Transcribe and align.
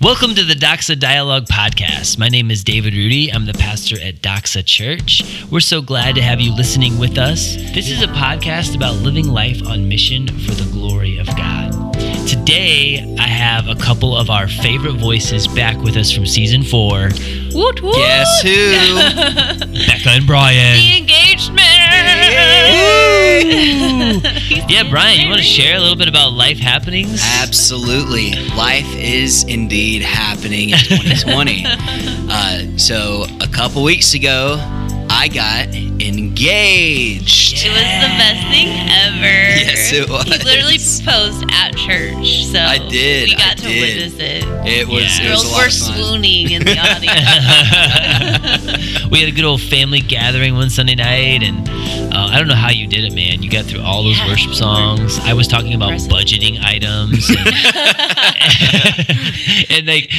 Welcome 0.00 0.36
to 0.36 0.44
the 0.44 0.54
Doxa 0.54 0.96
Dialogue 0.96 1.46
Podcast. 1.46 2.20
My 2.20 2.28
name 2.28 2.52
is 2.52 2.62
David 2.62 2.94
Rudy. 2.94 3.32
I'm 3.32 3.46
the 3.46 3.52
pastor 3.52 3.96
at 4.00 4.22
Doxa 4.22 4.64
Church. 4.64 5.44
We're 5.50 5.58
so 5.58 5.82
glad 5.82 6.14
to 6.14 6.22
have 6.22 6.40
you 6.40 6.54
listening 6.54 7.00
with 7.00 7.18
us. 7.18 7.56
This 7.74 7.90
is 7.90 8.00
a 8.00 8.06
podcast 8.06 8.76
about 8.76 8.94
living 9.02 9.26
life 9.26 9.60
on 9.66 9.88
mission 9.88 10.28
for 10.28 10.52
the 10.52 10.70
glory 10.70 11.18
of 11.18 11.26
God. 11.26 11.67
Today, 12.28 13.16
I 13.18 13.26
have 13.26 13.68
a 13.68 13.74
couple 13.74 14.14
of 14.14 14.28
our 14.28 14.48
favorite 14.48 14.96
voices 14.96 15.48
back 15.48 15.78
with 15.78 15.96
us 15.96 16.12
from 16.12 16.26
season 16.26 16.62
four 16.62 17.08
Woot 17.54 17.82
woot. 17.82 17.94
Guess 17.96 18.42
who? 18.42 19.72
Becca 19.86 20.10
and 20.10 20.26
Brian. 20.26 20.76
The 20.76 20.98
engagement. 20.98 21.64
Yeah, 24.68 24.88
Brian, 24.90 25.20
you 25.20 25.28
want 25.28 25.38
to 25.40 25.46
share 25.46 25.76
a 25.76 25.80
little 25.80 25.96
bit 25.96 26.08
about 26.08 26.32
life 26.34 26.58
happenings? 26.58 27.22
Absolutely. 27.40 28.32
Life 28.54 28.86
is 28.94 29.44
indeed 29.44 30.02
happening 30.02 30.70
in 30.70 30.78
2020. 30.78 31.64
uh, 31.66 32.76
so, 32.76 33.24
a 33.40 33.48
couple 33.48 33.82
weeks 33.82 34.12
ago, 34.12 34.56
I 35.20 35.26
got 35.26 35.66
engaged. 35.74 37.54
It 37.66 37.70
was 37.70 37.82
the 37.82 38.08
best 38.22 38.46
thing 38.54 38.68
ever. 38.68 39.58
Yes, 39.58 39.92
it 39.92 40.08
was. 40.08 40.22
He 40.24 40.30
literally 40.44 40.78
proposed 40.78 41.44
at 41.50 41.74
church, 41.76 42.44
so 42.46 42.60
I 42.60 42.78
did, 42.88 43.28
We 43.30 43.34
got 43.34 43.50
I 43.50 43.54
to 43.54 43.62
did. 43.66 43.80
witness 43.96 44.14
it. 44.20 44.44
It 44.68 44.86
was, 44.86 45.02
Yeah. 45.18 45.26
it 45.26 45.30
was 45.30 45.42
Girls 45.42 45.52
lot 45.52 45.64
were 45.64 45.70
swooning 45.70 46.50
in 46.52 46.62
the 46.64 46.78
audience. 46.78 47.18
we 49.10 49.20
had 49.20 49.28
a 49.28 49.32
good 49.32 49.44
old 49.44 49.60
family 49.62 50.00
gathering 50.00 50.54
one 50.54 50.70
Sunday 50.70 50.94
night, 50.94 51.42
and 51.42 51.68
uh, 52.14 52.28
I 52.30 52.38
don't 52.38 52.48
know 52.48 52.54
how 52.54 52.70
you 52.70 52.86
did 52.86 53.04
it, 53.04 53.12
man. 53.14 53.42
You 53.42 53.50
got 53.50 53.64
through 53.64 53.80
all 53.82 54.02
those 54.02 54.18
Yeah, 54.18 54.28
worship 54.28 54.54
songs. 54.54 55.18
I 55.20 55.32
was 55.34 55.48
talking 55.48 55.74
about 55.74 55.92
Impressive. 55.92 56.12
budgeting 56.12 56.60
items, 56.62 57.28
and, 57.30 57.38
and 59.70 59.86
like 59.86 60.10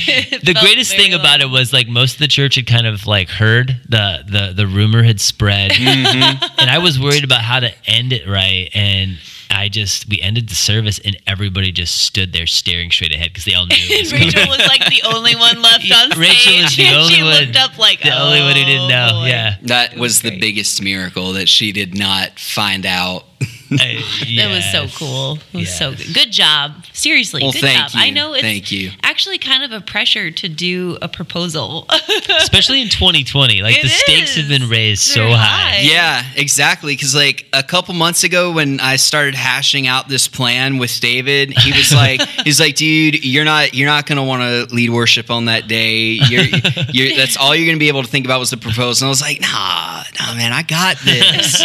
the 0.43 0.55
greatest 0.59 0.95
thing 0.95 1.11
well. 1.11 1.19
about 1.19 1.41
it 1.41 1.49
was 1.49 1.73
like 1.73 1.87
most 1.87 2.13
of 2.13 2.19
the 2.19 2.27
church 2.27 2.55
had 2.55 2.67
kind 2.67 2.87
of 2.87 3.05
like 3.07 3.29
heard 3.29 3.77
the 3.87 4.23
the 4.27 4.53
the 4.55 4.67
rumor 4.67 5.03
had 5.03 5.19
spread, 5.19 5.71
Mm-hmm. 5.71 6.43
and 6.59 6.69
I 6.69 6.77
was 6.79 6.99
worried 6.99 7.23
about 7.23 7.41
how 7.41 7.59
to 7.59 7.71
end 7.87 8.13
it 8.13 8.27
right, 8.27 8.69
and. 8.73 9.17
I 9.51 9.67
just 9.67 10.07
we 10.09 10.21
ended 10.21 10.47
the 10.49 10.55
service 10.55 10.99
and 11.03 11.17
everybody 11.27 11.71
just 11.71 11.97
stood 12.03 12.33
there 12.33 12.45
staring 12.47 12.91
straight 12.91 13.13
ahead 13.13 13.29
because 13.29 13.45
they 13.45 13.53
all 13.55 13.65
knew 13.65 13.75
it 13.77 14.01
was 14.03 14.11
coming. 14.11 14.27
Rachel 14.27 14.47
was 14.47 14.59
like 14.67 14.85
the 14.85 15.01
only 15.07 15.35
one 15.35 15.61
left 15.61 15.91
on 15.91 16.11
stage. 16.11 16.17
Rachel 16.17 16.61
was 16.63 16.75
the 16.77 16.89
only 16.95 17.13
she 17.15 17.23
one- 17.23 17.31
looked 17.45 17.57
up 17.57 17.77
like 17.77 18.01
the 18.01 18.11
only 18.17 18.41
one 18.41 18.55
who 18.55 18.63
didn't 18.65 18.81
"Oh, 18.83 18.87
know. 18.89 19.09
boy." 19.23 19.27
Yeah, 19.27 19.55
That 19.63 19.93
was 19.93 19.99
was 20.01 20.21
the 20.21 20.39
biggest 20.39 20.81
miracle 20.81 21.33
that 21.33 21.49
she 21.49 21.71
did 21.71 21.97
not 21.97 22.39
find 22.39 22.85
out. 22.85 23.25
I- 23.79 24.03
It 24.21 24.49
was 24.49 24.65
so 24.71 24.87
cool. 24.97 25.39
It 25.53 25.57
was 25.57 25.73
so 25.77 25.93
good. 25.93 26.13
Good 26.13 26.31
job. 26.31 26.85
Seriously, 26.93 27.41
Well, 27.43 27.51
good 27.51 27.61
thank 27.61 27.91
job. 27.91 28.01
I 28.01 28.09
know 28.09 28.33
it's 28.33 28.41
Thank 28.41 28.71
you. 28.71 28.91
actually 29.03 29.37
kind 29.37 29.63
of 29.63 29.71
a 29.71 29.81
pressure 29.81 30.31
to 30.31 30.49
do 30.49 30.97
a 31.01 31.07
proposal. 31.07 31.87
especially 32.37 32.81
in 32.81 32.89
2020 32.89 33.61
like 33.61 33.77
It 33.77 33.83
the 33.83 33.89
stakes 33.89 34.35
have 34.35 34.47
been 34.49 34.67
raised 34.69 35.01
so 35.03 35.19
They're 35.21 35.37
high 35.37 35.59
high. 35.59 35.77
Yeah, 35.81 36.23
exactly. 36.35 36.93
Because 36.95 37.13
like 37.15 37.47
a 37.53 37.63
couple 37.63 37.93
months 37.93 38.23
ago, 38.23 38.51
when 38.51 38.79
I 38.79 38.95
started 38.97 39.35
hashing 39.35 39.87
out 39.87 40.07
this 40.07 40.27
plan 40.27 40.77
with 40.77 40.99
David, 40.99 41.57
he 41.57 41.71
was 41.71 41.93
like, 41.93 42.21
"He's 42.43 42.59
like, 42.59 42.75
dude, 42.75 43.23
you're 43.25 43.45
not 43.45 43.73
you're 43.73 43.87
not 43.87 44.05
gonna 44.05 44.23
want 44.23 44.41
to 44.41 44.73
lead 44.73 44.89
worship 44.89 45.29
on 45.31 45.45
that 45.45 45.67
day. 45.67 46.11
You're, 46.29 46.43
you're 46.91 47.15
that's 47.15 47.37
all 47.37 47.55
you're 47.55 47.67
gonna 47.67 47.77
be 47.79 47.87
able 47.87 48.03
to 48.03 48.09
think 48.09 48.25
about 48.25 48.39
was 48.39 48.49
the 48.49 48.57
proposal." 48.57 49.05
And 49.05 49.09
I 49.09 49.09
was 49.09 49.21
like, 49.21 49.41
"Nah, 49.41 50.03
nah, 50.19 50.33
man, 50.35 50.51
I 50.53 50.63
got 50.63 50.97
this." 50.99 51.61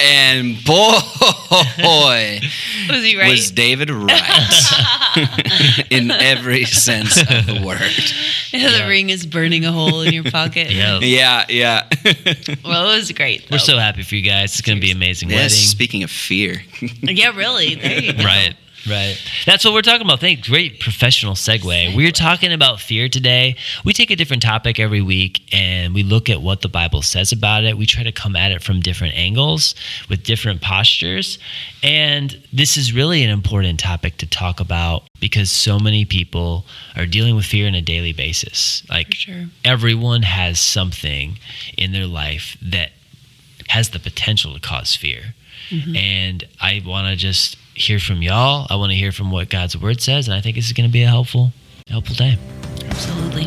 and 0.00 0.62
boy, 0.64 0.98
was 1.50 3.02
he 3.04 3.16
right? 3.18 3.30
was 3.30 3.50
David 3.50 3.90
right 3.90 5.86
in 5.90 6.10
every 6.10 6.64
sense 6.64 7.20
of 7.20 7.46
the 7.46 7.62
word. 7.64 7.80
Yeah, 8.52 8.70
the 8.72 8.78
Yeah. 8.78 8.88
ring 8.88 9.10
is 9.10 9.26
burning 9.26 9.64
a 9.64 9.72
hole 9.72 10.02
in 10.02 10.12
your 10.12 10.24
pocket. 10.24 10.70
Yeah. 10.72 10.98
Yeah, 11.00 11.44
yeah. 11.48 11.88
Well, 12.64 12.90
it 12.90 12.96
was 12.96 13.12
great. 13.12 13.46
we're 13.50 13.58
so 13.58 13.78
happy 13.78 14.02
for 14.02 14.14
you 14.14 14.22
guys 14.22 14.52
it's 14.52 14.60
gonna 14.62 14.80
be 14.80 14.90
amazing 14.90 15.28
yes. 15.30 15.38
wedding 15.38 15.56
Speaking 15.56 16.02
of 16.02 16.10
fear. 16.10 16.62
Yeah, 17.02 17.36
really. 17.36 17.74
There 17.74 18.00
you 18.00 18.12
go. 18.14 18.24
right 18.24 18.54
right. 18.88 19.16
That's 19.46 19.64
what 19.64 19.74
we're 19.74 19.82
talking 19.82 20.06
about. 20.06 20.20
Thank 20.20 20.44
great 20.44 20.80
professional 20.80 21.34
segue. 21.34 21.96
We're 21.96 22.12
talking 22.12 22.52
about 22.52 22.80
fear 22.80 23.08
today. 23.08 23.56
We 23.84 23.92
take 23.92 24.10
a 24.10 24.16
different 24.16 24.42
topic 24.42 24.78
every 24.78 25.00
week 25.00 25.42
and 25.52 25.94
we 25.94 26.02
look 26.02 26.28
at 26.28 26.40
what 26.40 26.62
the 26.62 26.68
bible 26.68 27.02
says 27.02 27.32
about 27.32 27.64
it. 27.64 27.76
We 27.76 27.86
try 27.86 28.02
to 28.02 28.12
come 28.12 28.36
at 28.36 28.52
it 28.52 28.62
from 28.62 28.80
different 28.80 29.14
angles 29.14 29.74
with 30.08 30.24
different 30.24 30.60
postures. 30.60 31.38
And 31.82 32.42
this 32.52 32.76
is 32.76 32.92
really 32.92 33.22
an 33.22 33.30
important 33.30 33.80
topic 33.80 34.18
to 34.18 34.26
talk 34.26 34.60
about 34.60 35.04
because 35.20 35.50
so 35.50 35.78
many 35.78 36.04
people 36.04 36.64
are 36.96 37.06
dealing 37.06 37.36
with 37.36 37.44
fear 37.44 37.66
on 37.66 37.74
a 37.74 37.82
daily 37.82 38.12
basis. 38.12 38.82
Like 38.88 39.14
sure. 39.14 39.46
everyone 39.64 40.22
has 40.22 40.60
something 40.60 41.38
in 41.76 41.92
their 41.92 42.06
life 42.06 42.56
that 42.62 42.90
has 43.68 43.90
the 43.90 43.98
potential 43.98 44.54
to 44.54 44.60
cause 44.60 44.94
fear. 44.94 45.34
Mm-hmm. 45.70 45.96
And 45.96 46.48
I 46.60 46.82
want 46.84 47.08
to 47.08 47.16
just 47.16 47.56
hear 47.74 47.98
from 47.98 48.22
y'all. 48.22 48.66
I 48.70 48.76
want 48.76 48.90
to 48.92 48.96
hear 48.96 49.12
from 49.12 49.30
what 49.30 49.48
God's 49.48 49.76
word 49.76 50.00
says, 50.00 50.28
and 50.28 50.34
I 50.34 50.40
think 50.40 50.56
this 50.56 50.66
is 50.66 50.72
going 50.72 50.88
to 50.88 50.92
be 50.92 51.02
a 51.02 51.08
helpful, 51.08 51.52
helpful 51.88 52.14
day. 52.14 52.38
Absolutely. 52.86 53.46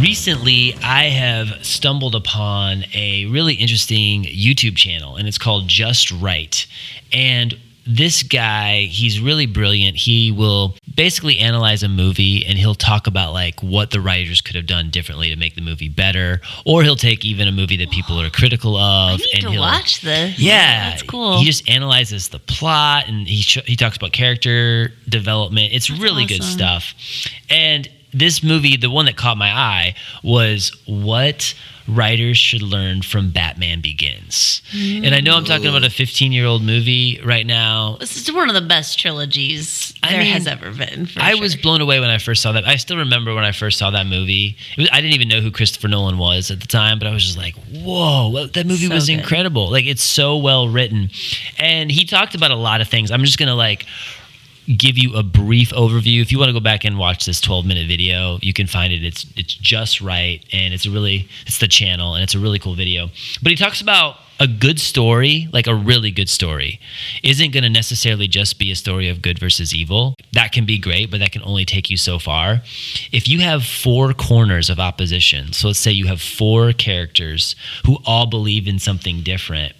Recently, 0.00 0.74
I 0.82 1.04
have 1.04 1.64
stumbled 1.64 2.14
upon 2.14 2.84
a 2.92 3.24
really 3.26 3.54
interesting 3.54 4.24
YouTube 4.24 4.76
channel, 4.76 5.16
and 5.16 5.26
it's 5.26 5.38
called 5.38 5.68
Just 5.68 6.10
Write. 6.10 6.66
And 7.12 7.58
this 7.86 8.22
guy, 8.22 8.80
he's 8.82 9.20
really 9.20 9.46
brilliant. 9.46 9.96
He 9.96 10.32
will 10.32 10.76
basically 10.94 11.38
analyze 11.38 11.82
a 11.82 11.88
movie 11.88 12.44
and 12.44 12.58
he'll 12.58 12.74
talk 12.74 13.06
about 13.06 13.32
like 13.32 13.62
what 13.62 13.90
the 13.90 14.00
writers 14.00 14.40
could 14.40 14.56
have 14.56 14.66
done 14.66 14.90
differently 14.90 15.30
to 15.30 15.36
make 15.36 15.54
the 15.54 15.60
movie 15.60 15.88
better, 15.88 16.40
or 16.64 16.82
he'll 16.82 16.96
take 16.96 17.24
even 17.24 17.46
a 17.46 17.52
movie 17.52 17.76
that 17.76 17.90
people 17.90 18.20
are 18.20 18.30
critical 18.30 18.76
I 18.76 19.12
of 19.12 19.18
need 19.18 19.28
and 19.34 19.42
to 19.42 19.50
he'll 19.50 19.60
watch 19.60 20.00
this. 20.00 20.38
Yeah, 20.38 20.90
that's 20.90 21.02
cool. 21.02 21.38
He 21.38 21.44
just 21.44 21.68
analyzes 21.68 22.28
the 22.28 22.38
plot 22.38 23.08
and 23.08 23.26
he 23.26 23.42
sh- 23.42 23.64
he 23.66 23.76
talks 23.76 23.96
about 23.96 24.12
character 24.12 24.92
development. 25.08 25.72
It's 25.72 25.90
really 25.90 26.24
good 26.24 26.42
stuff. 26.42 26.94
And 27.48 27.88
this 28.12 28.42
movie, 28.42 28.76
the 28.76 28.90
one 28.90 29.04
that 29.06 29.16
caught 29.16 29.36
my 29.36 29.50
eye, 29.50 29.94
was 30.22 30.72
what 30.86 31.54
writers 31.88 32.36
should 32.36 32.62
learn 32.62 33.02
from 33.02 33.30
Batman 33.30 33.80
Begins. 33.80 34.60
And 34.74 35.14
I 35.14 35.20
know 35.20 35.36
I'm 35.36 35.44
talking 35.44 35.66
about 35.68 35.84
a 35.84 35.90
15 35.90 36.32
year 36.32 36.44
old 36.46 36.62
movie 36.62 37.20
right 37.24 37.46
now. 37.46 37.96
this 38.00 38.16
is 38.16 38.32
one 38.32 38.48
of 38.48 38.54
the 38.54 38.60
best 38.60 38.98
trilogies 38.98 39.94
I 40.02 40.10
there 40.10 40.18
mean, 40.22 40.32
has 40.32 40.46
ever 40.46 40.70
been. 40.72 41.06
for 41.06 41.20
I 41.20 41.32
sure. 41.32 41.40
was 41.40 41.56
blown 41.56 41.80
away 41.80 42.00
when 42.00 42.10
I 42.10 42.18
first 42.18 42.42
saw 42.42 42.52
that. 42.52 42.66
I 42.66 42.76
still 42.76 42.96
remember 42.96 43.34
when 43.34 43.44
I 43.44 43.52
first 43.52 43.78
saw 43.78 43.90
that 43.90 44.06
movie. 44.06 44.56
Was, 44.76 44.88
I 44.92 45.00
didn't 45.00 45.14
even 45.14 45.28
know 45.28 45.40
who 45.40 45.50
Christopher 45.50 45.88
Nolan 45.88 46.18
was 46.18 46.50
at 46.50 46.60
the 46.60 46.66
time, 46.66 46.98
but 46.98 47.06
I 47.08 47.12
was 47.12 47.24
just 47.24 47.38
like, 47.38 47.54
"Whoa, 47.72 48.46
that 48.48 48.66
movie 48.66 48.86
So 48.88 48.94
was 48.94 49.06
good. 49.06 49.18
incredible! 49.18 49.70
Like, 49.70 49.86
it's 49.86 50.02
so 50.02 50.36
well 50.36 50.68
written." 50.68 51.10
And 51.58 51.90
he 51.90 52.04
talked 52.04 52.34
about 52.34 52.50
a 52.50 52.56
lot 52.56 52.80
of 52.80 52.88
things. 52.88 53.10
I'm 53.10 53.24
just 53.24 53.38
gonna 53.38 53.54
like 53.54 53.86
give 54.66 54.98
you 54.98 55.14
a 55.14 55.22
brief 55.22 55.70
overview. 55.70 56.20
If 56.20 56.32
you 56.32 56.38
want 56.38 56.48
to 56.48 56.52
go 56.52 56.60
back 56.60 56.84
and 56.84 56.98
watch 56.98 57.24
this 57.24 57.40
12 57.40 57.66
minute 57.66 57.86
video, 57.86 58.38
you 58.42 58.52
can 58.52 58.66
find 58.66 58.92
it. 58.92 59.04
It's 59.04 59.26
it's 59.36 59.54
just 59.54 60.00
write, 60.00 60.44
and 60.52 60.74
it's 60.74 60.86
a 60.86 60.90
really 60.90 61.28
it's 61.46 61.58
the 61.58 61.68
channel, 61.68 62.14
and 62.14 62.22
it's 62.22 62.34
a 62.34 62.38
really 62.38 62.58
cool 62.58 62.74
video. 62.74 63.08
But 63.42 63.50
he 63.50 63.56
talks 63.56 63.80
about 63.80 64.16
a 64.38 64.46
good 64.46 64.78
story, 64.78 65.48
like 65.52 65.66
a 65.66 65.74
really 65.74 66.10
good 66.10 66.28
story, 66.28 66.78
isn't 67.22 67.52
going 67.52 67.62
to 67.62 67.70
necessarily 67.70 68.28
just 68.28 68.58
be 68.58 68.70
a 68.70 68.76
story 68.76 69.08
of 69.08 69.22
good 69.22 69.38
versus 69.38 69.74
evil. 69.74 70.14
That 70.32 70.52
can 70.52 70.66
be 70.66 70.78
great, 70.78 71.10
but 71.10 71.20
that 71.20 71.32
can 71.32 71.42
only 71.42 71.64
take 71.64 71.88
you 71.88 71.96
so 71.96 72.18
far. 72.18 72.60
If 73.12 73.28
you 73.28 73.40
have 73.40 73.64
four 73.64 74.12
corners 74.12 74.68
of 74.68 74.78
opposition, 74.78 75.52
so 75.52 75.68
let's 75.68 75.78
say 75.78 75.90
you 75.90 76.06
have 76.06 76.20
four 76.20 76.72
characters 76.72 77.56
who 77.86 77.98
all 78.04 78.26
believe 78.26 78.68
in 78.68 78.78
something 78.78 79.22
different, 79.22 79.74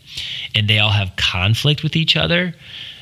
and 0.54 0.68
they 0.68 0.78
all 0.78 0.92
have 0.92 1.16
conflict 1.16 1.82
with 1.82 1.94
each 1.94 2.16
other, 2.16 2.54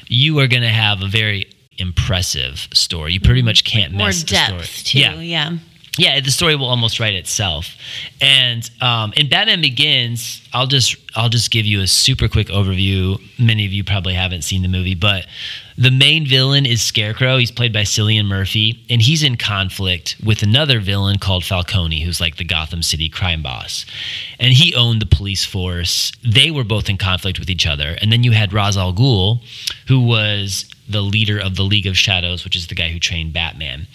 you 0.09 0.39
are 0.41 0.49
going 0.49 0.63
to 0.63 0.69
have 0.69 1.03
a 1.03 1.09
very 1.09 1.47
impressive 1.79 2.69
story. 2.73 3.13
You 3.13 3.21
pretty 3.21 3.43
much 3.43 3.65
can't 3.65 3.93
more 3.93 4.07
mess 4.07 4.23
the 4.23 4.31
depth 4.31 4.65
story. 4.65 4.85
too. 4.85 4.99
Yeah. 4.99 5.15
yeah, 5.99 6.21
the 6.21 6.31
story 6.31 6.57
will 6.57 6.67
almost 6.67 6.99
write 7.01 7.15
itself. 7.15 7.77
And 8.21 8.69
um, 8.81 9.13
in 9.17 9.29
Batman 9.29 9.61
Begins, 9.61 10.41
I'll 10.53 10.67
just 10.67 10.97
I'll 11.17 11.29
just 11.29 11.51
give 11.51 11.67
you 11.67 11.81
a 11.81 11.87
super 11.87 12.29
quick 12.29 12.49
overview. 12.49 13.21
Many 13.39 13.67
of 13.67 13.73
you 13.73 13.85
probably 13.85 14.15
haven't 14.15 14.43
seen 14.43 14.63
the 14.63 14.69
movie, 14.69 14.95
but 14.95 15.27
the 15.77 15.91
main 15.91 16.27
villain 16.27 16.67
is 16.67 16.81
Scarecrow. 16.83 17.37
He's 17.39 17.51
played 17.51 17.73
by 17.73 17.83
Cillian 17.83 18.27
Murphy, 18.27 18.85
and 18.89 19.03
he's 19.03 19.25
in 19.25 19.37
conflict 19.37 20.17
with 20.25 20.43
another 20.43 20.79
villain 20.79 21.19
called 21.19 21.45
Falcone, 21.45 22.01
who's 22.01 22.21
like 22.21 22.37
the 22.37 22.45
Gotham 22.45 22.83
City 22.83 23.09
crime 23.09 23.43
boss. 23.43 23.85
And 24.39 24.53
he 24.53 24.75
owned 24.75 25.03
the 25.03 25.07
police 25.07 25.45
force. 25.45 26.13
They 26.25 26.53
were 26.53 26.63
both 26.63 26.89
in 26.89 26.97
conflict 26.97 27.41
with 27.41 27.51
each 27.51 27.67
other. 27.67 27.97
And 28.01 28.13
then 28.13 28.23
you 28.23 28.31
had 28.31 28.53
Ra's 28.53 28.77
al 28.77 28.93
Ghul, 28.95 29.41
who 29.87 30.01
was 30.01 30.67
the 30.89 31.01
leader 31.01 31.39
of 31.39 31.57
the 31.57 31.63
League 31.63 31.87
of 31.87 31.97
Shadows, 31.97 32.45
which 32.45 32.57
is 32.57 32.67
the 32.67 32.75
guy 32.75 32.89
who 32.89 32.99
trained 32.99 33.33
Batman. 33.33 33.87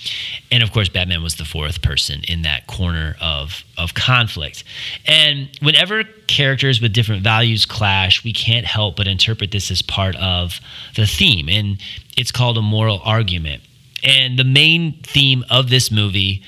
And 0.51 0.63
of 0.63 0.71
course, 0.71 0.89
Batman 0.89 1.21
was 1.21 1.35
the 1.35 1.45
fourth 1.45 1.81
person 1.81 2.21
in 2.27 2.41
that 2.43 2.67
corner 2.67 3.15
of, 3.21 3.63
of 3.77 3.93
conflict. 3.93 4.63
And 5.05 5.49
whenever 5.61 6.03
characters 6.27 6.81
with 6.81 6.93
different 6.93 7.23
values 7.23 7.65
clash, 7.65 8.23
we 8.23 8.33
can't 8.33 8.65
help 8.65 8.95
but 8.95 9.07
interpret 9.07 9.51
this 9.51 9.69
as 9.69 9.81
part 9.81 10.15
of 10.15 10.59
the 10.95 11.05
theme. 11.05 11.47
And 11.47 11.79
it's 12.17 12.31
called 12.31 12.57
a 12.57 12.61
moral 12.61 13.01
argument. 13.03 13.61
And 14.03 14.39
the 14.39 14.43
main 14.43 14.93
theme 15.03 15.45
of 15.49 15.69
this 15.69 15.91
movie 15.91 16.43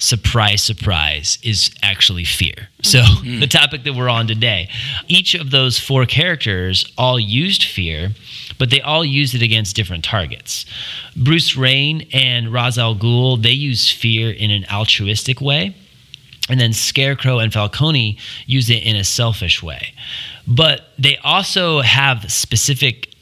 surprise, 0.00 0.62
surprise, 0.62 1.38
is 1.42 1.70
actually 1.82 2.24
fear. 2.24 2.68
So, 2.82 3.02
hmm. 3.04 3.38
the 3.38 3.46
topic 3.46 3.84
that 3.84 3.94
we're 3.94 4.08
on 4.08 4.26
today, 4.26 4.68
each 5.06 5.34
of 5.34 5.50
those 5.50 5.78
four 5.78 6.06
characters 6.06 6.90
all 6.98 7.20
used 7.20 7.62
fear, 7.62 8.10
but 8.58 8.70
they 8.70 8.80
all 8.80 9.04
used 9.04 9.34
it 9.34 9.42
against 9.42 9.76
different 9.76 10.02
targets. 10.02 10.64
Bruce 11.16 11.56
Wayne 11.56 12.08
and 12.12 12.52
Ra's 12.52 12.78
al 12.78 12.96
Ghul, 12.96 13.40
they 13.40 13.52
use 13.52 13.90
fear 13.90 14.30
in 14.30 14.50
an 14.50 14.64
altruistic 14.72 15.40
way. 15.40 15.76
And 16.48 16.58
then 16.58 16.72
Scarecrow 16.72 17.38
and 17.38 17.52
Falcone 17.52 18.18
use 18.44 18.70
it 18.70 18.82
in 18.82 18.96
a 18.96 19.04
selfish 19.04 19.62
way. 19.62 19.94
But 20.48 20.88
they 20.98 21.16
also 21.18 21.80
have 21.80 22.32
specific 22.32 23.14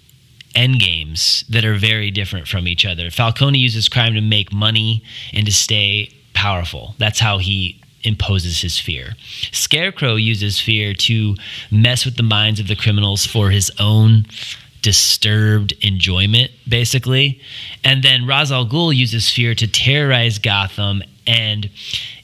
end 0.55 0.81
games 0.81 1.45
that 1.51 1.65
are 1.65 1.75
very 1.75 2.11
different 2.11 2.49
from 2.49 2.67
each 2.67 2.87
other. 2.87 3.11
Falcone 3.11 3.59
uses 3.59 3.87
crime 3.89 4.15
to 4.15 4.23
make 4.23 4.51
money 4.51 5.05
and 5.35 5.45
to 5.45 5.53
stay 5.53 6.11
powerful. 6.39 6.95
That's 6.99 7.19
how 7.19 7.39
he 7.39 7.81
imposes 8.05 8.61
his 8.61 8.79
fear. 8.79 9.15
Scarecrow 9.51 10.15
uses 10.15 10.61
fear 10.61 10.95
to 10.95 11.35
mess 11.73 12.05
with 12.05 12.17
the 12.17 12.23
minds 12.23 12.61
of 12.61 12.69
the 12.69 12.77
criminals 12.77 13.27
for 13.27 13.51
his 13.51 13.73
own 13.81 14.25
disturbed 14.81 15.73
enjoyment, 15.81 16.53
basically. 16.69 17.41
And 17.83 18.05
then 18.05 18.25
Ra's 18.25 18.53
al 18.53 18.67
Ghul 18.67 18.95
uses 18.95 19.29
fear 19.29 19.57
to 19.57 19.67
terrorize 19.67 20.39
Gotham. 20.39 21.03
And 21.27 21.71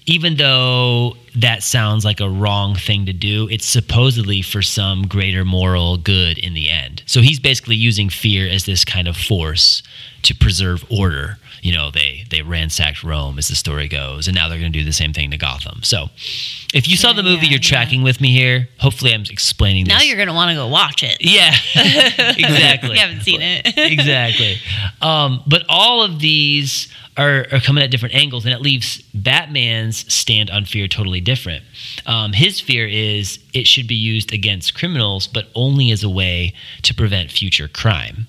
even 0.07 0.37
though 0.37 1.17
that 1.35 1.65
sounds 1.65 2.05
like 2.05 2.21
a 2.21 2.31
wrong 2.31 2.77
thing 2.77 3.07
to 3.07 3.13
do, 3.13 3.49
it's 3.51 3.67
supposedly 3.67 4.43
for 4.43 4.63
some 4.63 5.09
greater 5.09 5.45
moral 5.45 5.97
good 5.97 6.39
in 6.39 6.55
the 6.55 6.71
end. 6.71 7.03
So 7.07 7.21
he's 7.21 7.41
basically 7.41 7.77
using 7.77 8.11
fear 8.11 8.49
as 8.49 8.65
this 8.65 8.85
kind 8.85 9.09
of 9.09 9.17
force 9.17 9.83
to 10.23 10.37
preserve 10.37 10.85
order. 10.89 11.39
You 11.65 11.73
know, 11.73 11.91
they 11.91 12.27
they 12.29 12.43
ransacked 12.43 13.03
Rome 13.03 13.39
as 13.39 13.49
the 13.49 13.55
story 13.55 13.89
goes, 13.89 14.29
and 14.29 14.35
now 14.35 14.51
they're 14.51 14.59
going 14.59 14.71
to 14.71 14.79
do 14.79 14.85
the 14.85 14.93
same 14.93 15.15
thing 15.15 15.31
to 15.31 15.39
Gotham. 15.39 15.83
So, 15.83 16.11
if 16.75 16.87
you 16.87 16.95
saw 16.99 17.15
the 17.15 17.23
movie, 17.23 17.47
yeah, 17.47 17.53
you're 17.53 17.59
tracking 17.59 18.03
with 18.03 18.21
me 18.21 18.33
here. 18.33 18.69
Hopefully, 18.81 19.15
I'm 19.15 19.23
explaining 19.23 19.87
this. 19.87 19.95
Now 19.95 20.03
you're 20.03 20.19
gonna 20.19 20.35
want 20.35 20.51
to 20.51 20.57
go 20.57 20.69
watch 20.69 21.03
it. 21.03 21.17
Yeah, 21.25 21.55
exactly. 21.75 22.91
you 22.91 23.01
haven't 23.01 23.23
seen 23.23 23.41
it. 23.41 23.73
exactly. 23.79 24.57
Um, 25.01 25.43
but 25.47 25.63
all 25.71 26.03
of 26.03 26.19
these 26.21 26.89
are, 27.17 27.47
are 27.51 27.61
coming 27.61 27.83
at 27.83 27.91
different 27.91 28.15
angles, 28.15 28.45
and 28.45 28.53
it 28.55 28.61
leaves 28.61 29.01
Batman's 29.15 30.13
stand 30.13 30.51
on 30.51 30.67
fear 30.67 30.87
totally 30.87 31.21
different. 31.23 31.65
Um, 32.05 32.35
his 32.35 32.61
fear 32.61 32.87
is 32.87 33.39
it 33.55 33.67
should 33.67 33.89
be 33.89 33.95
used 33.95 34.35
against 34.35 34.75
criminals, 34.75 35.27
but 35.27 35.47
only 35.55 35.91
as 35.91 36.05
a 36.05 36.11
way 36.11 36.53
to 36.83 36.95
prevent 36.95 37.31
future 37.31 37.69
crime. 37.69 38.27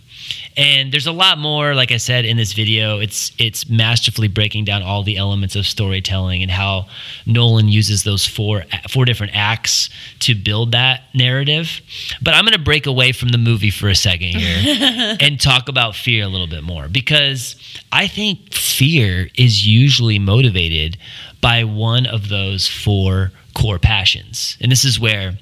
And 0.57 0.92
there's 0.92 1.07
a 1.07 1.12
lot 1.12 1.38
more, 1.38 1.75
like 1.75 1.92
I 1.92 1.98
said 1.98 2.25
in 2.25 2.38
this 2.38 2.54
video. 2.54 3.00
It's 3.00 3.31
it's 3.38 3.69
masterfully 3.69 4.27
breaking 4.27 4.66
down 4.66 4.83
all 4.83 5.04
the 5.04 5.18
elements 5.18 5.56
of 5.56 5.66
storytelling 5.66 6.42
and 6.42 6.51
how 6.51 6.88
Nolan 7.25 7.68
uses 7.68 8.04
those 8.04 8.25
four 8.25 8.63
four 8.89 9.06
different 9.06 9.36
acts 9.36 9.89
to 10.19 10.33
build 10.33 10.72
that 10.72 11.04
narrative. 11.13 11.81
But 12.22 12.33
I'm 12.33 12.45
going 12.45 12.54
to 12.54 12.60
break 12.60 12.86
away 12.86 13.12
from 13.12 13.30
the 13.30 13.38
movie 13.38 13.72
for 13.72 13.89
a 13.89 13.95
second 13.95 14.30
here 14.30 15.18
and 15.19 15.39
talk 15.39 15.68
about 15.68 15.95
fear 15.95 16.24
a 16.24 16.27
little 16.27 16.48
bit 16.48 16.63
more 16.63 16.88
because 16.88 17.56
I 17.92 18.07
think 18.07 18.54
fear 18.54 19.30
is 19.36 19.68
usually 19.68 20.19
motivated 20.19 20.98
by 21.42 21.63
one 21.63 22.06
of 22.06 22.30
those 22.30 22.68
four 22.68 23.31
core 23.54 23.80
passions. 23.80 24.57
And 24.62 24.72
this 24.72 24.86
is 24.86 25.00
where 25.00 25.38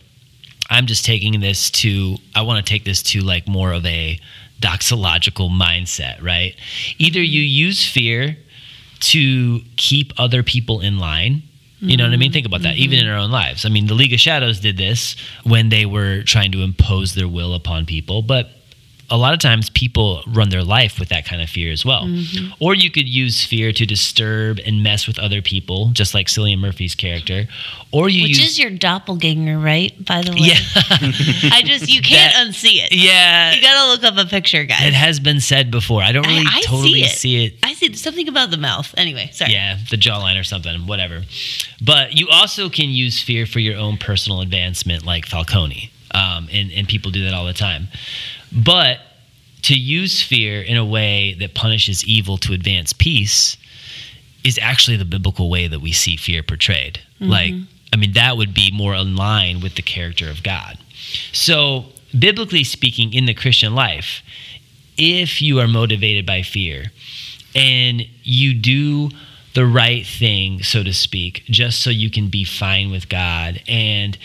I'm 0.70 0.86
just 0.88 1.06
taking 1.06 1.40
this 1.40 1.70
to 1.72 2.18
I 2.36 2.42
want 2.42 2.66
to 2.66 2.70
take 2.70 2.84
this 2.84 3.04
to 3.04 3.22
like 3.22 3.48
more 3.48 3.74
of 3.74 3.86
a 3.86 4.20
doxological 4.64 5.50
mindset, 5.50 6.24
right? 6.24 6.56
Either 6.98 7.22
you 7.22 7.42
use 7.42 7.88
fear 7.88 8.38
to 9.02 9.60
keep 9.76 10.14
other 10.18 10.42
people 10.42 10.80
in 10.80 10.98
line. 10.98 11.44
You 11.80 11.98
know 11.98 12.06
what 12.06 12.14
I 12.14 12.16
mean? 12.16 12.32
Think 12.32 12.46
about 12.46 12.62
that. 12.62 12.78
Even 12.78 12.98
in 12.98 13.10
our 13.10 13.18
own 13.18 13.30
lives. 13.30 13.66
I 13.66 13.70
mean, 13.70 13.88
the 13.88 13.94
League 13.94 14.14
of 14.14 14.20
Shadows 14.22 14.62
did 14.62 14.78
this 14.78 15.18
when 15.44 15.68
they 15.68 15.86
were 15.86 16.24
trying 16.24 16.54
to 16.54 16.62
impose 16.62 17.14
their 17.14 17.28
will 17.28 17.54
upon 17.54 17.86
people, 17.86 18.22
but 18.22 18.52
a 19.14 19.18
lot 19.18 19.32
of 19.34 19.40
times 19.40 19.70
people 19.70 20.24
run 20.26 20.50
their 20.50 20.64
life 20.64 20.98
with 21.00 21.10
that 21.10 21.24
kind 21.24 21.40
of 21.42 21.48
fear 21.50 21.72
as 21.72 21.86
well. 21.86 22.08
Or 22.60 22.74
you 22.74 22.90
could 22.90 23.08
use 23.08 23.46
fear 23.46 23.72
to 23.72 23.86
disturb 23.86 24.58
and 24.66 24.82
mess 24.82 25.06
with 25.06 25.20
other 25.20 25.42
people, 25.42 25.92
just 25.94 26.16
like 26.16 26.26
Cillian 26.28 26.58
Murphy's 26.58 26.96
character. 26.96 27.46
Or 27.92 28.10
you 28.10 28.24
Which 28.24 28.40
use 28.40 28.48
is 28.54 28.60
your 28.60 28.72
doppelganger, 28.72 29.60
right? 29.60 29.94
By 30.04 30.24
the 30.24 30.32
way, 30.32 30.38
yeah, 30.40 30.58
I 31.54 31.62
just 31.64 31.88
you 31.94 32.02
can't 32.02 32.34
That- 32.34 32.48
unsee 32.48 32.84
it. 32.84 32.92
yeah. 32.92 33.54
You 33.54 33.62
gotta 33.62 33.92
look 33.92 34.04
up 34.04 34.18
a 34.18 34.28
picture, 34.28 34.64
guys. 34.66 34.82
It 34.88 34.94
has 34.96 35.20
been 35.20 35.40
said 35.40 35.70
before. 35.70 36.02
I 36.02 36.12
don't 36.12 36.26
I- 36.26 36.30
really 36.30 36.46
I 36.48 36.62
see 36.62 36.68
totally 36.68 37.00
it. 37.02 37.10
see 37.12 37.46
it. 37.46 37.54
I 37.62 37.74
see 37.74 37.94
something 37.94 38.28
about 38.28 38.50
the 38.50 38.58
mouth. 38.58 38.94
Anyway, 38.98 39.30
sorry. 39.32 39.52
Yeah, 39.54 39.78
the 39.92 39.98
jawline 39.98 40.40
or 40.40 40.44
something, 40.44 40.88
whatever. 40.88 41.22
But 41.86 42.18
you 42.18 42.30
also 42.30 42.70
can 42.70 42.90
use 42.90 43.22
fear 43.22 43.46
for 43.46 43.60
your 43.60 43.78
own 43.78 43.98
personal 43.98 44.42
advancement, 44.42 45.06
like 45.06 45.28
Falcone, 45.28 45.92
um, 46.16 46.48
and 46.52 46.72
and 46.72 46.88
people 46.88 47.12
do 47.12 47.24
that 47.26 47.34
all 47.36 47.46
the 47.46 47.54
time. 47.54 47.90
But 48.54 49.00
to 49.64 49.76
use 49.76 50.22
fear 50.22 50.62
in 50.62 50.78
a 50.78 50.86
way 50.86 51.36
that 51.40 51.56
punishes 51.56 52.04
evil 52.06 52.38
to 52.40 52.54
advance 52.54 52.94
peace 52.94 53.58
is 54.44 54.60
actually 54.62 54.98
the 54.98 55.06
biblical 55.06 55.50
way 55.50 55.68
that 55.68 55.80
we 55.80 55.92
see 55.92 56.18
fear 56.18 56.44
portrayed. 56.44 57.00
Mm-hmm. 57.16 57.30
Like, 57.30 57.54
I 57.94 57.96
mean, 57.96 58.14
that 58.14 58.38
would 58.38 58.54
be 58.54 58.72
more 58.72 58.94
in 58.96 59.16
line 59.16 59.62
with 59.62 59.76
the 59.76 59.82
character 59.82 60.30
of 60.30 60.44
God. 60.44 60.78
So, 61.32 61.86
biblically 62.18 62.64
speaking, 62.64 63.14
in 63.14 63.26
the 63.26 63.34
Christian 63.34 63.74
life, 63.74 64.22
if 64.98 65.42
you 65.42 65.60
are 65.60 65.68
motivated 65.68 66.26
by 66.26 66.42
fear 66.44 66.92
and 67.56 68.06
you 68.24 68.54
do 68.54 69.10
the 69.54 69.66
right 69.66 70.06
thing, 70.06 70.64
so 70.64 70.84
to 70.84 70.94
speak, 70.94 71.44
just 71.46 71.82
so 71.82 71.90
you 71.90 72.10
can 72.10 72.30
be 72.30 72.44
fine 72.44 72.92
with 72.92 73.08
God, 73.10 73.62
and 73.68 74.18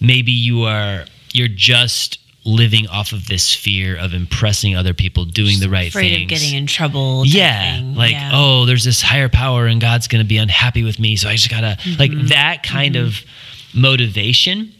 maybe 0.00 0.32
you 0.32 0.62
are 0.62 1.04
you're 1.32 1.48
just 1.48 2.18
living 2.46 2.86
off 2.88 3.12
of 3.12 3.26
this 3.26 3.52
fear 3.54 3.96
of 3.96 4.14
impressing 4.14 4.76
other 4.76 4.94
people, 4.94 5.24
doing 5.24 5.58
the 5.60 5.68
right 5.68 5.88
Afraid 5.88 6.10
things. 6.10 6.22
of 6.22 6.28
getting 6.38 6.54
in 6.56 6.66
trouble. 6.66 7.24
Yeah, 7.26 7.76
thing. 7.78 7.94
like 7.96 8.12
Yeah. 8.12 8.30
oh, 8.32 8.64
there's 8.66 8.84
this 8.84 9.02
higher 9.02 9.28
power, 9.28 9.66
and 9.66 9.80
God's 9.80 10.06
going 10.08 10.22
to 10.24 10.28
be 10.28 10.38
unhappy 10.38 10.84
with 10.84 10.98
me, 11.00 11.16
so 11.16 11.28
I 11.28 11.32
just 11.34 11.50
gotta 11.50 11.76
like 11.98 12.12
Mm-hmm. 12.12 12.28
that 12.28 12.62
kind 12.62 12.96
of 12.96 13.20
motivation 13.74 14.72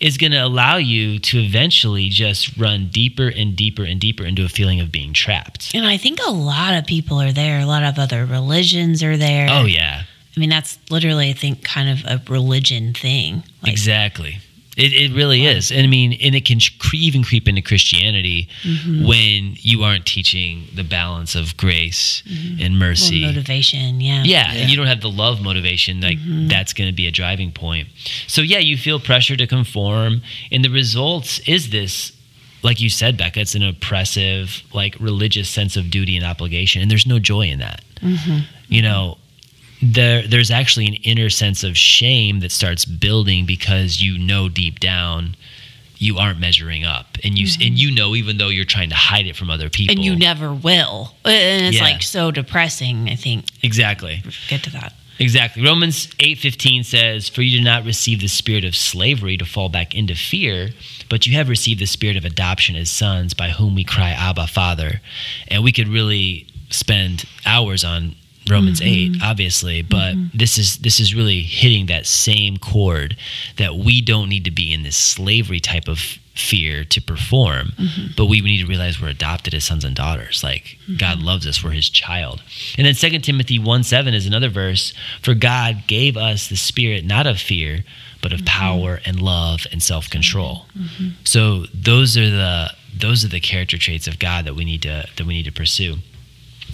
is 0.00 0.16
going 0.18 0.32
to 0.32 0.38
allow 0.38 0.76
you 0.76 1.18
to 1.20 1.38
eventually 1.38 2.08
just 2.08 2.56
run 2.58 2.88
deeper 2.88 3.28
and 3.28 3.56
deeper 3.56 3.84
and 3.84 4.00
deeper 4.00 4.24
into 4.24 4.44
a 4.44 4.48
feeling 4.48 4.80
of 4.80 4.90
being 4.92 5.12
trapped. 5.12 5.70
And 5.74 5.86
I 5.86 5.96
think 5.96 6.18
a 6.26 6.30
lot 6.30 6.74
of 6.74 6.84
people 6.86 7.20
are 7.20 7.32
there. 7.32 7.60
A 7.60 7.66
lot 7.66 7.82
of 7.84 7.98
other 7.98 8.26
religions 8.26 9.02
are 9.02 9.16
there. 9.16 9.46
Oh 9.50 9.64
yeah, 9.64 10.02
I 10.36 10.40
mean, 10.40 10.50
that's 10.50 10.78
literally, 10.90 11.30
I 11.30 11.32
think, 11.32 11.64
kind 11.64 11.88
of 11.88 12.04
a 12.04 12.20
religion 12.30 12.92
thing. 12.92 13.44
Like, 13.62 13.72
exactly. 13.72 14.38
It, 14.76 14.92
it 14.92 15.14
really 15.14 15.46
is. 15.46 15.70
And 15.70 15.82
I 15.82 15.86
mean, 15.86 16.18
and 16.20 16.34
it 16.34 16.44
can 16.44 16.58
cre- 16.78 16.96
even 16.96 17.22
creep 17.22 17.48
into 17.48 17.62
Christianity 17.62 18.48
Mm-hmm. 18.64 19.06
when 19.06 19.54
you 19.60 19.82
aren't 19.82 20.06
teaching 20.06 20.66
the 20.74 20.84
balance 20.84 21.34
of 21.34 21.56
grace 21.56 22.22
mm-hmm. 22.26 22.60
and 22.60 22.80
well, 22.80 22.90
mercy. 22.90 23.24
motivation. 23.24 24.00
Yeah. 24.00 24.22
Yeah, 24.24 24.52
and 24.52 24.70
you 24.70 24.76
don't 24.76 24.86
have 24.86 25.00
the 25.00 25.10
love 25.10 25.42
motivation, 25.42 26.00
like 26.00 26.18
mm-hmm. 26.18 26.48
that's 26.48 26.72
going 26.72 26.88
to 26.88 26.94
be 26.94 27.06
a 27.06 27.10
driving 27.10 27.52
point. 27.52 27.88
So 28.26 28.40
yeah, 28.40 28.58
you 28.58 28.76
feel 28.76 29.00
pressure 29.00 29.36
to 29.36 29.46
conform, 29.46 30.22
and 30.50 30.64
the 30.64 30.70
results 30.70 31.40
is 31.40 31.70
this, 31.70 32.12
like 32.62 32.80
you 32.80 32.88
said, 32.88 33.16
Becca, 33.16 33.40
it's 33.40 33.54
an 33.54 33.62
oppressive, 33.62 34.62
like 34.72 34.96
religious 34.98 35.48
sense 35.48 35.76
of 35.76 35.90
duty 35.90 36.16
and 36.16 36.24
obligation, 36.24 36.80
and 36.82 36.90
there's 36.90 37.06
no 37.06 37.18
joy 37.18 37.42
in 37.42 37.58
that. 37.58 37.82
Mm-hmm. 38.00 38.38
You 38.68 38.82
know, 38.82 39.18
there 39.92 40.26
there's 40.26 40.50
actually 40.50 40.86
an 40.86 40.94
inner 40.94 41.28
sense 41.28 41.62
of 41.62 41.76
shame 41.76 42.40
that 42.40 42.52
starts 42.52 42.84
building 42.84 43.46
because 43.46 44.00
you 44.00 44.18
know 44.18 44.48
deep 44.48 44.80
down 44.80 45.36
you 45.96 46.18
aren't 46.18 46.40
measuring 46.40 46.84
up, 46.84 47.16
and 47.22 47.38
you 47.38 47.46
and 47.46 47.62
mm-hmm. 47.62 47.76
you 47.76 47.90
know 47.94 48.14
even 48.14 48.36
though 48.38 48.48
you're 48.48 48.64
trying 48.64 48.90
to 48.90 48.96
hide 48.96 49.26
it 49.26 49.36
from 49.36 49.48
other 49.48 49.70
people, 49.70 49.94
And 49.94 50.04
you 50.04 50.16
never 50.16 50.52
will. 50.52 51.14
And 51.24 51.66
it's 51.66 51.76
Yeah. 51.76 51.84
like 51.84 52.02
so 52.02 52.30
depressing, 52.30 53.08
I 53.08 53.14
think. 53.14 53.46
exactly. 53.62 54.22
Get 54.48 54.62
to 54.64 54.70
that. 54.70 54.94
Exactly. 55.20 55.62
Romans 55.62 56.08
8:15 56.18 56.82
says, 56.82 57.28
"For 57.28 57.42
you 57.42 57.58
did 57.58 57.64
not 57.64 57.84
receive 57.84 58.20
the 58.20 58.28
spirit 58.28 58.64
of 58.64 58.74
slavery 58.74 59.36
to 59.36 59.44
fall 59.44 59.68
back 59.68 59.94
into 59.94 60.16
fear, 60.16 60.72
but 61.08 61.26
you 61.26 61.34
have 61.34 61.48
received 61.48 61.80
the 61.80 61.86
spirit 61.86 62.16
of 62.16 62.24
adoption 62.24 62.74
as 62.74 62.90
sons 62.90 63.32
by 63.32 63.50
whom 63.50 63.76
we 63.76 63.84
cry 63.84 64.10
Abba, 64.10 64.48
Father." 64.48 65.00
And 65.46 65.62
we 65.62 65.70
could 65.70 65.86
really 65.86 66.46
spend 66.70 67.24
hours 67.46 67.84
on 67.84 68.16
Romans 68.50 68.80
8, 68.82 69.12
mm-hmm. 69.12 69.22
obviously, 69.22 69.82
but 69.82 70.14
mm-hmm. 70.14 70.36
this 70.36 70.58
is 70.58 70.78
this 70.78 71.00
is 71.00 71.14
really 71.14 71.40
hitting 71.42 71.86
that 71.86 72.06
same 72.06 72.58
chord 72.58 73.16
that 73.56 73.76
we 73.76 74.00
don't 74.00 74.28
need 74.28 74.44
to 74.44 74.50
be 74.50 74.72
in 74.72 74.82
this 74.82 74.96
slavery 74.96 75.60
type 75.60 75.88
of 75.88 76.18
fear 76.34 76.84
to 76.84 77.00
perform 77.00 77.68
mm-hmm. 77.78 78.06
but 78.16 78.26
we 78.26 78.40
need 78.40 78.60
to 78.60 78.66
realize 78.66 79.00
we're 79.00 79.08
adopted 79.08 79.54
as 79.54 79.64
sons 79.64 79.84
and 79.84 79.94
daughters. 79.94 80.42
Like 80.42 80.78
god 80.98 81.20
loves 81.20 81.46
us. 81.46 81.62
We're 81.62 81.70
his 81.70 81.88
child. 81.88 82.42
And 82.76 82.86
then 82.86 82.94
2 82.94 83.20
timothy 83.20 83.58
1 83.58 83.84
7 83.84 84.12
is 84.14 84.26
another 84.26 84.48
verse. 84.48 84.92
For 85.22 85.34
god 85.34 85.84
gave 85.86 86.16
us 86.16 86.48
the 86.48 86.56
spirit 86.56 87.04
not 87.04 87.26
of 87.26 87.38
fear 87.38 87.84
but 88.20 88.32
of 88.32 88.44
power 88.46 89.00
and 89.04 89.20
love 89.20 89.66
and 89.70 89.82
self-control. 89.82 90.64
So 91.24 91.66
those 91.72 92.16
are 92.16 92.30
the 92.30 92.70
those 92.96 93.24
are 93.24 93.28
the 93.28 93.40
character 93.40 93.78
traits 93.78 94.06
of 94.06 94.18
god 94.18 94.44
that 94.46 94.54
we 94.54 94.64
need 94.64 94.82
to 94.82 95.06
that 95.16 95.26
we 95.26 95.34
need 95.34 95.44
to 95.44 95.52
pursue 95.52 95.96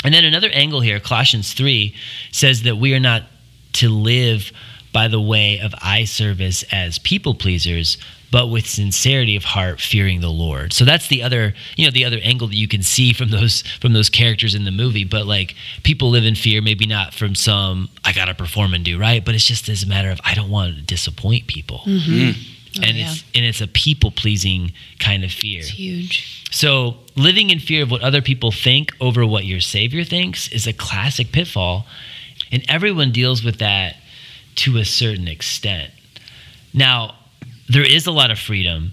and 0.04 0.14
then 0.14 0.24
another 0.24 0.50
angle 0.50 0.80
here, 0.80 1.00
Colossians 1.00 1.52
3 1.52 1.94
says 2.32 2.62
that 2.62 2.76
we 2.76 2.94
are 2.94 3.00
not 3.00 3.24
to 3.74 3.88
live 3.88 4.52
by 4.92 5.08
the 5.08 5.20
way 5.20 5.58
of 5.60 5.74
eye 5.80 6.04
service 6.04 6.64
as 6.72 6.98
people 6.98 7.34
pleasers, 7.34 7.96
but 8.32 8.48
with 8.48 8.66
sincerity 8.66 9.36
of 9.36 9.44
heart, 9.44 9.80
fearing 9.80 10.20
the 10.20 10.30
Lord. 10.30 10.72
So 10.72 10.84
that's 10.84 11.08
the 11.08 11.22
other, 11.22 11.54
you 11.76 11.84
know, 11.84 11.90
the 11.90 12.04
other 12.04 12.18
angle 12.22 12.48
that 12.48 12.56
you 12.56 12.68
can 12.68 12.82
see 12.82 13.12
from 13.12 13.30
those 13.30 13.62
from 13.80 13.92
those 13.92 14.08
characters 14.08 14.54
in 14.54 14.64
the 14.64 14.70
movie. 14.70 15.04
But 15.04 15.26
like 15.26 15.54
people 15.82 16.10
live 16.10 16.24
in 16.24 16.34
fear, 16.34 16.62
maybe 16.62 16.86
not 16.86 17.12
from 17.14 17.34
some 17.34 17.88
I 18.04 18.12
gotta 18.12 18.34
perform 18.34 18.74
and 18.74 18.84
do 18.84 18.98
right, 18.98 19.24
but 19.24 19.34
it's 19.34 19.46
just 19.46 19.68
as 19.68 19.82
a 19.82 19.86
matter 19.86 20.10
of 20.10 20.20
I 20.24 20.34
don't 20.34 20.50
want 20.50 20.76
to 20.76 20.82
disappoint 20.82 21.46
people. 21.46 21.82
Mm-hmm. 21.84 22.12
Mm-hmm. 22.12 22.59
Oh, 22.80 22.88
and 22.88 22.96
yeah. 22.96 23.10
it's 23.10 23.24
and 23.34 23.44
it's 23.44 23.60
a 23.60 23.66
people 23.66 24.10
pleasing 24.10 24.72
kind 24.98 25.24
of 25.24 25.30
fear. 25.30 25.60
It's 25.60 25.70
huge. 25.70 26.44
So, 26.50 26.96
living 27.16 27.50
in 27.50 27.60
fear 27.60 27.82
of 27.82 27.90
what 27.90 28.02
other 28.02 28.20
people 28.20 28.50
think 28.50 28.92
over 29.00 29.24
what 29.26 29.44
your 29.44 29.60
Savior 29.60 30.04
thinks 30.04 30.48
is 30.48 30.66
a 30.66 30.72
classic 30.72 31.32
pitfall. 31.32 31.86
And 32.52 32.64
everyone 32.68 33.12
deals 33.12 33.44
with 33.44 33.58
that 33.60 33.96
to 34.56 34.76
a 34.78 34.84
certain 34.84 35.28
extent. 35.28 35.92
Now, 36.74 37.14
there 37.68 37.84
is 37.84 38.06
a 38.06 38.10
lot 38.10 38.32
of 38.32 38.38
freedom 38.38 38.92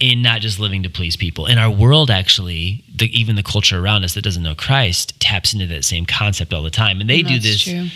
in 0.00 0.22
not 0.22 0.40
just 0.40 0.60
living 0.60 0.82
to 0.82 0.90
please 0.90 1.16
people. 1.16 1.46
And 1.46 1.58
our 1.58 1.70
world, 1.70 2.10
actually, 2.10 2.84
the, 2.94 3.06
even 3.18 3.36
the 3.36 3.42
culture 3.42 3.82
around 3.82 4.04
us 4.04 4.14
that 4.14 4.22
doesn't 4.22 4.42
know 4.42 4.54
Christ, 4.54 5.18
taps 5.20 5.52
into 5.52 5.66
that 5.68 5.84
same 5.84 6.06
concept 6.06 6.52
all 6.52 6.62
the 6.62 6.70
time. 6.70 7.00
And 7.00 7.08
they 7.10 7.22
do 7.22 7.34
That's 7.34 7.44
this, 7.44 7.62
true. 7.62 7.86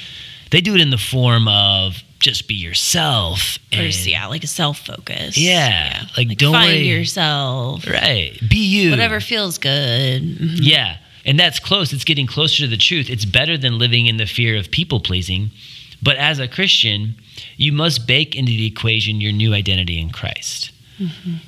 they 0.50 0.60
do 0.60 0.74
it 0.74 0.80
in 0.80 0.90
the 0.90 0.98
form 0.98 1.46
of 1.46 2.02
just 2.22 2.48
be 2.48 2.54
yourself. 2.54 3.58
And- 3.70 3.92
just, 3.92 4.06
yeah, 4.06 4.26
like 4.28 4.42
a 4.44 4.46
self 4.46 4.78
focus. 4.86 5.36
Yeah, 5.36 6.06
like, 6.16 6.36
don't 6.38 6.52
find 6.54 6.72
worry. 6.72 6.88
yourself. 6.88 7.86
Right. 7.86 8.32
Be 8.48 8.56
you. 8.58 8.90
Whatever 8.90 9.20
feels 9.20 9.58
good. 9.58 10.22
Mhm. 10.22 10.58
Yeah. 10.62 10.96
And 11.24 11.38
that's 11.38 11.60
close. 11.60 11.92
It's 11.92 12.04
getting 12.04 12.26
closer 12.26 12.64
to 12.64 12.66
the 12.66 12.76
truth. 12.76 13.08
It's 13.08 13.24
better 13.24 13.56
than 13.56 13.78
living 13.78 14.06
in 14.06 14.16
the 14.16 14.26
fear 14.26 14.56
of 14.56 14.70
people 14.70 14.98
pleasing. 15.00 15.50
But 16.02 16.16
as 16.16 16.40
a 16.40 16.48
Christian, 16.48 17.14
you 17.56 17.70
must 17.72 18.06
bake 18.08 18.34
into 18.34 18.50
the 18.50 18.66
equation 18.66 19.20
your 19.20 19.30
new 19.32 19.54
identity 19.54 20.00
in 20.00 20.10
Christ. 20.10 20.70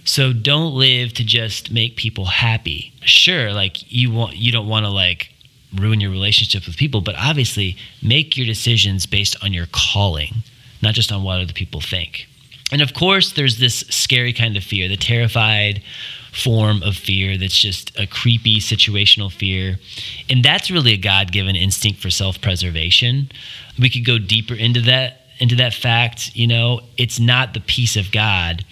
So 0.04 0.32
don't 0.32 0.74
live 0.74 1.12
to 1.14 1.24
just 1.24 1.70
make 1.70 1.96
people 1.96 2.24
happy. 2.26 2.92
Sure, 3.04 3.52
like 3.52 3.90
you 3.92 4.10
want 4.10 4.36
you 4.36 4.50
don't 4.52 4.66
want 4.68 4.84
to 4.84 4.90
like 4.90 5.30
ruin 5.74 6.00
your 6.00 6.10
relationship 6.10 6.66
with 6.66 6.76
people, 6.76 7.00
but 7.00 7.14
obviously 7.18 7.76
make 8.02 8.36
your 8.36 8.46
decisions 8.46 9.06
based 9.06 9.36
on 9.42 9.52
your 9.52 9.66
calling, 9.72 10.42
not 10.84 10.94
just 10.94 11.10
on 11.10 11.24
what 11.24 11.40
other 11.40 11.52
people 11.52 11.80
think. 11.80 12.28
And 12.70 12.80
of 12.80 12.94
course, 12.94 13.32
there's 13.32 13.58
this 13.58 13.80
scary 13.90 14.32
kind 14.32 14.56
of 14.56 14.62
fear, 14.64 14.88
the 14.88 14.96
terrified 14.96 15.82
form 16.32 16.82
of 16.82 16.96
fear 16.96 17.36
that's 17.38 17.56
just 17.58 17.96
a 17.98 18.06
creepy 18.06 18.58
situational 18.58 19.30
fear. 19.32 19.78
And 20.28 20.44
that's 20.44 20.70
really 20.70 20.92
a 20.92 20.96
God-given 20.96 21.54
instinct 21.56 22.00
for 22.00 22.10
self-preservation. 22.10 23.30
We 23.78 23.90
could 23.90 24.04
go 24.04 24.18
deeper 24.18 24.54
into 24.54 24.80
that 24.82 25.20
into 25.40 25.56
that 25.56 25.74
fact, 25.74 26.30
you 26.36 26.46
know, 26.46 26.80
it's 26.96 27.18
not 27.18 27.54
the 27.54 27.60
peace 27.60 27.96
of 27.96 28.12
God 28.12 28.64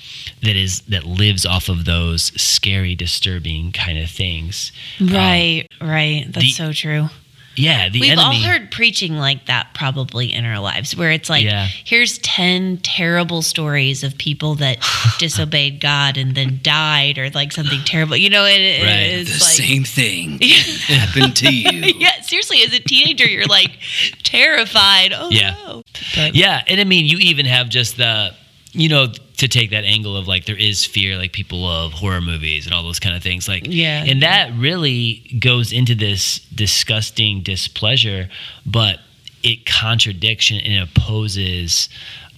that 0.42 0.54
is 0.54 0.83
that 0.83 1.04
lives 1.04 1.45
off 1.45 1.69
of 1.69 1.85
those 1.85 2.31
scary, 2.40 2.95
disturbing 2.95 3.73
kind 3.73 3.99
of 3.99 4.09
things. 4.09 4.71
Um, 5.00 5.09
right, 5.09 5.66
right. 5.81 6.25
That's 6.28 6.47
the- 6.47 6.52
so 6.52 6.73
true. 6.73 7.09
Yeah, 7.54 7.88
the 7.90 8.00
We've 8.00 8.12
enemy. 8.12 8.25
all 8.25 8.32
heard 8.50 8.71
preaching 8.71 9.16
like 9.16 9.47
that 9.47 9.75
probably 9.75 10.32
in 10.32 10.44
our 10.47 10.59
lives, 10.59 10.97
where 10.97 11.11
it's 11.11 11.28
like, 11.28 11.44
Yeah. 11.44 11.66
here's 11.66 12.18
10 12.18 12.78
terrible 12.78 13.42
stories 13.42 14.02
of 14.02 14.16
people 14.16 14.54
that 14.56 14.78
disobeyed 15.18 15.80
God 15.80 16.16
and 16.16 16.35
then 16.35 16.61
died 16.62 17.18
or 17.18 17.28
like 17.30 17.52
something 17.52 17.80
terrible. 17.85 18.16
You 18.16 18.30
know, 18.30 18.44
it, 18.47 18.61
it- 18.61 18.82
Right. 18.82 19.25
The 19.26 19.30
like, 19.32 19.40
same 19.42 19.85
thing 19.85 20.38
happened 20.87 21.37
to 21.37 21.54
you. 21.54 21.94
yeah, 21.99 22.21
seriously, 22.23 22.62
as 22.66 22.73
a 22.73 22.80
teenager, 22.80 23.26
you're 23.26 23.47
like 23.47 23.78
terrified. 24.23 25.12
Oh, 25.14 25.28
Yeah. 25.30 25.50
no. 25.66 25.82
But, 26.14 26.35
Yeah, 26.35 26.62
and 26.66 26.80
I 26.80 26.85
mean, 26.85 27.06
you 27.06 27.18
even 27.18 27.47
have 27.47 27.68
just 27.68 27.97
the, 27.97 28.35
you 28.73 28.88
know, 28.88 29.12
to 29.37 29.49
take 29.49 29.71
that 29.71 29.85
angle 29.85 30.17
of 30.17 30.26
like 30.29 30.45
there 30.47 30.57
is 30.57 30.85
fear, 30.85 31.17
like 31.19 31.33
people 31.33 31.62
love 31.62 31.93
horror 31.93 32.21
movies 32.21 32.64
and 32.67 32.75
all 32.75 32.83
those 32.83 33.00
kind 33.00 33.14
of 33.17 33.23
things, 33.23 33.49
like 33.49 33.67
Yeah. 33.67 34.05
and 34.07 34.23
that 34.23 34.52
really 34.57 35.37
goes 35.38 35.73
into 35.73 35.95
this 35.95 36.38
disgusting 36.55 37.43
displeasure, 37.43 38.29
but 38.64 39.00
it 39.43 39.67
contradicts 39.67 40.50
and 40.50 40.79
opposes. 40.88 41.88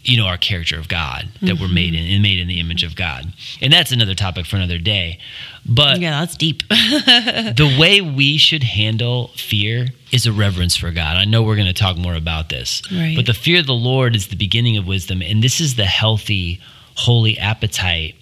You 0.04 0.18
know 0.18 0.26
our 0.26 0.36
character 0.36 0.78
of 0.78 0.86
God 0.88 1.28
that 1.42 1.58
we're 1.58 1.68
made 1.68 1.94
in 1.94 2.04
and 2.04 2.22
made 2.22 2.38
in 2.38 2.46
the 2.46 2.60
image 2.60 2.82
of 2.84 2.94
God, 2.94 3.32
and 3.62 3.72
that's 3.72 3.90
another 3.90 4.14
topic 4.14 4.44
for 4.46 4.56
another 4.56 4.78
day. 4.78 5.18
But 5.66 5.98
yeah, 6.00 6.20
that's 6.20 6.36
deep. 6.36 6.62
the 6.68 7.76
way 7.80 8.00
we 8.02 8.36
should 8.36 8.62
handle 8.62 9.28
fear 9.36 9.88
is 10.12 10.26
a 10.26 10.32
reverence 10.32 10.76
for 10.76 10.90
God. 10.90 11.16
I 11.16 11.24
know 11.24 11.42
we're 11.42 11.56
going 11.56 11.66
to 11.68 11.72
talk 11.72 11.96
more 11.96 12.14
about 12.14 12.50
this, 12.50 12.82
Right. 12.92 13.16
but 13.16 13.24
the 13.26 13.34
fear 13.34 13.60
of 13.60 13.66
the 13.66 13.72
Lord 13.72 14.14
is 14.14 14.28
the 14.28 14.36
beginning 14.36 14.76
of 14.76 14.86
wisdom, 14.86 15.22
and 15.22 15.42
this 15.42 15.60
is 15.60 15.76
the 15.76 15.86
healthy, 15.86 16.60
holy 16.96 17.38
appetite 17.38 18.14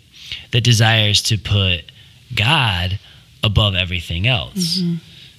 that 0.53 0.63
desires 0.63 1.21
to 1.23 1.37
put 1.37 1.83
God 2.35 2.99
above 3.43 3.75
everything 3.75 4.27
else. 4.27 4.79
Mm-hmm. 4.79 4.95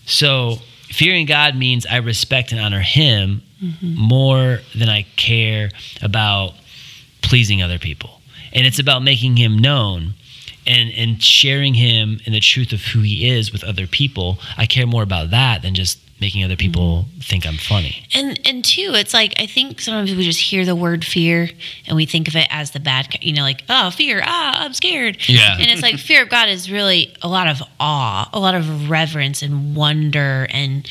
So, 0.06 0.58
fearing 0.90 1.26
God 1.26 1.56
means 1.56 1.86
I 1.86 1.98
respect 1.98 2.52
and 2.52 2.60
honor 2.60 2.82
Him 2.82 3.42
more 3.82 4.60
than 4.76 4.90
I 4.90 5.04
care 5.16 5.70
about 6.02 6.54
pleasing 7.22 7.62
other 7.62 7.80
people. 7.80 8.22
And 8.54 8.66
it's 8.66 8.80
about 8.80 9.02
making 9.04 9.38
Him 9.38 9.58
known 9.58 10.14
and, 10.68 10.92
and 10.92 11.22
sharing 11.22 11.74
Him 11.74 12.20
and 12.26 12.34
the 12.34 12.40
truth 12.40 12.72
of 12.72 12.82
who 12.82 13.00
He 13.00 13.30
is 13.30 13.52
with 13.52 13.64
other 13.64 13.88
people. 13.88 14.38
I 14.58 14.66
care 14.66 14.86
more 14.86 15.04
about 15.04 15.32
that 15.32 15.62
than 15.62 15.74
just 15.74 16.00
making 16.24 16.42
other 16.42 16.56
people 16.56 17.06
think 17.20 17.46
I'm 17.46 17.58
funny. 17.58 18.06
And 18.16 18.40
and 18.46 18.64
two, 18.64 18.92
it's 18.94 19.14
like 19.14 19.34
I 19.38 19.46
think 19.46 19.82
sometimes 19.82 20.16
we 20.16 20.24
just 20.24 20.40
hear 20.40 20.64
the 20.64 20.76
word 20.76 21.04
fear 21.04 21.50
and 21.86 21.98
we 21.98 22.06
think 22.06 22.30
of 22.30 22.36
it 22.38 22.48
as 22.50 22.72
the 22.72 22.80
bad, 22.80 23.18
you 23.22 23.34
know, 23.34 23.42
like 23.42 23.64
oh 23.68 23.92
fear, 23.92 24.22
ah, 24.24 24.64
I'm 24.64 24.74
scared. 24.74 25.18
Yeah. 25.28 25.58
And 25.60 25.70
it's 25.70 25.82
like 25.82 25.98
fear 25.98 26.24
of 26.24 26.30
God 26.30 26.48
is 26.48 26.72
really 26.72 27.14
a 27.22 27.28
lot 27.28 27.48
of 27.48 27.62
awe, 27.78 28.30
a 28.32 28.40
lot 28.40 28.56
of 28.56 28.90
reverence 28.90 29.42
and 29.42 29.76
wonder 29.76 30.48
and 30.50 30.90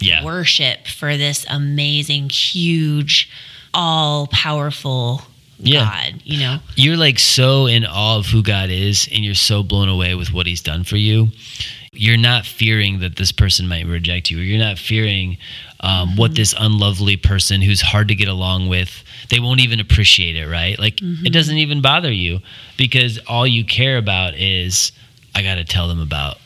Yeah. 0.00 0.24
worship 0.24 0.86
for 0.86 1.16
this 1.16 1.46
amazing, 1.48 2.28
huge, 2.30 3.28
all 3.72 4.26
powerful 4.28 5.22
Yeah. 5.58 5.84
God. 5.84 6.22
You 6.24 6.38
know, 6.40 6.58
you're 6.76 6.96
like 6.96 7.18
so 7.18 7.66
in 7.66 7.84
awe 7.86 8.18
of 8.18 8.26
who 8.26 8.42
God 8.42 8.70
is 8.70 9.08
and 9.12 9.24
you're 9.24 9.34
so 9.34 9.62
blown 9.62 9.88
away 9.88 10.14
with 10.14 10.32
what 10.32 10.46
he's 10.46 10.60
done 10.60 10.84
for 10.84 10.96
you. 10.96 11.28
You're 11.92 12.16
not 12.16 12.44
fearing 12.44 12.98
that 13.00 13.14
this 13.16 13.30
person 13.30 13.68
might 13.68 13.86
reject 13.86 14.28
you, 14.28 14.40
or 14.40 14.42
you're 14.42 14.58
not 14.58 14.78
fearing 14.78 15.36
um, 15.78 16.16
what 16.16 16.34
this 16.34 16.52
unlovely 16.58 17.16
person 17.16 17.62
who's 17.62 17.80
hard 17.80 18.08
to 18.08 18.16
get 18.16 18.26
along 18.26 18.68
with, 18.68 19.04
they 19.28 19.38
won't 19.38 19.60
even 19.60 19.78
appreciate 19.78 20.34
it, 20.34 20.48
right? 20.48 20.76
Like 20.76 20.98
it 21.00 21.32
doesn't 21.32 21.56
even 21.56 21.80
bother 21.82 22.10
you 22.10 22.40
because 22.76 23.18
all 23.28 23.46
you 23.46 23.64
care 23.64 23.96
about 23.96 24.34
is, 24.34 24.90
I 25.36 25.42
got 25.42 25.54
to 25.56 25.64
tell 25.64 25.86
them 25.86 26.00
about 26.00 26.38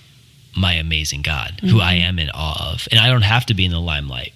my 0.59 0.75
amazing 0.75 1.23
God, 1.23 1.61
who 1.61 1.81
I 1.81 1.95
mm-hmm. 1.95 2.09
am 2.09 2.19
in 2.19 2.31
awe 2.31 2.73
of. 2.73 2.89
And 2.91 3.01
I 3.01 3.09
don't 3.09 3.23
have 3.23 3.47
to 3.47 3.55
be 3.55 3.65
in 3.65 3.71
the 3.71 3.81
limelight. 3.81 4.33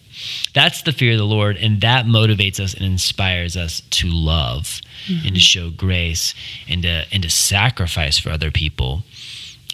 That's 0.55 0.83
the 0.83 0.93
fear 0.93 1.13
of 1.13 1.19
the 1.19 1.25
Lord, 1.25 1.57
and 1.57 1.81
that 1.81 2.07
motivates 2.07 2.61
us 2.61 2.75
and 2.75 2.85
inspires 2.85 3.57
us 3.57 3.81
to 3.91 4.09
love 4.09 4.81
and 5.09 5.23
to 5.23 5.29
mm-hmm. 5.29 5.37
show 5.37 5.71
grace 5.71 6.35
and 6.69 6.83
to 6.83 7.05
and 7.11 7.23
to 7.23 7.31
sacrifice 7.31 8.19
for 8.19 8.31
other 8.31 8.51
people. 8.51 9.03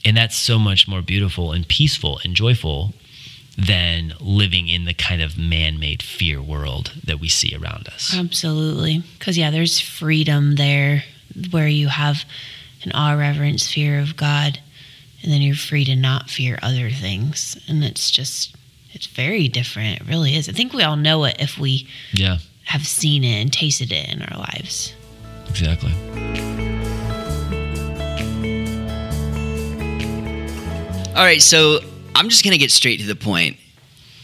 And 0.05 0.17
that's 0.17 0.37
so 0.37 0.59
much 0.59 0.89
more 0.89 1.03
beautiful 1.03 1.53
and 1.53 1.67
peaceful 1.69 2.21
and 2.25 2.35
joyful 2.35 2.95
than 3.59 4.15
living 4.21 4.69
in 4.69 4.85
the 4.85 4.95
kind 4.95 5.21
of 5.21 5.37
man-made 5.37 6.01
fear 6.01 6.41
world 6.41 6.93
that 7.05 7.19
we 7.19 7.29
see 7.29 7.55
around 7.55 7.89
us. 7.89 8.17
absolutely. 8.17 9.03
Because 9.19 9.37
yeah, 9.37 9.51
there's 9.51 9.81
freedom 9.81 10.55
there 10.55 11.03
where 11.51 11.67
you 11.67 11.89
have 11.89 12.25
an 12.85 12.93
awe, 12.93 13.15
reverence, 13.15 13.71
fear 13.71 13.99
of 13.99 14.17
God, 14.17 14.61
and 15.29 15.35
then 15.35 15.43
you're 15.43 15.55
free 15.55 15.85
to 15.85 15.95
not 15.95 16.31
fear 16.31 16.59
other 16.63 16.89
things. 16.89 17.55
And 17.69 17.85
it's 17.85 18.11
just, 18.11 18.57
it's 18.93 19.05
very 19.05 19.47
different. 19.47 20.01
It 20.01 20.07
really 20.07 20.35
is. 20.35 20.49
I 20.49 20.53
think 20.53 20.73
we 20.73 20.83
all 20.83 20.97
know 20.97 21.25
it 21.25 21.37
if 21.39 21.59
we 21.59 21.87
Yeah, 22.15 22.39
have 22.65 22.87
seen 22.87 23.25
it 23.25 23.43
and 23.43 23.53
tasted 23.53 23.93
it 23.93 24.09
in 24.09 24.23
our 24.23 24.39
lives. 24.39 24.95
exactly. 25.51 25.93
All 31.15 31.25
right, 31.25 31.43
so 31.43 31.81
I'm 32.15 32.29
just 32.29 32.45
gonna 32.45 32.59
get 32.59 32.71
straight 32.71 33.01
to 33.01 33.07
the 33.07 33.17
point. 33.17 33.57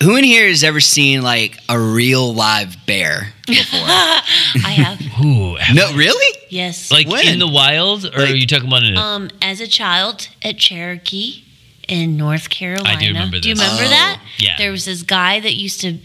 Who 0.04 0.16
in 0.16 0.24
here 0.24 0.46
has 0.48 0.62
ever 0.62 0.80
seen 0.80 1.22
like 1.22 1.58
a 1.68 1.78
real 1.78 2.34
live 2.34 2.76
bear 2.86 3.32
before? 3.46 3.80
I 3.84 4.74
have. 4.76 5.00
Ooh, 5.24 5.56
no, 5.74 5.92
really? 5.94 6.38
Yes. 6.50 6.90
like 6.90 7.08
When? 7.08 7.26
in 7.26 7.38
the 7.38 7.48
wild, 7.48 8.04
or 8.04 8.10
Like- 8.20 8.30
are 8.30 8.34
you 8.36 8.46
talking 8.46 8.68
about 8.68 8.84
in 8.84 8.96
a, 8.96 9.00
um, 9.00 9.30
as 9.42 9.60
a 9.60 9.66
child 9.66 10.28
at 10.42 10.58
Cherokee 10.58 11.42
in 11.88 12.16
North 12.16 12.48
Carolina. 12.48 12.98
remember 13.08 13.40
Do 13.40 13.48
you 13.48 13.54
this. 13.54 13.62
remember 13.62 13.84
Oh, 13.84 13.88
that? 13.90 14.20
yeah. 14.38 14.56
There 14.56 14.70
was 14.70 14.84
this 14.86 15.02
guy 15.02 15.40
that 15.40 15.54
used 15.54 15.80
to 15.82 15.98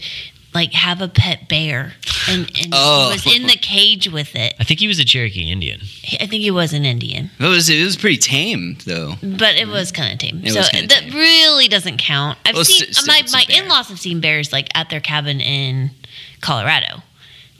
like 0.54 0.72
have 0.72 1.00
a 1.00 1.08
pet 1.08 1.48
bear 1.48 1.92
and, 2.28 2.50
and 2.60 2.72
Oh. 2.72 3.08
he 3.10 3.12
was 3.30 3.36
in 3.36 3.46
the 3.46 3.56
cage 3.56 4.08
with 4.10 4.34
it. 4.34 4.54
I 4.58 4.64
think 4.64 4.80
he 4.80 4.88
was 4.88 4.98
a 4.98 5.04
Cherokee 5.04 5.50
Indian. 5.50 5.80
I 6.20 6.26
think 6.26 6.42
he 6.42 6.50
was 6.50 6.72
an 6.72 6.84
Indian, 6.84 7.30
It 7.38 7.44
was 7.46 7.68
it 7.70 7.84
was 7.84 7.96
pretty 7.96 8.16
tame 8.18 8.76
though. 8.84 9.14
but 9.22 9.54
it 9.56 9.68
was 9.68 9.92
kind 9.92 10.12
of 10.12 10.18
tame. 10.18 10.40
It 10.44 10.52
so 10.52 10.58
was 10.60 10.68
uh, 10.68 10.80
that 10.88 10.90
tame. 11.04 11.14
really 11.14 11.68
doesn't 11.68 11.98
count. 11.98 12.38
I've 12.44 12.54
Well, 12.56 12.64
seen 12.64 12.88
s- 12.88 12.98
s- 12.98 13.06
my 13.06 13.22
my 13.32 13.44
in-laws 13.48 13.88
have 13.88 14.00
seen 14.00 14.20
bears 14.20 14.52
like 14.52 14.68
at 14.74 14.90
their 14.90 15.00
cabin 15.00 15.40
in 15.40 15.90
Colorado, 16.40 17.02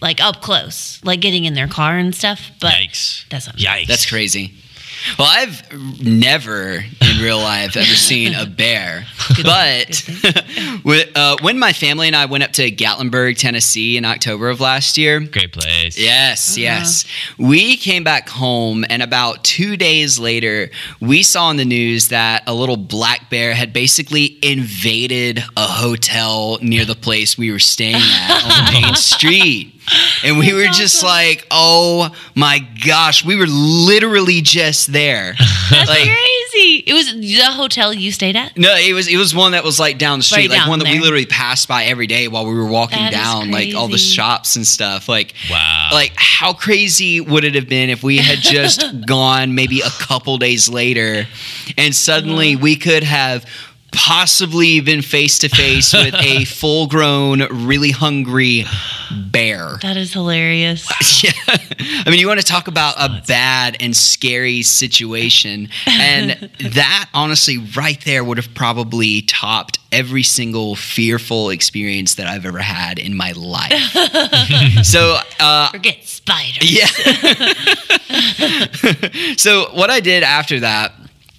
like 0.00 0.20
up 0.20 0.40
close, 0.42 1.00
like 1.04 1.20
getting 1.20 1.44
in 1.44 1.54
their 1.54 1.68
car 1.68 1.96
and 1.98 2.14
stuff. 2.14 2.50
But 2.60 2.72
Yikes! 2.72 3.28
that's 3.28 3.46
not 3.46 3.56
Yikes! 3.56 3.86
That's 3.86 4.06
crazy. 4.06 4.54
Well, 5.18 5.28
I've 5.30 6.02
never 6.02 6.72
in 7.00 7.22
real 7.22 7.38
life 7.38 7.76
ever 7.76 7.84
seen 7.86 8.34
a 8.34 8.46
bear, 8.46 9.06
but 9.42 10.08
with, 10.84 11.10
uh, 11.16 11.36
when 11.40 11.58
my 11.58 11.72
family 11.72 12.06
and 12.06 12.16
I 12.16 12.26
went 12.26 12.44
up 12.44 12.52
to 12.52 12.70
Gatlinburg, 12.70 13.36
Tennessee 13.38 13.96
in 13.96 14.04
October 14.04 14.48
of 14.50 14.60
last 14.60 14.98
year, 14.98 15.20
Great 15.20 15.52
place. 15.52 15.98
Yes, 15.98 16.50
Uh-huh. 16.52 16.60
yes. 16.60 17.04
We 17.38 17.76
came 17.76 18.04
back 18.04 18.28
home, 18.28 18.84
and 18.90 19.02
about 19.02 19.42
two 19.44 19.76
days 19.76 20.18
later, 20.18 20.70
we 21.00 21.22
saw 21.22 21.46
on 21.46 21.56
the 21.56 21.64
news 21.64 22.08
that 22.08 22.42
a 22.46 22.54
little 22.54 22.76
black 22.76 23.30
bear 23.30 23.54
had 23.54 23.72
basically 23.72 24.38
invaded 24.42 25.42
a 25.56 25.66
hotel 25.66 26.58
near 26.62 26.84
the 26.84 26.94
place 26.94 27.38
we 27.38 27.50
were 27.50 27.58
staying 27.58 27.96
at 27.96 28.44
on 28.44 28.82
Main 28.82 28.94
Street. 28.94 29.79
And 30.24 30.38
we 30.38 30.52
were 30.52 30.66
just 30.66 30.96
awesome. 31.02 31.06
like, 31.08 31.46
oh 31.50 32.14
my 32.34 32.60
gosh, 32.86 33.24
we 33.24 33.36
were 33.36 33.46
literally 33.46 34.40
just 34.42 34.92
there. 34.92 35.34
That's 35.70 35.88
like, 35.88 36.02
crazy. 36.02 36.84
It 36.86 36.92
was 36.94 37.12
the 37.14 37.44
hotel 37.52 37.92
you 37.92 38.12
stayed 38.12 38.36
at. 38.36 38.56
no, 38.56 38.74
it 38.76 38.92
was 38.92 39.08
it 39.08 39.16
was 39.16 39.34
one 39.34 39.52
that 39.52 39.64
was 39.64 39.78
like 39.80 39.98
down 39.98 40.18
the 40.18 40.22
street, 40.22 40.50
Right 40.50 40.58
like 40.58 40.68
one 40.68 40.78
that 40.80 40.88
we 40.88 40.98
literally 41.00 41.24
passed 41.26 41.68
by 41.68 41.84
every 41.84 42.06
day 42.06 42.28
while 42.28 42.44
we 42.46 42.52
were 42.54 42.66
walking 42.66 42.98
That 42.98 43.12
is 43.12 43.18
down, 43.18 43.50
like 43.50 43.74
all 43.74 43.88
the 43.88 43.98
shops 43.98 44.56
and 44.56 44.66
stuff. 44.66 45.08
Like, 45.08 45.34
Wow. 45.50 45.90
like 45.92 46.12
how 46.16 46.52
crazy 46.52 47.20
would 47.20 47.44
it 47.44 47.54
have 47.54 47.68
been 47.68 47.88
if 47.88 48.02
we 48.02 48.18
had 48.18 48.38
just 48.38 48.84
gone 49.06 49.54
maybe 49.54 49.80
a 49.80 49.90
couple 49.90 50.36
days 50.38 50.68
later, 50.68 51.26
and 51.78 51.94
suddenly 51.94 52.54
Uh-huh. 52.54 52.62
we 52.62 52.76
could 52.76 53.04
have 53.04 53.46
possibly 53.92 54.80
been 54.80 55.02
face 55.02 55.38
to 55.40 55.48
face 55.48 55.92
with 55.92 56.14
a 56.14 56.44
full 56.46 56.86
grown, 56.86 57.40
really 57.66 57.90
hungry 57.90 58.64
bear. 59.10 59.78
That 59.82 59.96
is 59.96 60.12
hilarious. 60.12 60.88
Yeah. 61.22 61.32
I 61.46 62.08
mean, 62.10 62.18
you 62.18 62.26
want 62.26 62.40
to 62.40 62.46
talk 62.46 62.66
about 62.66 62.94
a 62.96 63.22
bad 63.26 63.76
and 63.80 63.94
scary 63.94 64.62
situation. 64.62 65.68
And 65.86 66.30
that, 66.60 67.10
honestly, 67.12 67.58
right 67.76 68.02
there 68.06 68.24
would 68.24 68.38
have 68.38 68.54
probably 68.54 69.20
topped 69.22 69.78
every 69.92 70.22
single 70.22 70.76
fearful 70.76 71.50
experience 71.50 72.14
that 72.14 72.26
I've 72.26 72.46
ever 72.46 72.60
had 72.60 72.98
in 72.98 73.14
my 73.14 73.32
life. 73.32 73.72
so, 74.86 75.18
uh, 75.40 75.68
Forget 75.70 76.04
spiders. 76.04 76.70
yeah. 76.72 76.86
so, 79.36 79.70
what 79.74 79.90
I 79.90 80.00
did 80.00 80.22
after 80.22 80.60
that, 80.60 80.92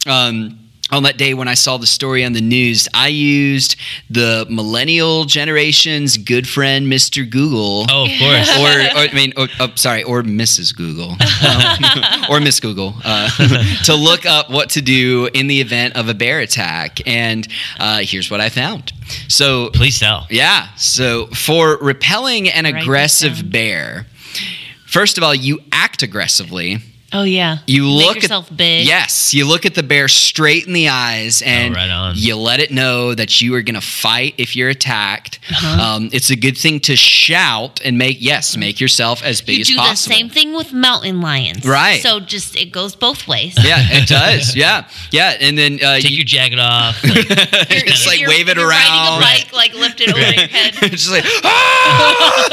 um, 0.06 0.60
on 0.92 1.04
that 1.04 1.18
day 1.18 1.34
when 1.34 1.48
I 1.48 1.54
saw 1.54 1.78
the 1.78 1.88
story 1.88 2.24
on 2.26 2.34
the 2.34 2.42
news, 2.42 2.88
I 2.94 3.08
used 3.08 3.76
the 4.10 4.46
millennial 4.50 5.26
generation's 5.26 6.18
good 6.18 6.48
friend, 6.48 6.88
Mr. 6.88 7.30
Google 7.30 7.86
oh, 7.90 8.06
of 8.06 8.20
course. 8.20 8.50
or, 8.60 8.98
or 8.98 9.10
I 9.10 9.12
mean, 9.14 9.34
or, 9.38 9.48
oh, 9.60 9.72
sorry, 9.76 10.04
or 10.04 10.22
Mrs. 10.24 10.76
Google, 10.76 11.12
um, 11.12 12.26
or 12.30 12.40
Miss 12.40 12.60
Google, 12.60 12.96
uh, 13.04 13.30
to 13.86 13.96
look 13.96 14.26
up 14.26 14.50
what 14.50 14.72
to 14.72 14.82
do 14.82 15.30
in 15.34 15.48
the 15.48 15.62
event 15.62 15.96
of 15.96 16.10
a 16.10 16.14
bear 16.14 16.40
attack. 16.40 17.00
And 17.08 17.48
uh, 17.80 18.00
here's 18.04 18.30
what 18.30 18.42
I 18.42 18.50
found. 18.50 18.92
So, 19.28 19.70
Please 19.74 20.00
tell. 20.00 20.28
yeah, 20.30 20.74
so 20.76 21.28
for 21.28 21.78
repelling 21.78 22.50
an 22.50 22.66
Write 22.66 22.76
this 22.76 22.84
aggressive 22.84 23.38
down. 23.38 23.50
bear, 23.50 24.06
first 24.88 25.18
of 25.18 25.24
all, 25.24 25.36
you 25.36 25.60
act 25.72 26.04
aggressively. 26.04 26.80
Oh 27.14 27.24
yeah. 27.24 27.58
You 27.68 27.84
Make 27.84 28.06
look 28.06 28.16
yourself 28.18 28.50
at 28.52 28.58
big. 28.58 28.88
Yes, 28.88 29.34
you 29.34 29.46
look 29.46 29.66
at 29.66 29.76
the 29.76 29.84
bear 29.84 30.08
straight 30.08 30.66
in 30.66 30.72
the 30.74 30.88
eyes 30.88 31.42
and 31.42 31.76
Oh, 31.76 31.78
right 31.78 31.90
on. 31.90 32.14
you 32.16 32.38
let 32.38 32.62
it 32.62 32.72
know 32.72 33.14
that 33.14 33.42
you 33.42 33.54
are 33.56 33.62
going 33.62 33.76
to 33.76 33.82
fight 33.82 34.36
if 34.38 34.56
you're 34.56 34.70
attacked. 34.70 35.40
Uh-huh. 35.50 35.96
Um, 35.96 36.10
it's 36.14 36.30
a 36.30 36.38
good 36.38 36.58
thing 36.58 36.80
to 36.82 36.96
shout 36.96 37.82
and 37.84 37.98
make 37.98 38.18
yes, 38.22 38.56
make 38.56 38.80
yourself 38.80 39.22
as 39.24 39.42
big 39.42 39.60
as 39.60 39.70
You 39.70 39.78
as 39.82 40.04
do 40.06 40.10
the 40.10 40.16
same 40.16 40.30
thing 40.30 40.54
with 40.54 40.72
mountain 40.72 41.20
lions. 41.20 41.66
Right. 41.66 42.02
So 42.02 42.22
just 42.22 42.56
it 42.56 42.72
goes 42.72 42.96
both 42.96 43.28
ways. 43.28 43.56
Yeah, 43.62 43.80
it 43.90 44.08
does. 44.08 44.56
Yeah, 44.62 44.88
yeah, 45.12 45.36
and 45.40 45.58
then 45.58 45.80
uh, 45.84 45.96
Take 46.00 46.12
you, 46.12 46.18
your 46.18 46.26
jacket 46.26 46.60
off. 46.60 47.02
Like, 47.04 47.70
You're- 47.70 47.90
just 47.90 48.08
like 48.08 48.20
you're- 48.20 48.30
wave 48.34 48.48
it 48.48 48.58
you're 48.58 48.68
around. 48.70 49.20
Riding 49.22 49.44
a 49.44 49.46
bike, 49.46 49.54
like 49.54 49.74
lift 49.74 50.00
it 50.02 50.10
over 50.10 50.20
your 50.20 50.48
head. 50.48 50.74
just 50.92 51.10
like 51.12 51.24
ah! 51.44 52.48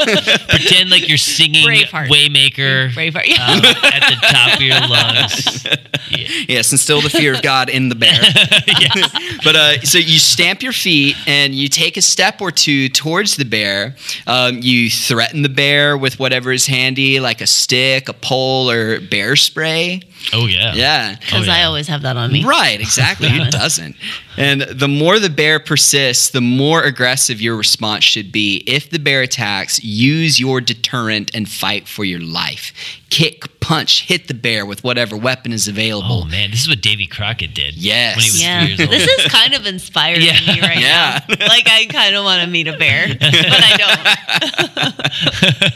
pretend 0.49 0.89
like 0.89 1.07
you're 1.07 1.17
singing 1.17 1.65
Braveheart. 1.67 2.07
Waymaker 2.07 2.91
Braveheart. 2.91 3.25
Yeah. 3.27 3.45
um, 3.47 3.63
at 3.63 4.09
the 4.09 4.27
top 4.27 4.48
of 4.53 4.61
your 4.61 4.79
lungs. 4.87 5.65
Yeah. 6.11 6.27
yes, 6.47 6.71
instill 6.71 7.01
the 7.01 7.09
fear 7.09 7.33
of 7.35 7.41
God 7.41 7.69
in 7.69 7.89
the 7.89 7.95
bear. 7.95 8.19
but 9.43 9.55
uh, 9.55 9.81
so 9.81 9.97
you 9.97 10.19
stamp 10.19 10.61
your 10.61 10.73
feet 10.73 11.15
and 11.27 11.53
you 11.53 11.67
take 11.67 11.97
a 11.97 12.01
step 12.01 12.41
or 12.41 12.51
two 12.51 12.89
towards 12.89 13.35
the 13.35 13.45
bear. 13.45 13.95
Um, 14.27 14.59
you 14.61 14.89
threaten 14.89 15.41
the 15.41 15.49
bear 15.49 15.97
with 15.97 16.19
whatever 16.19 16.51
is 16.51 16.65
handy, 16.65 17.19
like 17.19 17.41
a 17.41 17.47
stick, 17.47 18.09
a 18.09 18.13
pole, 18.13 18.69
or 18.69 18.99
bear 18.99 19.35
spray. 19.35 20.01
Oh 20.33 20.45
yeah. 20.47 20.73
Yeah. 20.73 21.15
Because 21.15 21.47
Oh, 21.47 21.51
yeah. 21.51 21.57
I 21.59 21.63
always 21.63 21.87
have 21.87 22.01
that 22.03 22.17
on 22.17 22.31
me. 22.31 22.43
Right, 22.45 22.79
exactly. 22.79 23.29
Who 23.31 23.45
doesn't? 23.49 23.95
And 24.37 24.61
the 24.61 24.87
more 24.87 25.19
the 25.19 25.29
bear 25.29 25.59
persists, 25.59 26.29
the 26.29 26.41
more 26.41 26.83
aggressive 26.83 27.41
your 27.41 27.55
response 27.55 28.03
should 28.03 28.31
be. 28.31 28.63
If 28.67 28.89
the 28.89 28.99
bear 28.99 29.21
attacks, 29.21 29.83
use 29.83 30.39
your 30.39 30.61
deterrent 30.61 31.31
and 31.33 31.47
fight 31.49 31.87
for 31.87 32.03
your 32.05 32.19
life. 32.19 32.71
Kick, 33.09 33.59
punch, 33.59 34.05
hit 34.07 34.27
the 34.27 34.33
bear 34.33 34.65
with 34.65 34.83
whatever 34.83 35.17
weapon 35.17 35.51
is 35.51 35.67
available. 35.67 36.21
Oh 36.23 36.25
man, 36.25 36.51
this 36.51 36.61
is 36.61 36.67
what 36.69 36.81
Davy 36.81 37.07
Crockett 37.07 37.53
did. 37.55 37.75
Yes. 37.75 38.15
When 38.17 38.23
he 38.23 38.29
was 38.29 38.41
Yeah. 38.41 38.59
three 38.59 38.67
years 38.75 38.79
old. 38.81 38.89
This 38.91 39.07
is 39.25 39.31
kind 39.31 39.53
of 39.55 39.65
inspiring 39.65 40.21
Yeah. 40.21 40.39
me 40.41 40.61
right 40.61 40.79
Yeah. 40.79 41.21
now. 41.27 41.35
Like 41.47 41.67
I 41.67 41.85
kind 41.89 42.15
of 42.15 42.23
want 42.23 42.41
to 42.43 42.47
meet 42.47 42.67
a 42.67 42.77
bear, 42.77 43.07
but 43.07 43.19
I 43.33 43.77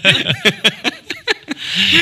don't. 0.04 0.93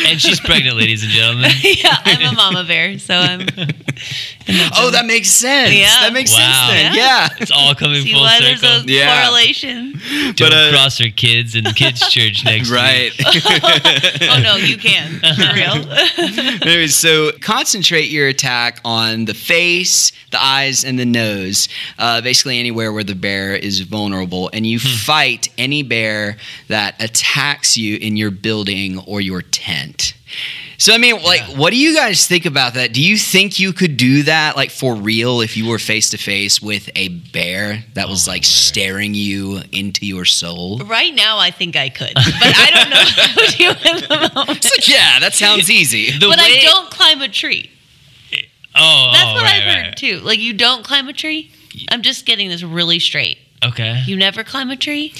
and 0.07 0.19
she's 0.21 0.39
pregnant, 0.39 0.75
ladies 0.77 1.03
and 1.03 1.11
gentlemen. 1.11 1.51
yeah, 1.61 1.97
I'm 2.05 2.33
a 2.33 2.35
mama 2.35 2.63
bear, 2.63 2.97
so 2.99 3.15
I'm. 3.15 3.47
Oh, 4.75 4.89
that 4.91 5.05
makes 5.05 5.29
sense. 5.29 5.73
Yeah. 5.73 5.85
That 6.01 6.11
makes 6.13 6.31
Wow. 6.33 6.39
sense 6.39 6.81
then. 6.81 6.93
Yeah. 6.95 7.01
Yeah. 7.05 7.27
It's 7.39 7.51
all 7.51 7.73
coming 7.75 8.01
See 8.01 8.11
full 8.11 8.21
why 8.21 8.39
there's 8.41 8.59
circle. 8.59 8.81
a 8.89 8.91
Yeah. 8.91 9.21
correlation? 9.23 10.01
Don't 10.35 10.49
But, 10.49 10.53
uh, 10.53 10.71
cross 10.71 10.97
her 10.97 11.09
kids 11.09 11.55
in 11.55 11.63
kids' 11.65 12.01
church 12.09 12.43
next 12.45 12.69
week. 12.69 12.77
Right. 12.77 13.11
Oh 14.29 14.39
no, 14.41 14.55
you 14.57 14.77
can 14.77 15.19
for 15.19 15.53
real. 15.53 15.87
Anyways, 16.67 16.95
so 16.95 17.31
concentrate 17.39 18.09
your 18.09 18.27
attack 18.27 18.79
on 18.83 19.25
the 19.25 19.33
face, 19.35 20.11
the 20.31 20.41
eyes, 20.43 20.83
and 20.83 20.97
the 20.97 21.05
nose. 21.05 21.67
Uh, 21.99 22.21
basically, 22.21 22.59
anywhere 22.59 22.91
where 22.91 23.03
the 23.03 23.15
bear 23.15 23.55
is 23.55 23.81
vulnerable, 23.81 24.49
and 24.53 24.65
you 24.65 24.79
fight 24.79 25.49
any 25.57 25.83
bear 25.83 26.37
that 26.67 27.01
attacks 27.01 27.77
you 27.77 27.97
in 27.97 28.17
your 28.17 28.31
building 28.31 28.97
or 28.99 29.21
your 29.21 29.41
tent. 29.41 30.13
So 30.77 30.93
I 30.95 30.97
mean, 30.97 31.21
like, 31.21 31.41
Yeah. 31.47 31.57
what 31.59 31.69
do 31.71 31.77
you 31.77 31.93
guys 31.95 32.25
think 32.25 32.45
about 32.47 32.73
that? 32.73 32.91
Do 32.91 33.03
you 33.03 33.15
think 33.17 33.59
you 33.59 33.71
could 33.71 33.97
do 33.97 34.23
that, 34.23 34.55
like, 34.55 34.71
for 34.71 34.95
real, 34.95 35.41
if 35.41 35.55
you 35.55 35.67
were 35.67 35.77
face 35.77 36.09
to 36.09 36.17
face 36.17 36.59
with 36.59 36.89
a 36.95 37.09
bear 37.09 37.83
that 37.93 38.09
was 38.09 38.27
like 38.27 38.41
word. 38.41 38.45
staring 38.45 39.13
you 39.13 39.61
into 39.71 40.07
your 40.07 40.25
soul? 40.25 40.79
right 40.85 41.13
now, 41.13 41.37
I 41.37 41.51
think 41.51 41.75
I 41.75 41.89
could, 41.89 42.13
but 42.15 42.23
I 42.25 42.71
don't 42.73 42.89
know 42.89 42.95
how 43.05 43.27
to 43.45 43.57
do 43.57 43.69
it 43.69 43.85
in 43.85 44.09
the 44.09 44.31
moment. 44.35 44.57
It's 44.65 44.71
like, 44.77 44.87
yeah, 44.87 45.19
that 45.19 45.33
sounds 45.35 45.69
easy. 45.69 46.11
The 46.17 46.27
But 46.27 46.39
way- 46.39 46.59
I 46.59 46.61
don't 46.63 46.89
climb 46.89 47.21
a 47.21 47.29
tree. 47.29 47.69
Oh, 48.75 49.07
oh, 49.09 49.11
That's 49.13 49.29
oh, 49.29 49.33
what 49.33 49.43
right, 49.43 49.55
I've 49.55 49.75
heard 49.75 49.85
right. 49.87 49.97
too. 49.97 50.19
Like 50.19 50.39
you 50.39 50.53
don't 50.53 50.83
climb 50.83 51.07
a 51.07 51.13
tree. 51.13 51.51
I'm 51.89 52.01
just 52.01 52.25
getting 52.25 52.49
this 52.49 52.63
really 52.63 52.99
straight. 52.99 53.37
Okay. 53.63 54.03
You 54.05 54.15
never 54.15 54.43
climb 54.43 54.69
a 54.69 54.75
tree. 54.75 55.13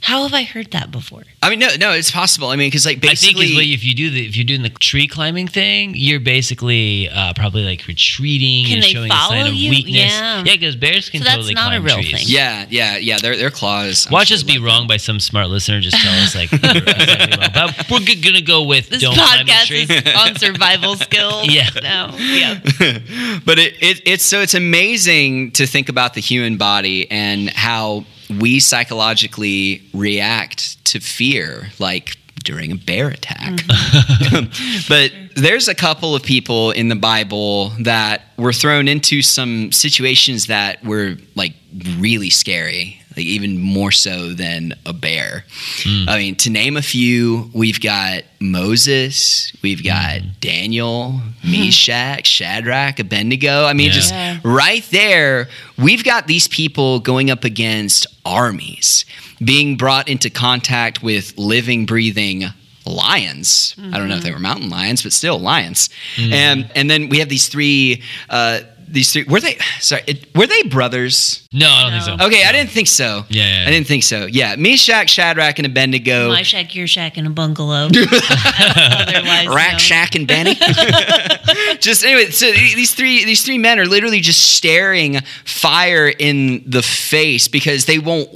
How 0.00 0.22
have 0.22 0.32
I 0.32 0.44
heard 0.44 0.70
that 0.70 0.90
before? 0.90 1.24
I 1.42 1.50
mean, 1.50 1.58
no, 1.58 1.68
no, 1.78 1.92
it's 1.92 2.10
possible. 2.10 2.48
I 2.48 2.56
mean, 2.56 2.68
because 2.68 2.86
like 2.86 2.98
I 2.98 3.14
think 3.14 3.36
basically, 3.36 3.46
is 3.72 3.74
if 3.74 3.84
you 3.84 3.94
do 3.94 4.10
the 4.10 4.26
if 4.26 4.36
you're 4.36 4.44
doing 4.46 4.62
the 4.62 4.70
tree 4.70 5.06
climbing 5.06 5.48
thing, 5.48 5.92
you're 5.96 6.20
basically 6.20 7.08
uh, 7.08 7.32
probably 7.34 7.64
like 7.64 7.86
retreating 7.86 8.66
Can 8.66 8.74
and 8.76 8.82
they 8.84 8.88
showing 8.88 9.10
a 9.10 9.14
sign 9.14 9.28
follow 9.40 9.48
of 9.48 9.54
you? 9.54 9.70
weakness. 9.70 9.94
Yeah. 10.12 10.42
yeah, 10.44 10.52
because 10.54 10.76
bears 10.76 11.10
can 11.10 11.20
So 11.20 11.24
that's 11.24 11.36
totally 11.36 11.54
not 11.54 11.72
a 11.72 11.76
climb 11.76 11.84
real 11.84 11.96
trees. 11.96 12.12
thing. 12.12 12.24
Yeah, 12.26 12.66
yeah, 12.70 12.96
yeah. 12.96 13.18
Their 13.18 13.36
their 13.36 13.50
claws. 13.50 14.06
I'm 14.06 14.12
Watch 14.12 14.28
sure 14.28 14.36
us 14.36 14.42
be 14.44 14.58
like 14.58 14.66
wrong 14.66 14.86
by 14.86 14.96
some 14.98 15.20
smart 15.20 15.48
listener. 15.48 15.80
Just 15.80 15.96
tell 15.96 16.14
us 16.22 16.34
like 16.34 16.50
we're 16.52 16.58
wrong. 16.58 17.72
But 17.88 17.90
we're 17.90 18.22
gonna 18.22 18.40
go 18.40 18.64
with 18.64 18.88
This 18.90 19.02
don't 19.02 19.14
climb 19.14 19.46
a 19.46 19.50
podcast 19.50 19.66
tree. 19.66 19.82
is 19.82 20.14
on 20.16 20.36
survival 20.36 20.96
skills. 20.96 21.46
Yeah. 21.52 21.68
No. 21.82 22.14
Yeah. 22.18 22.54
but 23.44 23.58
it, 23.58 23.74
it 23.82 24.02
it's 24.06 24.24
so 24.24 24.40
it's 24.40 24.54
amazing 24.54 25.50
to 25.52 25.66
think 25.66 25.88
about 25.88 26.14
the 26.14 26.20
human 26.20 26.56
body 26.56 27.10
and 27.10 27.50
how 27.50 28.04
we 28.28 28.60
psychologically 28.60 29.82
react 29.92 30.84
to 30.86 31.00
fear 31.00 31.68
like 31.78 32.16
during 32.44 32.72
a 32.72 32.76
bear 32.76 33.08
attack. 33.08 33.52
Mm. 33.54 34.88
but 34.88 35.12
there's 35.36 35.68
a 35.68 35.74
couple 35.74 36.14
of 36.14 36.22
people 36.22 36.70
in 36.70 36.88
the 36.88 36.96
Bible 36.96 37.70
that 37.80 38.22
were 38.36 38.52
thrown 38.52 38.88
into 38.88 39.22
some 39.22 39.72
situations 39.72 40.46
that 40.46 40.82
were 40.84 41.16
like 41.34 41.54
really 41.98 42.30
scary, 42.30 43.00
like 43.18 43.26
even 43.26 43.58
more 43.58 43.90
so 43.90 44.32
than 44.32 44.74
a 44.86 44.92
bear. 44.92 45.44
Hmm. 45.82 46.08
I 46.08 46.18
mean, 46.18 46.36
to 46.36 46.50
name 46.50 46.76
a 46.76 46.82
few, 46.82 47.50
we've 47.52 47.80
got 47.80 48.22
Moses, 48.38 49.52
we've 49.60 49.82
got 49.82 50.20
hmm. 50.20 50.28
Daniel, 50.40 51.20
Meshach, 51.44 52.28
Shadrach, 52.28 53.00
Abednego. 53.00 53.64
I 53.64 53.72
mean, 53.72 53.88
Yeah. 53.88 53.92
just 53.92 54.12
Yeah. 54.12 54.38
right 54.44 54.84
there, 54.92 55.48
we've 55.76 56.04
got 56.04 56.28
these 56.28 56.46
people 56.46 57.00
going 57.00 57.28
up 57.28 57.42
against 57.42 58.06
armies, 58.24 59.04
being 59.44 59.76
brought 59.76 60.08
into 60.08 60.30
contact 60.30 61.02
with 61.02 61.36
living, 61.36 61.86
breathing 61.86 62.52
lions. 62.86 63.74
I 63.78 63.98
don't 63.98 64.08
know 64.08 64.14
if 64.14 64.20
mm-hmm. 64.20 64.28
they 64.28 64.32
were 64.32 64.38
mountain 64.38 64.70
lions, 64.70 65.02
but 65.02 65.12
still 65.12 65.40
lions. 65.40 65.90
And 66.16 66.70
and 66.76 66.88
then 66.88 67.08
we 67.08 67.18
have 67.18 67.28
these 67.28 67.48
three. 67.48 68.02
Uh, 68.30 68.60
these 68.90 69.12
three 69.12 69.24
were 69.24 69.40
they? 69.40 69.58
Sorry, 69.80 70.02
it, 70.06 70.36
were 70.36 70.46
they 70.46 70.62
brothers? 70.64 71.46
No, 71.52 71.68
I 71.68 71.82
don't 71.82 71.92
think 71.92 72.04
so. 72.04 72.16
No. 72.16 72.26
Okay, 72.26 72.44
I 72.44 72.52
didn't 72.52 72.70
think 72.70 72.88
so. 72.88 73.24
Yeah, 73.28 73.42
yeah, 73.42 73.60
yeah. 73.62 73.68
I 73.68 73.70
didn't 73.70 73.86
think 73.86 74.02
so. 74.02 74.26
Yeah, 74.26 74.56
Me 74.56 74.72
Meshach, 74.72 75.10
Shadrach, 75.10 75.58
and 75.58 75.66
Abednego. 75.66 76.28
My 76.28 76.42
shack, 76.42 76.74
your 76.74 76.86
shack, 76.86 77.16
and 77.16 77.26
a 77.26 77.30
bungalow. 77.30 77.88
Otherwise, 77.94 79.48
Rack, 79.48 79.72
known. 79.72 79.78
Shack, 79.78 80.14
and 80.14 80.26
Benny. 80.26 80.54
just 81.80 82.04
anyway, 82.04 82.30
so 82.30 82.50
these 82.50 82.94
three 82.94 83.24
these 83.24 83.44
three 83.44 83.58
men 83.58 83.78
are 83.78 83.86
literally 83.86 84.20
just 84.20 84.54
staring 84.54 85.20
fire 85.44 86.08
in 86.08 86.62
the 86.66 86.82
face 86.82 87.48
because 87.48 87.86
they 87.86 87.98
won't 87.98 88.28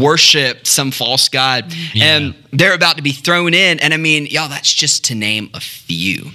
worship 0.00 0.66
some 0.66 0.90
false 0.90 1.28
god, 1.28 1.72
Yeah. 1.94 2.16
and 2.16 2.34
they're 2.52 2.74
about 2.74 2.96
to 2.96 3.02
be 3.02 3.12
thrown 3.12 3.54
in. 3.54 3.78
And 3.80 3.92
I 3.94 3.96
mean, 3.96 4.26
y'all, 4.26 4.48
that's 4.48 4.72
just 4.72 5.04
to 5.06 5.14
name 5.14 5.50
a 5.54 5.60
few. 5.60 6.30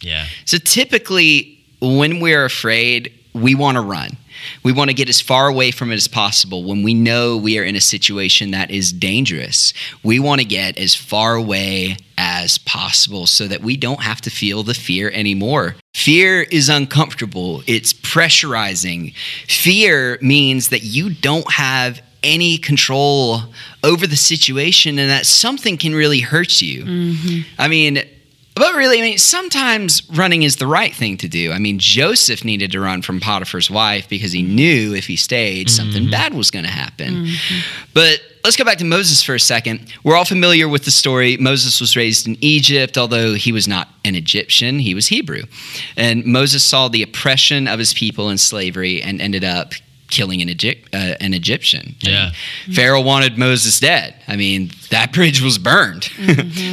Yeah. 0.00 0.26
So 0.44 0.58
typically, 0.58 1.63
when 1.80 2.20
we're 2.20 2.44
afraid, 2.44 3.12
we 3.34 3.54
want 3.54 3.76
to 3.76 3.80
run. 3.80 4.16
We 4.62 4.72
want 4.72 4.90
to 4.90 4.94
get 4.94 5.08
as 5.08 5.20
far 5.20 5.48
away 5.48 5.70
from 5.70 5.90
it 5.90 5.96
as 5.96 6.08
possible. 6.08 6.64
When 6.64 6.82
we 6.82 6.94
know 6.94 7.36
we 7.36 7.58
are 7.58 7.64
in 7.64 7.76
a 7.76 7.80
situation 7.80 8.50
that 8.50 8.70
is 8.70 8.92
dangerous, 8.92 9.72
we 10.02 10.18
want 10.18 10.40
to 10.40 10.46
get 10.46 10.78
as 10.78 10.94
far 10.94 11.34
away 11.34 11.96
as 12.16 12.58
possible 12.58 13.26
so 13.26 13.48
that 13.48 13.62
we 13.62 13.76
don't 13.76 14.02
have 14.02 14.20
to 14.22 14.30
feel 14.30 14.62
the 14.62 14.74
fear 14.74 15.10
anymore. 15.10 15.76
Fear 15.94 16.42
is 16.42 16.68
uncomfortable, 16.68 17.62
it's 17.66 17.92
pressurizing. 17.92 19.14
Fear 19.48 20.18
means 20.20 20.68
that 20.68 20.82
you 20.82 21.10
don't 21.10 21.50
have 21.52 22.00
any 22.22 22.56
control 22.56 23.40
over 23.82 24.06
the 24.06 24.16
situation 24.16 24.98
and 24.98 25.10
that 25.10 25.26
something 25.26 25.76
can 25.76 25.94
really 25.94 26.20
hurt 26.20 26.62
you. 26.62 26.84
Mm-hmm. 26.84 27.60
I 27.60 27.68
mean, 27.68 28.02
but 28.54 28.74
really, 28.74 28.98
I 28.98 29.02
mean, 29.02 29.18
sometimes 29.18 30.08
running 30.10 30.44
is 30.44 30.56
the 30.56 30.66
right 30.66 30.94
thing 30.94 31.16
to 31.18 31.28
do. 31.28 31.50
I 31.50 31.58
mean, 31.58 31.78
Joseph 31.78 32.44
needed 32.44 32.70
to 32.72 32.80
run 32.80 33.02
from 33.02 33.18
Potiphar's 33.18 33.70
wife 33.70 34.08
because 34.08 34.32
he 34.32 34.42
knew 34.42 34.94
if 34.94 35.06
he 35.06 35.16
stayed, 35.16 35.68
something 35.68 36.02
mm-hmm. 36.02 36.10
bad 36.10 36.34
was 36.34 36.50
going 36.50 36.64
to 36.64 36.70
happen. 36.70 37.26
Mm-hmm. 37.26 37.88
But 37.94 38.20
let's 38.44 38.56
go 38.56 38.64
back 38.64 38.78
to 38.78 38.84
Moses 38.84 39.22
for 39.22 39.34
a 39.34 39.40
second. 39.40 39.92
We're 40.04 40.16
all 40.16 40.24
familiar 40.24 40.68
with 40.68 40.84
the 40.84 40.92
story. 40.92 41.36
Moses 41.36 41.80
was 41.80 41.96
raised 41.96 42.28
in 42.28 42.36
Egypt, 42.40 42.96
although 42.96 43.34
he 43.34 43.50
was 43.50 43.66
not 43.66 43.88
an 44.04 44.14
Egyptian, 44.14 44.78
he 44.78 44.94
was 44.94 45.08
Hebrew. 45.08 45.42
And 45.96 46.24
Moses 46.24 46.62
saw 46.62 46.88
the 46.88 47.02
oppression 47.02 47.66
of 47.66 47.78
his 47.78 47.92
people 47.92 48.30
in 48.30 48.38
slavery 48.38 49.02
and 49.02 49.20
ended 49.20 49.42
up 49.42 49.72
killing 50.10 50.42
an, 50.42 50.48
Egypt, 50.48 50.94
uh, 50.94 51.14
an 51.20 51.34
Egyptian. 51.34 51.96
Yeah. 52.00 52.30
Pharaoh 52.72 53.00
wanted 53.00 53.38
Moses 53.38 53.80
dead. 53.80 54.14
I 54.28 54.36
mean, 54.36 54.70
that 54.90 55.12
bridge 55.14 55.42
was 55.42 55.58
burned. 55.58 56.04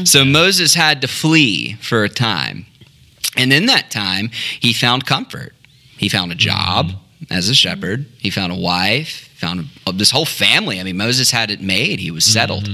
so 0.08 0.26
Moses 0.26 0.74
had 0.74 1.02
to 1.02 1.08
flee 1.08 1.76
for 1.76 2.04
a 2.04 2.10
time. 2.10 2.66
And 3.38 3.54
in 3.54 3.66
that 3.68 3.90
time, 3.90 4.30
he 4.60 4.74
found 4.74 5.06
comfort. 5.06 5.54
He 5.98 6.10
found 6.10 6.32
a 6.32 6.36
job 6.36 6.92
as 7.30 7.48
a 7.50 7.54
shepherd, 7.54 8.08
he 8.18 8.30
found 8.30 8.52
a 8.52 8.56
wife, 8.56 9.30
found 9.36 9.68
a, 9.86 9.92
this 9.92 10.12
whole 10.12 10.26
family. 10.26 10.80
I 10.80 10.84
mean, 10.84 10.98
Moses 10.98 11.32
had 11.32 11.52
it 11.52 11.62
made, 11.62 12.00
he 12.00 12.12
was 12.12 12.26
settled. 12.26 12.68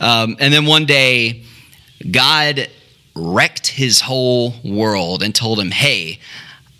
Um, 0.00 0.36
and 0.40 0.52
then 0.52 0.64
one 0.64 0.86
day, 0.86 1.44
God 2.10 2.68
wrecked 3.14 3.66
his 3.66 4.00
whole 4.00 4.54
world 4.64 5.22
and 5.22 5.34
told 5.34 5.60
him, 5.60 5.70
Hey, 5.70 6.18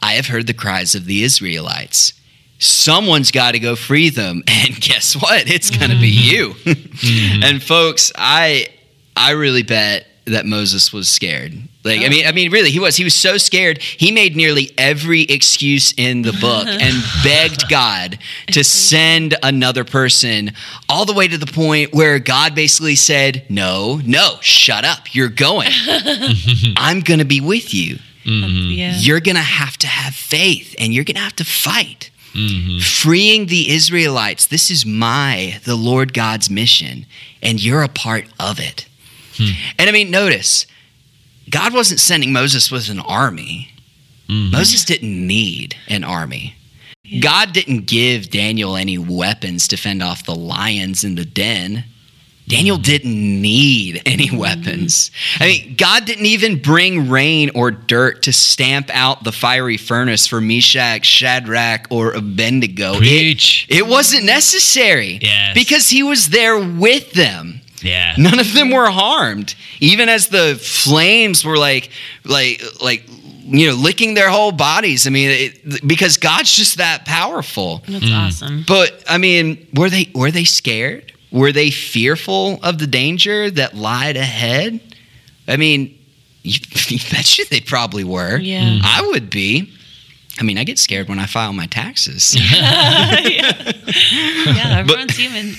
I 0.02 0.12
have 0.12 0.26
heard 0.26 0.46
the 0.46 0.54
cries 0.54 0.94
of 0.94 1.04
the 1.04 1.22
Israelites. 1.22 2.14
Someone's 2.60 3.30
got 3.30 3.52
to 3.52 3.58
go 3.58 3.74
free 3.74 4.10
them. 4.10 4.44
And 4.60 4.78
guess 4.78 5.14
what? 5.14 5.50
It's 5.50 5.70
going 5.70 5.90
to 5.90 5.98
be 5.98 6.14
mm-hmm. 6.14 6.68
you. 6.68 6.76
Mm-hmm. 7.00 7.42
and 7.44 7.62
folks, 7.62 8.12
I 8.14 8.66
I 9.16 9.30
really 9.30 9.62
bet 9.62 10.06
that 10.26 10.44
Moses 10.44 10.92
was 10.92 11.08
scared. 11.08 11.54
Like 11.82 12.02
I 12.02 12.10
mean 12.10 12.26
I 12.26 12.32
mean 12.32 12.50
really 12.50 12.70
he 12.70 12.78
was 12.78 12.96
he 12.96 13.04
was 13.04 13.14
so 13.14 13.38
scared 13.38 13.78
he 13.78 14.12
made 14.12 14.36
nearly 14.36 14.70
every 14.76 15.22
excuse 15.22 15.94
in 15.96 16.20
the 16.20 16.32
book 16.32 16.66
and 16.68 17.02
begged 17.24 17.70
God 17.70 18.18
to 18.48 18.62
send 18.62 19.34
another 19.42 19.84
person 19.84 20.52
all 20.90 21.06
the 21.06 21.14
way 21.14 21.26
to 21.26 21.38
the 21.38 21.50
point 21.50 21.94
where 21.94 22.18
God 22.18 22.54
basically 22.54 22.96
said 22.96 23.46
no 23.48 23.98
no 24.04 24.36
shut 24.42 24.84
up 24.84 25.14
you're 25.14 25.30
going 25.30 25.70
I'm 26.76 27.00
going 27.00 27.20
to 27.20 27.24
be 27.24 27.40
with 27.40 27.72
you 27.72 27.98
mm-hmm. 28.24 28.72
Yeah. 28.72 28.92
you're 28.96 29.20
going 29.20 29.36
to 29.36 29.42
have 29.42 29.78
to 29.78 29.86
have 29.86 30.14
faith 30.14 30.74
and 30.78 30.92
you're 30.92 31.04
going 31.04 31.16
to 31.16 31.22
have 31.22 31.36
to 31.36 31.44
fight. 31.44 32.09
Mm-hmm. 32.32 32.78
Freeing 32.78 33.46
the 33.46 33.70
Israelites, 33.70 34.46
this 34.46 34.70
is 34.70 34.86
my, 34.86 35.58
the 35.64 35.76
Lord 35.76 36.14
God's 36.14 36.48
mission, 36.48 37.06
and 37.42 37.62
you're 37.62 37.82
a 37.82 37.88
part 37.88 38.26
of 38.38 38.60
it. 38.60 38.86
Hmm. 39.36 39.52
And 39.78 39.88
I 39.88 39.92
mean, 39.92 40.10
notice, 40.10 40.66
God 41.48 41.74
wasn't 41.74 42.00
sending 42.00 42.32
Moses 42.32 42.70
with 42.70 42.88
an 42.88 43.00
army. 43.00 43.72
Mm-hmm. 44.28 44.52
Moses 44.52 44.84
didn't 44.84 45.26
need 45.26 45.76
an 45.88 46.04
army. 46.04 46.54
God 47.20 47.52
didn't 47.52 47.86
give 47.86 48.30
Daniel 48.30 48.76
any 48.76 48.96
weapons 48.96 49.66
to 49.68 49.76
fend 49.76 50.02
off 50.02 50.24
the 50.24 50.34
lions 50.34 51.02
in 51.02 51.16
the 51.16 51.24
den. 51.24 51.84
Daniel 52.50 52.76
didn't 52.76 53.40
need 53.42 54.02
any 54.04 54.30
weapons. 54.36 55.10
I 55.38 55.46
mean, 55.46 55.74
God 55.76 56.04
didn't 56.04 56.26
even 56.26 56.60
bring 56.60 57.08
rain 57.08 57.50
or 57.54 57.70
dirt 57.70 58.22
to 58.24 58.32
stamp 58.32 58.90
out 58.92 59.24
the 59.24 59.32
fiery 59.32 59.76
furnace 59.76 60.26
for 60.26 60.40
Meshach, 60.40 61.06
Shadrach, 61.06 61.86
or 61.90 62.12
Abednego. 62.12 62.94
It, 62.94 62.98
Preach. 62.98 63.66
it 63.68 63.86
wasn't 63.86 64.24
necessary 64.24 65.18
Yes. 65.22 65.54
because 65.54 65.88
he 65.88 66.02
was 66.02 66.28
there 66.30 66.58
with 66.58 67.12
them. 67.12 67.60
Yeah. 67.82 68.14
None 68.18 68.38
of 68.38 68.52
them 68.52 68.70
were 68.70 68.90
harmed. 68.90 69.54
Even 69.80 70.08
as 70.08 70.28
the 70.28 70.58
flames 70.60 71.44
were 71.44 71.56
like, 71.56 71.90
like, 72.24 72.62
like, 72.82 73.04
you 73.44 73.68
know, 73.68 73.74
licking 73.74 74.14
their 74.14 74.28
whole 74.30 74.52
bodies. 74.52 75.06
I 75.06 75.10
mean, 75.10 75.30
it, 75.30 75.86
because 75.88 76.16
God's 76.18 76.52
just 76.52 76.76
that 76.76 77.04
powerful. 77.04 77.82
That's 77.88 78.04
mm. 78.04 78.26
awesome. 78.26 78.64
But 78.66 79.02
I 79.08 79.18
mean, 79.18 79.66
were 79.74 79.90
they 79.90 80.08
were 80.14 80.30
they 80.30 80.44
scared? 80.44 81.12
Were 81.32 81.52
they 81.52 81.70
fearful 81.70 82.58
of 82.62 82.78
the 82.78 82.86
danger 82.86 83.50
that 83.50 83.74
lied 83.76 84.16
ahead? 84.16 84.80
I 85.46 85.56
mean, 85.56 85.96
you, 86.42 86.58
you 86.88 86.98
bet 87.10 87.38
you 87.38 87.44
they 87.46 87.60
probably 87.60 88.04
were. 88.04 88.36
Yeah. 88.38 88.78
I 88.82 89.02
would 89.08 89.30
be. 89.30 89.72
I 90.38 90.42
mean, 90.42 90.56
I 90.58 90.64
get 90.64 90.78
scared 90.78 91.08
when 91.08 91.18
I 91.18 91.26
file 91.26 91.52
my 91.52 91.66
taxes. 91.66 92.34
Yeah, 94.46 94.78
everyone's 94.78 95.16
human. 95.16 95.54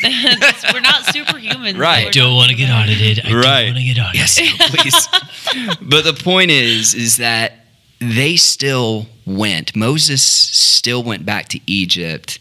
We're 0.73 0.79
not 0.81 1.05
superhuman. 1.13 1.77
Right. 1.77 2.07
I 2.07 2.09
don't 2.11 2.35
want 2.35 2.49
to 2.49 2.55
get 2.55 2.69
audited. 2.69 3.21
I 3.25 3.33
Right. 3.33 3.65
don't 3.65 3.75
want 3.75 3.77
to 3.77 3.83
get 3.93 3.99
audited. 3.99 4.15
Yes, 4.15 4.39
please. 4.71 5.77
but 5.81 6.03
the 6.03 6.13
point 6.13 6.51
is, 6.51 6.93
is 6.93 7.17
that 7.17 7.53
they 7.99 8.35
still 8.35 9.07
went. 9.25 9.75
Moses 9.75 10.23
still 10.23 11.03
went 11.03 11.25
back 11.25 11.49
to 11.49 11.59
Egypt. 11.67 12.39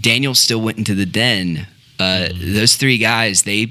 Daniel 0.00 0.34
still 0.34 0.60
went 0.60 0.78
into 0.78 0.94
the 0.94 1.06
den. 1.06 1.66
Uh, 1.98 2.28
those 2.34 2.76
three 2.76 2.98
guys, 2.98 3.42
they 3.42 3.70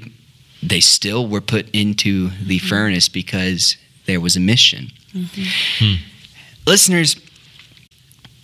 they 0.62 0.80
still 0.80 1.28
were 1.28 1.40
put 1.40 1.68
into 1.70 2.30
the 2.30 2.58
mm-hmm. 2.58 2.66
furnace 2.66 3.08
because 3.08 3.76
there 4.06 4.20
was 4.20 4.36
a 4.36 4.40
mission. 4.40 4.88
Mm-hmm. 5.12 5.84
Hmm. 5.84 6.02
Listeners, 6.66 7.16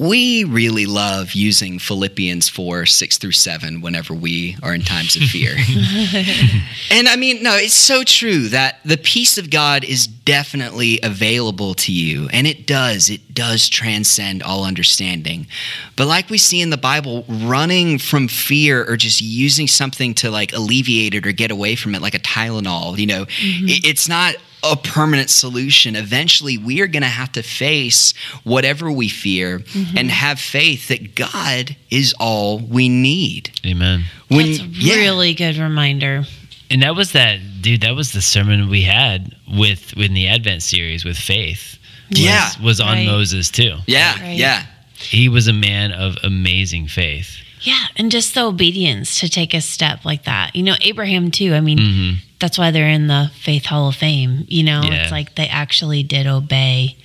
we 0.02 0.42
really 0.42 0.86
love 0.86 1.32
using 1.32 1.78
Philippians 1.78 2.48
4, 2.48 2.86
6 2.86 3.18
through 3.18 3.32
7 3.32 3.80
whenever 3.80 4.12
we 4.12 4.56
are 4.60 4.74
in 4.74 4.82
times 4.82 5.14
of 5.14 5.22
fear. 5.22 5.52
and 6.90 7.08
I 7.08 7.14
mean, 7.16 7.42
no, 7.42 7.54
it's 7.54 7.74
so 7.74 8.02
true 8.02 8.48
that 8.48 8.80
the 8.84 8.96
peace 8.96 9.38
of 9.38 9.48
God 9.48 9.84
is 9.84 10.08
definitely 10.08 10.98
available 11.04 11.74
to 11.74 11.92
you. 11.92 12.28
And 12.32 12.48
it 12.48 12.66
does, 12.66 13.10
it 13.10 13.32
does 13.32 13.68
transcend 13.68 14.42
all 14.42 14.64
understanding. 14.64 15.46
But 15.94 16.08
like 16.08 16.30
we 16.30 16.38
see 16.38 16.60
in 16.60 16.70
the 16.70 16.76
Bible, 16.76 17.24
running 17.28 17.98
from 17.98 18.26
fear 18.26 18.84
or 18.84 18.96
just 18.96 19.20
using 19.20 19.68
something 19.68 20.14
to 20.14 20.30
like 20.32 20.52
alleviate 20.52 21.14
it 21.14 21.26
or 21.26 21.32
get 21.32 21.52
away 21.52 21.76
from 21.76 21.94
it, 21.94 22.02
like 22.02 22.14
a 22.14 22.18
Tylenol, 22.18 22.98
you 22.98 23.06
know, 23.06 23.24
mm-hmm. 23.26 23.68
it- 23.68 23.84
it's 23.84 24.08
not 24.08 24.34
a 24.64 24.76
permanent 24.76 25.28
solution. 25.30 25.96
Eventually, 25.96 26.56
we 26.58 26.80
are 26.80 26.86
going 26.86 27.02
to 27.02 27.08
have 27.08 27.32
to 27.32 27.42
face 27.42 28.14
whatever 28.44 28.90
we 28.92 29.08
fear 29.08 29.58
Mm-hmm. 29.60 29.98
and 29.98 30.10
have 30.10 30.38
faith 30.38 30.88
that 30.88 31.14
God 31.14 31.76
is 31.90 32.14
all 32.20 32.58
we 32.58 32.88
need. 32.88 33.50
Amen. 33.66 34.04
When 34.28 34.46
That's 34.52 34.60
a 34.62 34.64
yeah. 34.66 34.94
really 34.96 35.34
good 35.34 35.56
reminder. 35.56 36.24
And 36.70 36.82
that 36.82 36.94
was 36.96 37.12
that, 37.12 37.38
dude. 37.60 37.80
That 37.82 37.94
was 37.96 38.12
the 38.12 38.22
sermon 38.22 38.68
we 38.68 38.82
had 38.82 39.34
with 39.58 39.92
in 39.96 40.14
the 40.14 40.28
Advent 40.28 40.62
series 40.62 41.04
with 41.04 41.18
faith. 41.18 41.78
was- 42.10 42.20
Yeah. 42.20 42.50
was 42.62 42.80
on 42.80 42.88
Right. 42.98 43.06
Moses 43.06 43.50
too. 43.50 43.76
yeah, 43.86 44.20
Right. 44.20 44.38
yeah, 44.38 44.66
He 44.98 45.28
was 45.28 45.48
a 45.48 45.52
man 45.52 45.92
of 45.92 46.16
amazing 46.22 46.86
faith. 46.88 47.36
Yeah, 47.62 47.78
and 47.96 48.10
just 48.10 48.34
the 48.34 48.42
obedience 48.44 49.18
to 49.20 49.28
take 49.28 49.54
a 49.54 49.60
step 49.60 50.04
like 50.04 50.24
that. 50.24 50.54
You 50.56 50.62
know, 50.62 50.76
Abraham 50.82 51.30
too. 51.30 51.54
I 51.54 51.60
mean, 51.60 51.78
Mhm. 51.78 52.16
That's 52.42 52.58
why 52.58 52.70
they're 52.70 52.88
in 52.88 53.06
the 53.06 53.30
Faith 53.40 53.64
Hall 53.64 53.88
of 53.88 53.94
Fame. 53.96 54.44
You 54.48 54.64
know, 54.64 54.82
Yeah. 54.84 55.02
it's 55.04 55.10
like 55.12 55.34
they 55.36 55.46
actually 55.48 56.02
did 56.02 56.26
obey 56.26 56.96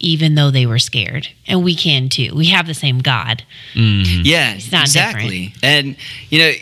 even 0.00 0.34
though 0.36 0.50
they 0.50 0.64
were 0.66 0.78
scared. 0.78 1.28
And 1.46 1.62
we 1.62 1.74
can 1.74 2.08
too. 2.08 2.32
We 2.34 2.46
have 2.46 2.66
the 2.66 2.74
same 2.74 2.98
God. 3.00 3.42
Mhm. 3.74 4.22
yeah, 4.24 4.54
It's 4.54 4.72
not 4.72 4.82
exactly. 4.86 5.52
And 5.62 5.94
you 6.30 6.38
know, 6.38 6.52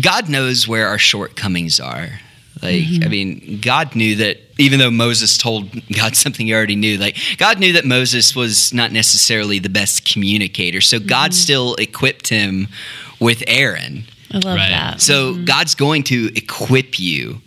God 0.00 0.28
knows 0.28 0.66
where 0.68 0.88
our 0.88 0.98
shortcomings 0.98 1.80
are. 1.80 2.20
Like, 2.62 2.82
Mm-hmm. 2.82 3.04
I 3.04 3.08
mean, 3.08 3.58
God 3.62 3.94
knew 3.94 4.16
that 4.16 4.40
even 4.58 4.78
though 4.80 4.90
Moses 4.90 5.38
told 5.38 5.70
God 5.92 6.16
something 6.24 6.46
he 6.48 6.52
already 6.54 6.74
knew, 6.76 6.96
like, 6.98 7.16
God 7.36 7.60
knew 7.60 7.72
that 7.74 7.84
Moses 7.84 8.34
was 8.34 8.72
not 8.74 8.90
necessarily 8.90 9.58
the 9.60 9.68
best 9.68 10.04
communicator. 10.10 10.80
So 10.80 10.98
God 10.98 11.30
Mm-hmm. 11.30 11.36
still 11.36 11.74
equipped 11.76 12.28
him 12.28 12.66
with 13.20 13.44
Aaron. 13.46 14.04
I 14.32 14.38
love 14.38 14.56
Right. 14.56 14.70
that. 14.70 15.00
So 15.00 15.34
God's 15.34 15.74
going 15.74 16.02
to 16.04 16.30
equip 16.34 16.98
you 16.98 17.40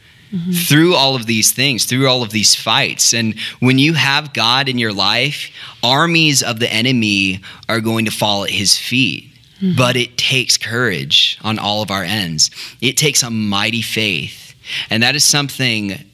through 0.53 0.95
all 0.95 1.15
of 1.15 1.25
these 1.25 1.51
things, 1.51 1.85
through 1.85 2.07
all 2.07 2.23
of 2.23 2.31
these 2.31 2.55
fights. 2.55 3.13
And 3.13 3.37
when 3.59 3.77
you 3.77 3.93
have 3.93 4.33
God 4.33 4.69
in 4.69 4.77
your 4.77 4.93
life, 4.93 5.51
armies 5.83 6.41
of 6.41 6.59
the 6.59 6.71
enemy 6.71 7.41
are 7.67 7.81
going 7.81 8.05
to 8.05 8.11
fall 8.11 8.43
at 8.43 8.49
his 8.49 8.77
feet. 8.77 9.29
Mm-hmm. 9.61 9.77
But 9.77 9.95
it 9.95 10.17
takes 10.17 10.57
courage 10.57 11.37
on 11.43 11.59
all 11.59 11.81
of 11.81 11.91
our 11.91 12.03
ends. 12.03 12.49
It 12.81 12.97
takes 12.97 13.23
a 13.23 13.29
mighty 13.29 13.81
faith. 13.81 14.55
And 14.89 15.03
that 15.03 15.15
is 15.15 15.23
something 15.23 16.05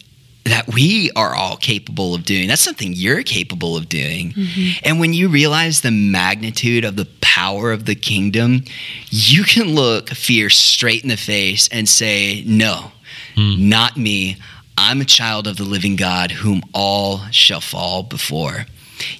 that 0.48 0.74
we 0.74 1.12
are 1.16 1.36
all 1.36 1.58
capable 1.58 2.16
of 2.16 2.24
doing. 2.24 2.48
That's 2.48 2.62
something 2.62 2.94
you're 2.94 3.24
capable 3.24 3.78
of 3.78 3.90
doing. 3.90 4.32
Mm-hmm. 4.32 4.80
And 4.84 5.00
when 5.00 5.14
you 5.14 5.30
realize 5.30 5.82
the 5.82 5.92
magnitude 5.92 6.86
of 6.86 6.96
the 6.96 7.08
power 7.22 7.72
of 7.72 7.86
the 7.86 7.96
kingdom, 7.96 8.64
you 9.10 9.44
can 9.44 9.76
look 9.76 10.10
fear 10.10 10.50
straight 10.50 11.04
in 11.04 11.10
the 11.10 11.18
face 11.18 11.68
and 11.70 11.88
say, 11.88 12.44
No, 12.46 12.92
not 13.36 13.98
me. 13.98 14.38
I'm 14.78 15.02
a 15.02 15.06
child 15.06 15.48
of 15.48 15.58
the 15.58 15.64
living 15.64 15.96
God 15.96 16.32
whom 16.32 16.62
all 16.74 17.20
shall 17.32 17.62
fall 17.62 18.04
before. 18.04 18.66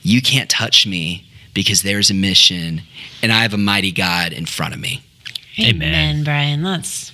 You 0.02 0.22
can't 0.22 0.50
touch 0.50 0.86
me 0.86 1.26
because 1.54 1.82
there's 1.82 2.10
a 2.10 2.14
mission 2.14 2.82
and 3.24 3.32
I 3.32 3.42
have 3.42 3.54
a 3.54 3.58
mighty 3.58 3.92
God 3.92 4.34
in 4.34 4.46
front 4.46 4.74
of 4.74 4.80
me. 4.80 5.02
Amen. 5.60 5.82
Amen, 5.82 6.24
Brian. 6.24 6.62
That's 6.62 7.12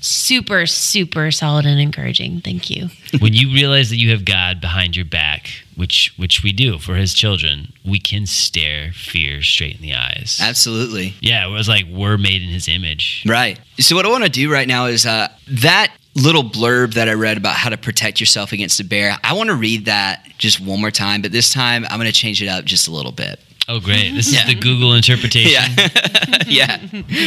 super, 0.00 0.66
super 0.66 1.30
solid 1.30 1.66
and 1.66 1.80
encouraging. 1.80 2.40
Thank 2.40 2.70
you. 2.70 2.88
when 3.20 3.32
you 3.32 3.52
realize 3.52 3.90
that 3.90 3.96
you 3.96 4.10
have 4.10 4.24
God 4.24 4.60
behind 4.60 4.96
your 4.96 5.06
back, 5.06 5.50
which 5.76 6.12
which 6.16 6.42
we 6.42 6.52
do 6.52 6.78
for 6.78 6.94
His 6.94 7.14
children, 7.14 7.72
we 7.84 7.98
can 7.98 8.26
stare 8.26 8.92
fear 8.92 9.42
straight 9.42 9.76
in 9.76 9.82
the 9.82 9.94
eyes. 9.94 10.38
Absolutely. 10.42 11.14
Yeah, 11.20 11.46
it 11.46 11.50
was 11.50 11.68
like 11.68 11.84
we're 11.90 12.18
made 12.18 12.42
in 12.42 12.48
His 12.48 12.68
image. 12.68 13.24
Right. 13.26 13.58
So 13.78 13.96
what 13.96 14.06
I 14.06 14.10
want 14.10 14.24
to 14.24 14.30
do 14.30 14.52
right 14.52 14.68
now 14.68 14.86
is 14.86 15.06
uh, 15.06 15.28
that 15.48 15.92
little 16.16 16.42
blurb 16.42 16.94
that 16.94 17.08
I 17.08 17.12
read 17.12 17.36
about 17.36 17.54
how 17.56 17.68
to 17.68 17.76
protect 17.76 18.18
yourself 18.20 18.52
against 18.52 18.80
a 18.80 18.84
bear. 18.84 19.16
I 19.22 19.34
want 19.34 19.50
to 19.50 19.54
read 19.54 19.84
that 19.84 20.26
just 20.38 20.60
one 20.60 20.80
more 20.80 20.90
time, 20.90 21.22
but 21.22 21.30
this 21.32 21.52
time 21.52 21.84
I'm 21.90 21.98
going 21.98 22.10
to 22.10 22.12
change 22.12 22.42
it 22.42 22.48
up 22.48 22.64
just 22.64 22.88
a 22.88 22.90
little 22.90 23.12
bit. 23.12 23.38
Oh, 23.68 23.80
great! 23.80 24.12
This 24.14 24.32
Yeah. 24.32 24.40
is 24.40 24.46
the 24.46 24.54
Google 24.54 24.94
interpretation. 24.94 25.50
Yeah. 25.76 26.42
yeah. 26.46 26.78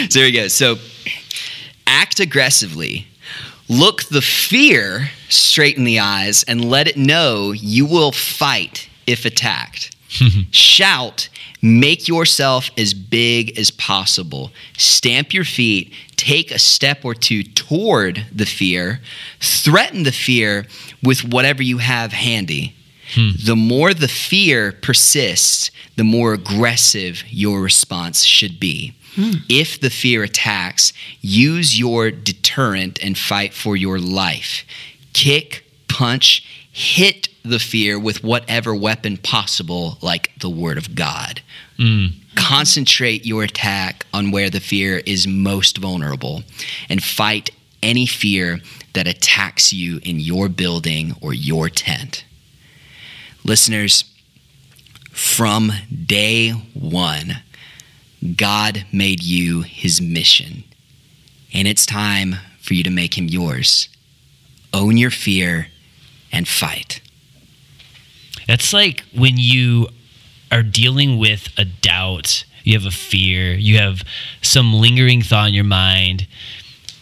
So 0.10 0.20
here 0.20 0.28
we 0.28 0.32
go. 0.32 0.48
So 0.48 0.78
act 1.86 2.20
aggressively. 2.20 3.08
Look 3.68 4.04
the 4.06 4.22
fear 4.22 5.10
straight 5.28 5.78
in 5.78 5.84
the 5.84 6.00
eyes 6.00 6.44
and 6.44 6.66
let 6.66 6.88
it 6.88 6.98
know 6.98 7.52
you 7.52 7.86
will 7.86 8.12
fight 8.12 8.90
if 9.06 9.26
attacked. 9.26 9.96
Shout, 10.52 11.30
make 11.62 12.08
yourself 12.08 12.70
as 12.78 12.94
big 12.94 13.58
as 13.58 13.72
possible. 13.72 14.52
Stamp 14.78 15.34
your 15.34 15.44
feet, 15.44 15.94
take 16.16 16.52
a 16.52 16.60
step 16.60 17.04
or 17.04 17.14
two 17.14 17.44
toward 17.44 18.26
the 18.34 18.46
fear, 18.46 19.02
threaten 19.40 20.04
the 20.04 20.12
fear 20.12 20.66
with 21.04 21.24
whatever 21.24 21.64
you 21.64 21.80
have 21.80 22.14
handy. 22.14 22.76
Hmm. 23.14 23.32
The 23.44 23.56
more 23.56 23.94
the 23.94 24.08
fear 24.08 24.72
persists, 24.72 25.72
the 25.96 26.04
more 26.04 26.34
aggressive 26.34 27.24
your 27.28 27.62
response 27.62 28.24
should 28.24 28.60
be. 28.60 28.94
Hmm. 29.16 29.32
If 29.50 29.82
the 29.82 29.90
fear 29.90 30.24
attacks, 30.24 30.94
use 31.22 31.80
your 31.80 32.12
deterrent 32.12 33.04
and 33.04 33.18
fight 33.18 33.54
for 33.54 33.76
your 33.76 34.00
life. 34.00 34.64
Kick, 35.14 35.66
punch, 35.88 36.46
hit 36.72 37.30
the 37.50 37.60
fear 37.60 38.00
with 38.00 38.24
whatever 38.24 38.74
weapon 38.74 39.18
possible, 39.18 39.98
like 40.02 40.32
the 40.40 40.50
Word 40.50 40.78
of 40.78 40.96
God. 40.96 41.42
Mm. 41.78 42.14
Concentrate 42.36 43.26
your 43.26 43.44
attack 43.44 44.06
on 44.14 44.32
where 44.32 44.50
the 44.50 44.60
fear 44.60 45.02
is 45.06 45.28
most 45.28 45.78
vulnerable 45.78 46.44
and 46.90 47.04
fight 47.04 47.50
any 47.82 48.06
fear 48.06 48.60
that 48.94 49.08
attacks 49.08 49.72
you 49.74 50.00
in 50.04 50.20
your 50.20 50.50
building 50.50 51.16
or 51.22 51.34
your 51.34 51.70
tent. 51.70 52.26
Listeners, 53.44 54.04
from 55.12 55.72
day 56.06 56.52
one, 56.74 57.38
God 58.36 58.86
made 58.92 59.24
you 59.24 59.62
his 59.62 60.02
mission, 60.02 60.64
and 61.54 61.68
it's 61.68 61.86
time 61.86 62.36
for 62.60 62.74
you 62.74 62.84
to 62.84 62.90
make 62.90 63.18
him 63.18 63.28
yours. 63.28 63.88
Own 64.74 64.98
your 64.98 65.12
fear 65.12 65.68
and 66.32 66.48
fight. 66.48 67.02
That's 68.50 68.74
like 68.74 69.04
when 69.16 69.38
you 69.38 69.90
are 70.52 70.64
dealing 70.64 71.20
with 71.20 71.50
a 71.56 71.66
doubt, 71.66 72.46
you 72.64 72.74
have 72.74 72.88
a 72.88 72.90
fear, 72.90 73.54
you 73.54 73.78
have 73.78 74.02
some 74.42 74.74
lingering 74.74 75.22
thought 75.22 75.50
in 75.50 75.54
your 75.54 75.64
mind. 75.64 76.26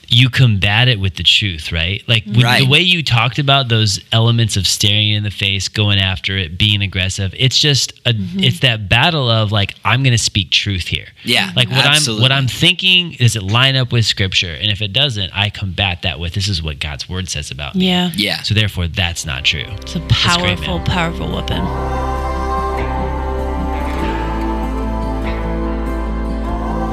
You 0.09 0.29
combat 0.29 0.87
it 0.87 0.99
with 0.99 1.15
the 1.15 1.23
truth, 1.23 1.71
right? 1.71 2.01
Like 2.07 2.25
when, 2.25 2.41
Right. 2.41 2.63
the 2.63 2.69
way 2.69 2.79
you 2.79 3.03
talked 3.03 3.39
about 3.39 3.67
those 3.67 3.99
elements 4.11 4.55
of 4.57 4.65
staring 4.65 5.09
in 5.11 5.23
the 5.23 5.31
face, 5.31 5.67
going 5.67 5.99
after 5.99 6.37
it, 6.37 6.57
being 6.57 6.81
aggressive. 6.81 7.33
It's 7.37 7.59
just 7.59 7.91
a, 8.05 8.13
mm-hmm. 8.13 8.39
it's 8.43 8.59
that 8.61 8.87
battle 8.89 9.29
of 9.29 9.51
like 9.51 9.75
I'm 9.83 10.03
going 10.03 10.13
to 10.13 10.17
speak 10.17 10.51
truth 10.51 10.87
here. 10.87 11.07
Yeah, 11.23 11.51
Like 11.55 11.69
what 11.69 11.85
absolutely. 11.85 12.21
I'm 12.25 12.29
what 12.29 12.31
I'm 12.31 12.47
thinking 12.47 13.11
does 13.11 13.35
it 13.35 13.43
line 13.43 13.75
up 13.75 13.91
with 13.91 14.05
scripture? 14.05 14.53
And 14.53 14.71
if 14.71 14.81
it 14.81 14.93
doesn't, 14.93 15.31
I 15.33 15.49
combat 15.49 16.03
that 16.03 16.19
with 16.19 16.33
this 16.33 16.47
is 16.47 16.63
what 16.63 16.79
God's 16.79 17.09
word 17.09 17.29
says 17.29 17.51
about 17.51 17.75
me. 17.75 17.87
Yeah. 17.87 18.11
Yeah. 18.15 18.41
So 18.43 18.53
therefore, 18.53 18.87
that's 18.87 19.25
not 19.25 19.43
true. 19.45 19.65
It's 19.81 19.95
a 19.95 19.99
powerful, 20.07 20.77
man. 20.77 20.85
powerful 20.85 21.29
weapon. 21.31 22.06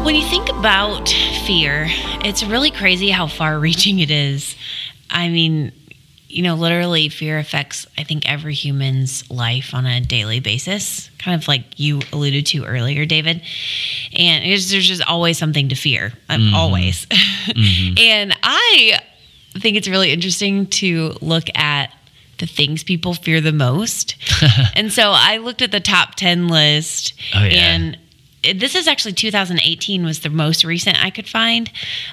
When 0.04 0.14
you 0.16 0.24
think 0.28 0.50
about 0.50 1.08
fear, 1.46 1.86
it's 2.24 2.44
really 2.44 2.70
crazy 2.70 3.08
how 3.08 3.26
far 3.26 3.58
reaching 3.58 4.00
it 4.00 4.10
is. 4.10 4.54
I 5.10 5.30
mean, 5.30 5.72
you 6.28 6.42
know, 6.42 6.56
literally, 6.56 7.08
fear 7.08 7.38
affects, 7.38 7.86
I 7.96 8.04
think, 8.04 8.30
every 8.30 8.52
human's 8.52 9.28
life 9.30 9.72
on 9.72 9.86
a 9.86 10.02
daily 10.02 10.40
basis, 10.40 11.08
kind 11.18 11.40
of 11.40 11.48
like 11.48 11.80
you 11.80 12.00
alluded 12.12 12.44
to 12.46 12.64
earlier, 12.66 13.06
David. 13.06 13.40
And 14.14 14.44
it's, 14.44 14.70
there's 14.70 14.86
just 14.86 15.02
always 15.08 15.38
something 15.38 15.70
to 15.70 15.74
fear, 15.74 16.12
um, 16.28 16.52
always. 16.54 17.06
and 17.98 18.36
I 18.42 18.98
think 19.58 19.78
it's 19.78 19.88
really 19.88 20.12
interesting 20.12 20.66
to 20.66 21.14
look 21.22 21.44
at 21.56 21.90
the 22.38 22.46
things 22.46 22.84
people 22.84 23.14
fear 23.14 23.40
the 23.40 23.52
most. 23.52 24.16
and 24.76 24.92
so 24.92 25.12
I 25.14 25.38
looked 25.38 25.62
at 25.62 25.70
the 25.70 25.80
top 25.80 26.16
10 26.16 26.48
list 26.48 27.14
Oh, 27.34 27.42
yeah. 27.44 27.74
and 27.74 27.98
this 28.52 28.74
is 28.74 28.86
actually 28.86 29.12
2018 29.14 30.04
was 30.04 30.20
the 30.20 30.30
most 30.30 30.64
recent 30.64 31.02
I 31.02 31.10
could 31.10 31.28
find. 31.28 31.68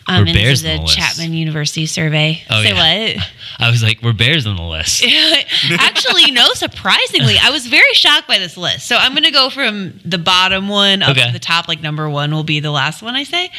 Were 0.07 0.13
Um, 0.15 0.27
and 0.27 0.33
bears 0.33 0.61
this 0.61 0.71
on 0.71 0.75
is 0.75 0.77
the 0.77 0.81
a 0.81 0.85
list? 0.85 0.97
Chapman 0.97 1.33
University 1.33 1.85
survey. 1.85 2.43
Oh, 2.49 2.61
Say 2.63 2.69
yeah. 2.73 3.15
what? 3.15 3.27
I 3.59 3.69
was 3.69 3.83
like, 3.83 4.01
we're 4.01 4.13
bears 4.13 4.45
on 4.47 4.55
the 4.55 4.63
list. 4.63 5.03
Actually, 5.79 6.31
no, 6.31 6.47
surprisingly, 6.53 7.35
I 7.41 7.49
was 7.51 7.67
very 7.67 7.93
shocked 7.93 8.27
by 8.27 8.37
this 8.39 8.57
list. 8.57 8.87
So 8.87 8.95
I'm 8.95 9.11
going 9.11 9.23
to 9.23 9.31
go 9.31 9.49
from 9.49 9.99
the 10.05 10.17
bottom 10.17 10.67
one 10.67 11.01
up 11.03 11.11
Okay. 11.11 11.27
to 11.27 11.31
the 11.33 11.39
top. 11.39 11.67
Like 11.67 11.81
number 11.81 12.09
one 12.09 12.31
will 12.31 12.43
be 12.43 12.59
the 12.59 12.71
last 12.71 13.01
one 13.01 13.15
I 13.15 13.23
say. 13.23 13.49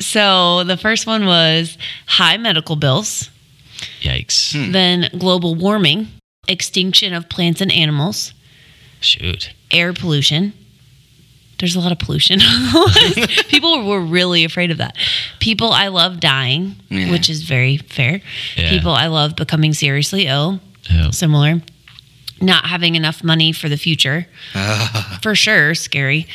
So 0.00 0.64
the 0.64 0.76
first 0.76 1.06
one 1.06 1.26
was 1.26 1.78
high 2.06 2.36
medical 2.36 2.76
bills, 2.76 3.30
Yikes. 4.00 4.72
then 4.72 5.08
global 5.18 5.54
warming, 5.54 6.08
extinction 6.48 7.12
of 7.14 7.28
plants 7.28 7.60
and 7.60 7.72
animals, 7.72 8.32
Shoot. 9.00 9.50
air 9.70 9.92
pollution. 9.92 10.52
There's 11.58 11.76
a 11.76 11.80
lot 11.80 11.92
of 11.92 11.98
pollution 11.98 12.40
on 12.42 12.72
the 12.72 13.14
list. 13.26 13.48
People 13.48 13.86
were 13.86 14.00
really 14.00 14.44
afraid 14.44 14.70
of 14.70 14.78
that. 14.78 14.96
People 15.40 15.72
I 15.72 15.88
love 15.88 16.20
dying, 16.20 16.76
Yeah. 16.90 17.10
which 17.10 17.30
is 17.30 17.42
very 17.42 17.76
fair. 17.78 18.20
Yeah. 18.56 18.70
People 18.70 18.92
I 18.92 19.06
love 19.06 19.36
becoming 19.36 19.72
seriously 19.74 20.26
ill, 20.26 20.60
Yeah. 20.90 21.10
similar. 21.10 21.62
not 22.40 22.66
having 22.66 22.94
enough 22.96 23.22
money 23.24 23.52
for 23.52 23.68
the 23.68 23.76
future, 23.76 24.26
for 25.22 25.34
sure, 25.34 25.74
scary. 25.74 26.26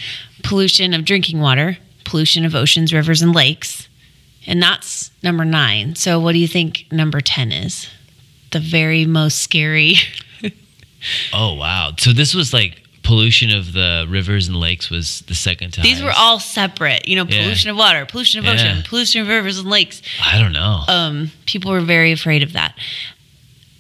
Pollution 0.43 0.93
of 0.93 1.03
drinking 1.05 1.39
water, 1.41 1.77
pollution 2.05 2.45
of 2.45 2.55
oceans, 2.55 2.93
rivers, 2.93 3.21
and 3.21 3.35
lakes. 3.35 3.87
And 4.47 4.63
that's 4.63 5.11
number 5.21 5.43
nine. 5.45 5.95
So, 5.95 6.19
what 6.19 6.31
do 6.31 6.39
you 6.39 6.47
think 6.47 6.85
number 6.91 7.19
10 7.21 7.51
is? 7.51 7.87
The 8.51 8.59
very 8.61 9.05
most 9.05 9.39
scary. 9.41 9.95
Oh 11.31 11.53
wow! 11.53 11.93
So 11.97 12.11
this 12.11 12.33
was 12.35 12.53
like 12.53 12.81
pollution 13.09 13.49
of 13.49 13.73
the 13.73 14.05
rivers 14.07 14.47
and 14.47 14.55
lakes 14.57 14.91
was 14.91 15.21
the 15.21 15.33
second 15.33 15.71
to 15.73 15.81
These 15.81 16.03
were 16.03 16.13
all 16.15 16.39
separate. 16.39 17.07
You 17.07 17.15
know, 17.15 17.25
Yeah. 17.27 17.41
pollution 17.41 17.71
of 17.71 17.75
water, 17.75 18.05
pollution 18.05 18.37
of 18.37 18.45
Yeah. 18.45 18.51
ocean, 18.53 18.83
pollution 18.83 19.21
of 19.21 19.27
rivers 19.27 19.57
and 19.57 19.67
lakes. 19.67 20.03
I 20.23 20.37
don't 20.37 20.53
know. 20.53 20.83
um, 20.87 21.31
people 21.47 21.71
were 21.71 21.81
very 21.81 22.11
afraid 22.11 22.43
of 22.43 22.53
that. 22.53 22.77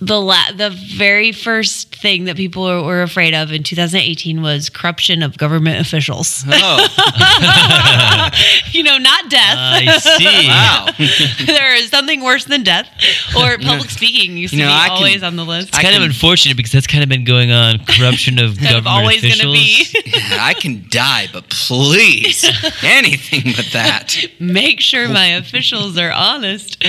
The 0.01 0.19
la- 0.19 0.51
the 0.55 0.69
very 0.69 1.33
first 1.33 1.93
thing 1.93 2.23
that 2.25 2.37
people 2.37 2.63
were, 2.63 2.81
were 2.81 3.01
afraid 3.01 3.33
of 3.33 3.51
in 3.51 3.63
2018 3.63 4.41
was 4.41 4.69
corruption 4.69 5.21
of 5.21 5.37
government 5.37 5.81
officials. 5.85 6.45
Oh, 6.47 6.87
you 8.71 8.83
know, 8.83 8.97
not 8.97 9.29
death. 9.29 9.57
I 9.57 9.97
see. 9.97 10.47
wow. 10.47 11.45
there 11.45 11.75
is 11.75 11.89
something 11.89 12.23
worse 12.23 12.45
than 12.45 12.63
death, 12.63 12.87
or 13.35 13.57
public 13.57 13.89
speaking 13.89 14.37
used 14.37 14.53
You 14.53 14.59
to 14.59 14.65
know, 14.65 14.71
be 14.71 14.73
I 14.73 14.87
can- 14.87 14.97
always 14.97 15.21
on 15.23 15.35
the 15.35 15.43
list. 15.43 15.69
It's 15.69 15.77
kind 15.79 15.89
of 15.93 16.01
can- 16.01 16.09
unfortunate 16.11 16.55
because 16.55 16.71
that's 16.71 16.87
kind 16.87 17.03
of 17.03 17.09
been 17.09 17.25
going 17.25 17.51
on. 17.51 17.79
Corruption 17.79 18.39
of 18.39 18.57
Kind 18.57 18.77
of 18.77 18.85
government 18.85 18.87
always 18.87 19.21
Gonna 19.21 19.51
be. 19.51 19.85
I 20.31 20.53
can 20.53 20.85
die, 20.89 21.27
but 21.33 21.49
please, 21.49 22.45
anything 22.83 23.53
but 23.55 23.67
that. 23.73 24.15
make 24.39 24.79
sure 24.79 25.09
my 25.09 25.27
officials 25.27 25.97
are 25.97 26.11
honest. 26.11 26.81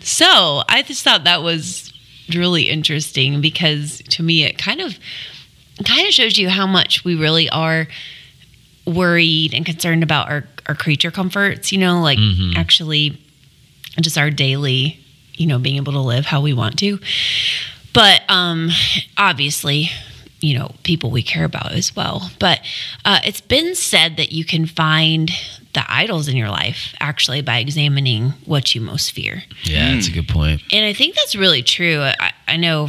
So 0.00 0.62
I 0.68 0.82
just 0.86 1.02
thought 1.02 1.24
that 1.24 1.42
was 1.42 1.89
really 2.36 2.68
interesting 2.68 3.40
because 3.40 4.02
to 4.10 4.22
me 4.22 4.44
it 4.44 4.58
kind 4.58 4.80
of 4.80 4.98
kind 5.84 6.06
of 6.06 6.12
shows 6.12 6.36
you 6.38 6.48
how 6.48 6.66
much 6.66 7.04
we 7.04 7.14
really 7.14 7.48
are 7.50 7.86
worried 8.86 9.54
and 9.54 9.64
concerned 9.64 10.02
about 10.02 10.28
our, 10.28 10.44
our 10.66 10.74
creature 10.74 11.10
comforts, 11.10 11.72
you 11.72 11.78
know, 11.78 12.00
like 12.02 12.18
Mhm. 12.18 12.56
actually 12.56 13.18
just 14.00 14.18
our 14.18 14.30
daily, 14.30 14.98
you 15.34 15.46
know, 15.46 15.58
being 15.58 15.76
able 15.76 15.92
to 15.92 16.00
live 16.00 16.26
how 16.26 16.40
we 16.40 16.52
want 16.52 16.78
to. 16.78 16.98
But 17.92 18.22
um 18.28 18.70
obviously, 19.16 19.90
you 20.40 20.58
know, 20.58 20.74
people 20.82 21.10
we 21.10 21.22
care 21.22 21.44
about 21.44 21.72
as 21.72 21.94
well. 21.94 22.30
But 22.38 22.60
uh, 23.04 23.20
it's 23.24 23.40
been 23.42 23.74
said 23.74 24.16
that 24.16 24.32
you 24.32 24.44
can 24.44 24.64
find 24.66 25.30
the 25.72 25.84
idols 25.88 26.28
in 26.28 26.36
your 26.36 26.50
life 26.50 26.94
actually 27.00 27.42
by 27.42 27.58
examining 27.58 28.30
what 28.44 28.74
you 28.74 28.80
most 28.80 29.12
fear. 29.12 29.44
Yeah, 29.64 29.94
that's 29.94 30.08
a 30.08 30.10
hmm. 30.10 30.16
good 30.16 30.28
point. 30.28 30.62
And 30.72 30.84
I 30.84 30.92
think 30.92 31.14
that's 31.14 31.36
really 31.36 31.62
true. 31.62 32.00
I, 32.00 32.32
I 32.48 32.56
know 32.56 32.88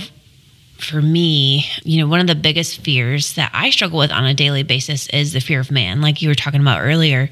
for 0.78 1.02
me, 1.02 1.66
you 1.84 2.02
know, 2.02 2.08
one 2.08 2.20
of 2.20 2.28
the 2.28 2.36
biggest 2.36 2.82
fears 2.82 3.34
that 3.36 3.52
I 3.54 3.70
struggle 3.70 4.00
with 4.00 4.12
on 4.12 4.26
a 4.26 4.34
daily 4.34 4.64
basis 4.64 5.08
is 5.10 5.34
the 5.34 5.40
fear 5.40 5.60
of 5.60 5.72
man, 5.72 6.02
like 6.02 6.22
you 6.22 6.30
were 6.30 6.36
talking 6.36 6.62
about 6.62 6.82
earlier. 6.82 7.30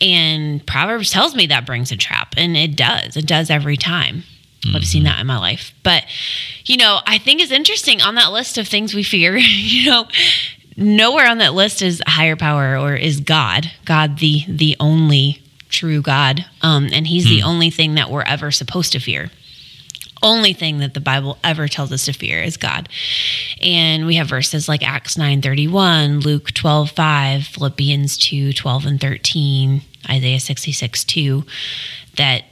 And 0.00 0.66
Proverbs 0.66 1.10
tells 1.10 1.34
me 1.34 1.46
that 1.46 1.66
brings 1.66 1.92
a 1.92 1.96
trap, 1.96 2.34
and 2.36 2.56
it 2.56 2.74
does. 2.74 3.16
It 3.16 3.26
does 3.26 3.50
every 3.50 3.76
time. 3.76 4.24
I've 4.74 4.86
seen 4.86 5.02
mm-hmm. 5.02 5.06
that 5.06 5.20
in 5.20 5.26
my 5.26 5.38
life. 5.38 5.74
But, 5.82 6.04
you 6.64 6.76
know, 6.76 7.00
I 7.04 7.18
think 7.18 7.40
it's 7.40 7.50
interesting 7.50 8.00
on 8.00 8.14
that 8.14 8.30
list 8.30 8.58
of 8.58 8.68
things 8.68 8.94
we 8.94 9.02
fear, 9.02 9.36
you 9.36 9.90
know, 9.90 10.06
nowhere 10.76 11.28
on 11.28 11.38
that 11.38 11.54
list 11.54 11.82
is 11.82 12.02
higher 12.06 12.36
power 12.36 12.78
or 12.78 12.94
is 12.94 13.20
God, 13.20 13.70
God 13.84 14.18
the 14.18 14.44
the 14.48 14.76
only 14.80 15.42
true 15.68 16.02
God. 16.02 16.44
Um, 16.60 16.88
and 16.92 17.06
he's 17.06 17.24
the 17.24 17.42
only 17.42 17.70
thing 17.70 17.94
that 17.94 18.10
we're 18.10 18.22
ever 18.22 18.50
supposed 18.50 18.92
to 18.92 18.98
fear 18.98 19.30
only 20.22 20.52
thing 20.52 20.78
that 20.78 20.94
the 20.94 21.00
Bible 21.00 21.38
ever 21.42 21.68
tells 21.68 21.92
us 21.92 22.04
to 22.06 22.12
fear 22.12 22.42
is 22.42 22.56
God. 22.56 22.88
And 23.60 24.06
we 24.06 24.16
have 24.16 24.28
verses 24.28 24.68
like 24.68 24.82
Acts 24.82 25.16
9:31, 25.16 26.20
Luke 26.20 26.52
12:5, 26.52 27.46
Philippians 27.46 28.16
2:12 28.18 28.86
and 28.86 29.00
13, 29.00 29.82
Isaiah 30.08 30.40
66 30.40 31.04
2 31.04 31.44
that 32.16 32.44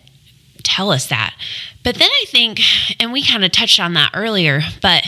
tell 0.62 0.90
us 0.90 1.06
that. 1.06 1.34
But 1.82 1.96
then 1.96 2.10
I 2.10 2.24
think, 2.26 2.60
and 3.00 3.12
we 3.12 3.22
kind 3.22 3.44
of 3.44 3.52
touched 3.52 3.80
on 3.80 3.94
that 3.94 4.10
earlier, 4.14 4.62
but 4.82 5.04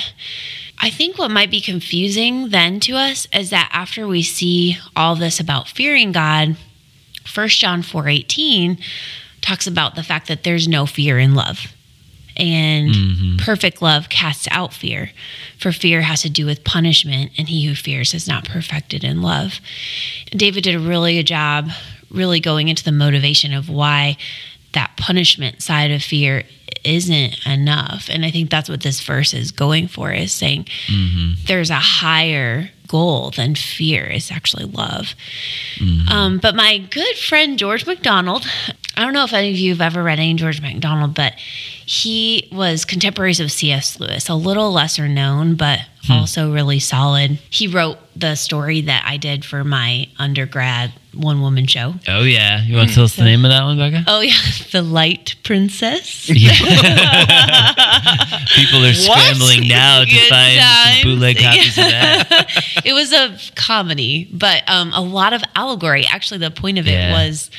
I 0.83 0.90
think 0.90 1.16
what 1.16 1.31
might 1.31 1.51
be 1.51 1.61
confusing 1.61 2.49
then 2.49 2.81
to 2.81 2.95
us 2.95 3.29
is 3.33 3.51
that 3.51 3.71
after 3.73 4.07
we 4.07 4.23
see 4.23 4.77
all 4.97 5.14
this 5.14 5.38
about 5.38 5.68
fearing 5.68 6.11
God, 6.11 6.57
1 7.33 7.49
John 7.49 7.83
4:18 7.83 8.79
talks 9.40 9.68
about 9.68 9.95
the 9.95 10.03
fact 10.03 10.27
that 10.27 10.42
there's 10.42 10.66
no 10.66 10.85
fear 10.85 11.21
in 11.21 11.37
love. 11.37 11.73
And 12.37 12.95
mm-hmm. 12.95 13.37
perfect 13.37 13.83
love 13.83 14.09
casts 14.09 14.49
out 14.51 14.73
fear, 14.73 15.12
for 15.59 15.71
fear 15.71 16.01
has 16.01 16.23
to 16.23 16.31
do 16.31 16.47
with 16.47 16.64
punishment, 16.64 17.31
and 17.37 17.49
he 17.49 17.66
who 17.66 17.75
fears 17.75 18.14
is 18.14 18.27
not 18.27 18.49
perfected 18.49 19.05
in 19.05 19.21
love. 19.21 19.61
David 20.31 20.64
did 20.64 20.75
a 20.75 20.81
really 20.81 21.16
good 21.16 21.27
job, 21.27 21.68
really 22.11 22.40
going 22.40 22.68
into 22.68 22.83
the 22.85 22.90
motivation 22.90 23.53
of 23.53 23.68
why 23.68 24.16
that 24.73 24.97
punishment 24.97 25.63
side 25.63 25.91
of 25.91 26.03
fear 26.03 26.45
isn't 26.85 27.47
enough. 27.47 28.09
And 28.09 28.25
I 28.25 28.31
think 28.31 28.51
that's 28.51 28.69
what 28.69 28.83
this 28.83 29.01
verse 29.01 29.35
is 29.35 29.53
going 29.53 29.89
for 29.89 30.11
is 30.13 30.33
saying 30.33 30.65
mm-hmm. 30.87 31.35
there's 31.47 31.71
a 31.71 31.75
higher 31.75 32.71
goal 32.89 33.31
than 33.31 33.55
fear 33.55 34.05
is 34.05 34.31
actually 34.31 34.65
love. 34.65 35.15
Mm-hmm. 35.77 36.09
Um, 36.09 36.39
but 36.39 36.55
my 36.55 36.79
good 36.79 37.17
friend 37.17 37.59
George 37.59 37.87
MacDonald, 37.87 38.47
I 38.97 39.05
don't 39.05 39.15
know 39.15 39.25
if 39.25 39.33
any 39.33 39.51
of 39.51 39.57
you 39.57 39.71
have 39.71 39.81
ever 39.81 40.03
read 40.03 40.19
any 40.19 40.35
George 40.35 40.61
MacDonald, 40.61 41.15
but 41.15 41.35
he 41.87 42.49
was 42.53 42.85
contemporaries 42.85 43.41
of 43.41 43.51
C.S. 43.51 43.99
Lewis, 43.99 44.29
a 44.29 44.35
little 44.35 44.73
lesser 44.73 45.09
known, 45.09 45.55
but 45.55 45.81
hmm. 46.05 46.13
also 46.13 46.53
really 46.53 46.79
solid. 46.79 47.39
He 47.49 47.67
wrote 47.67 47.99
the 48.15 48.35
story 48.35 48.83
that 48.83 49.05
I 49.07 49.17
did 49.17 49.45
for 49.45 49.65
my 49.65 50.09
undergrad 50.19 50.93
one 51.14 51.40
woman 51.40 51.66
show. 51.66 51.94
Oh 52.09 52.22
yeah, 52.22 52.62
you 52.64 52.77
want 52.77 52.88
to 52.90 52.94
tell 52.94 53.05
us 53.05 53.16
the 53.16 53.25
name 53.25 53.44
of 53.44 53.51
that 53.51 53.64
one, 53.64 53.77
Becca? 53.79 54.05
Oh, 54.07 54.20
yeah, 54.20 54.33
The 54.72 54.83
Light 54.83 55.35
Princess. 55.42 56.27
People 58.55 58.85
are 58.85 58.92
scrambling 58.94 59.68
now 59.68 60.05
to 60.05 60.11
Good 60.11 60.29
find 60.29 60.59
times. 60.61 61.03
bootleg 61.05 61.37
copies 61.38 61.79
of 61.79 61.85
that. 61.85 62.83
it 62.85 62.92
was 62.92 63.12
a 63.12 63.37
comedy, 63.55 64.29
but 64.33 64.62
um, 64.68 64.92
a 64.94 65.01
lot 65.03 65.33
of 65.33 65.42
allegory. 65.55 66.05
Actually, 66.07 66.38
the 66.38 66.51
point 66.51 66.79
of 66.79 66.87
it 66.87 66.92
Yeah. 66.92 67.12
was 67.12 67.51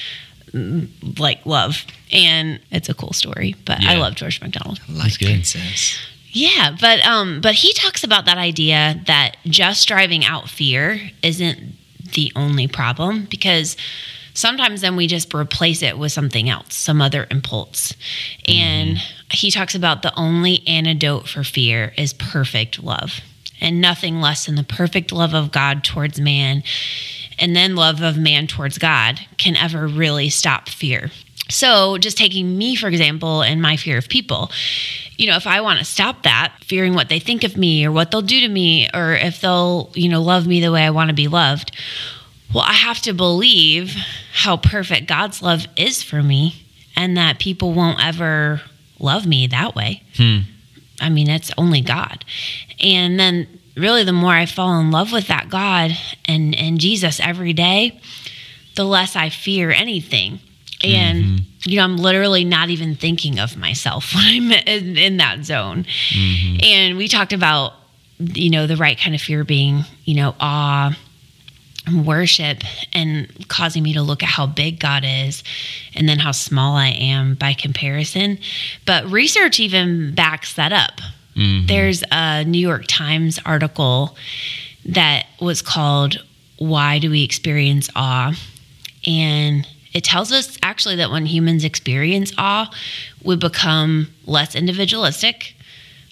mm, 0.51 0.87
like 1.19 1.45
love, 1.45 1.85
and 2.11 2.59
it's 2.71 2.89
a 2.89 2.93
cool 2.93 3.13
story. 3.13 3.55
But 3.65 3.83
I 3.83 3.97
love 3.97 4.15
George 4.15 4.41
MacDonald. 4.41 4.79
Like 4.89 5.17
good. 5.19 5.27
princess. 5.27 5.97
Yeah, 6.31 6.75
but 6.79 6.99
um, 7.05 7.41
but 7.41 7.53
he 7.55 7.73
talks 7.73 8.03
about 8.03 8.25
that 8.25 8.37
idea 8.39 8.99
that 9.05 9.37
just 9.45 9.87
driving 9.87 10.25
out 10.25 10.49
fear 10.49 10.99
isn't 11.21 11.75
the 12.13 12.31
only 12.35 12.67
problem 12.67 13.25
because 13.29 13.77
sometimes 14.33 14.81
then 14.81 14.95
we 14.95 15.07
just 15.07 15.33
replace 15.33 15.81
it 15.81 15.97
with 15.97 16.11
something 16.11 16.49
else, 16.49 16.75
some 16.75 17.01
other 17.01 17.27
impulse. 17.29 17.93
Mm-hmm. 18.47 18.51
And 18.51 18.97
he 19.31 19.51
talks 19.51 19.75
about 19.75 20.01
the 20.01 20.13
only 20.17 20.67
antidote 20.67 21.27
for 21.27 21.43
fear 21.43 21.93
is 21.97 22.13
perfect 22.13 22.83
love. 22.83 23.21
And 23.61 23.79
nothing 23.79 24.19
less 24.19 24.45
than 24.45 24.55
the 24.55 24.63
perfect 24.63 25.13
love 25.13 25.33
of 25.33 25.51
God 25.51 25.85
towards 25.85 26.19
man 26.19 26.63
and 27.39 27.55
then 27.55 27.75
love 27.75 28.01
of 28.01 28.17
man 28.17 28.47
towards 28.47 28.77
God 28.77 29.19
can 29.37 29.55
ever 29.55 29.87
really 29.87 30.29
stop 30.29 30.69
fear. 30.69 31.11
So, 31.53 31.99
just 31.99 32.17
taking 32.17 32.57
me, 32.57 32.75
for 32.75 32.87
example, 32.87 33.43
and 33.43 33.61
my 33.61 33.77
fear 33.77 33.99
of 33.99 34.09
people, 34.09 34.51
you 35.17 35.27
know, 35.27 35.35
if 35.35 35.45
I 35.45 35.61
want 35.61 35.77
to 35.77 35.85
stop 35.85 36.23
that, 36.23 36.55
fearing 36.65 36.95
what 36.95 37.09
they 37.09 37.19
think 37.19 37.43
of 37.43 37.55
me 37.55 37.85
or 37.85 37.91
what 37.91 38.09
they'll 38.09 38.23
do 38.23 38.41
to 38.41 38.49
me, 38.49 38.89
or 38.91 39.13
if 39.13 39.39
they'll, 39.39 39.91
you 39.93 40.09
know, 40.09 40.21
love 40.21 40.47
me 40.47 40.61
the 40.61 40.71
way 40.71 40.83
I 40.83 40.89
want 40.89 41.09
to 41.09 41.13
be 41.13 41.27
loved, 41.27 41.77
well, 42.51 42.63
I 42.67 42.73
have 42.73 42.99
to 43.01 43.13
believe 43.13 43.95
how 44.33 44.57
perfect 44.57 45.07
God's 45.07 45.43
love 45.43 45.67
is 45.77 46.01
for 46.01 46.23
me 46.23 46.65
and 46.95 47.15
that 47.17 47.37
people 47.37 47.73
won't 47.73 48.03
ever 48.03 48.61
love 48.97 49.27
me 49.27 49.45
that 49.47 49.75
way. 49.75 50.01
Hmm. 50.17 50.39
I 50.99 51.09
mean, 51.09 51.29
it's 51.29 51.51
only 51.55 51.81
God. 51.81 52.25
And 52.79 53.19
then 53.19 53.47
really 53.77 54.03
the 54.03 54.11
more 54.11 54.33
I 54.33 54.47
fall 54.47 54.79
in 54.79 54.89
love 54.89 55.11
with 55.11 55.27
that 55.27 55.49
God 55.49 55.95
and 56.25 56.55
and 56.55 56.79
Jesus 56.79 57.19
every 57.19 57.53
day, 57.53 57.99
the 58.75 58.85
less 58.85 59.15
I 59.15 59.29
fear 59.29 59.69
anything. 59.69 60.39
And 60.83 61.41
you 61.65 61.77
know, 61.77 61.83
I'm 61.83 61.97
literally 61.97 62.43
not 62.43 62.69
even 62.69 62.95
thinking 62.95 63.39
of 63.39 63.55
myself 63.57 64.13
when 64.15 64.23
I'm 64.25 64.51
in, 64.51 64.97
in 64.97 65.17
that 65.17 65.45
zone. 65.45 65.85
And 66.61 66.97
we 66.97 67.07
talked 67.07 67.33
about 67.33 67.73
you 68.19 68.49
know 68.49 68.67
the 68.67 68.77
right 68.77 68.97
kind 68.99 69.15
of 69.15 69.21
fear 69.21 69.43
being 69.43 69.83
you 70.05 70.15
know 70.15 70.35
awe 70.39 70.95
and 71.85 72.05
worship 72.07 72.59
and 72.93 73.27
causing 73.49 73.83
me 73.83 73.93
to 73.93 74.01
look 74.01 74.23
at 74.23 74.29
how 74.29 74.45
big 74.45 74.79
God 74.79 75.03
is 75.05 75.43
and 75.95 76.07
then 76.07 76.17
how 76.19 76.31
small 76.31 76.75
I 76.77 76.87
am 76.89 77.35
by 77.35 77.53
comparison. 77.53 78.39
But 78.85 79.05
research 79.11 79.59
even 79.59 80.13
backs 80.15 80.53
that 80.53 80.71
up. 80.71 81.01
Mhm. 81.35 81.67
There's 81.67 82.03
a 82.11 82.45
New 82.45 82.59
York 82.59 82.85
Times 82.87 83.39
article 83.45 84.15
that 84.85 85.25
was 85.41 85.61
called 85.61 86.23
Why 86.57 86.99
Do 86.99 87.09
We 87.09 87.23
Experience 87.23 87.89
Awe? 87.95 88.33
And 89.05 89.67
it 89.93 90.03
tells 90.03 90.31
us 90.31 90.57
actually 90.63 90.95
that 90.97 91.11
when 91.11 91.25
humans 91.25 91.63
experience 91.63 92.31
awe, 92.37 92.73
we 93.23 93.35
become 93.35 94.07
less 94.25 94.55
individualistic, 94.55 95.55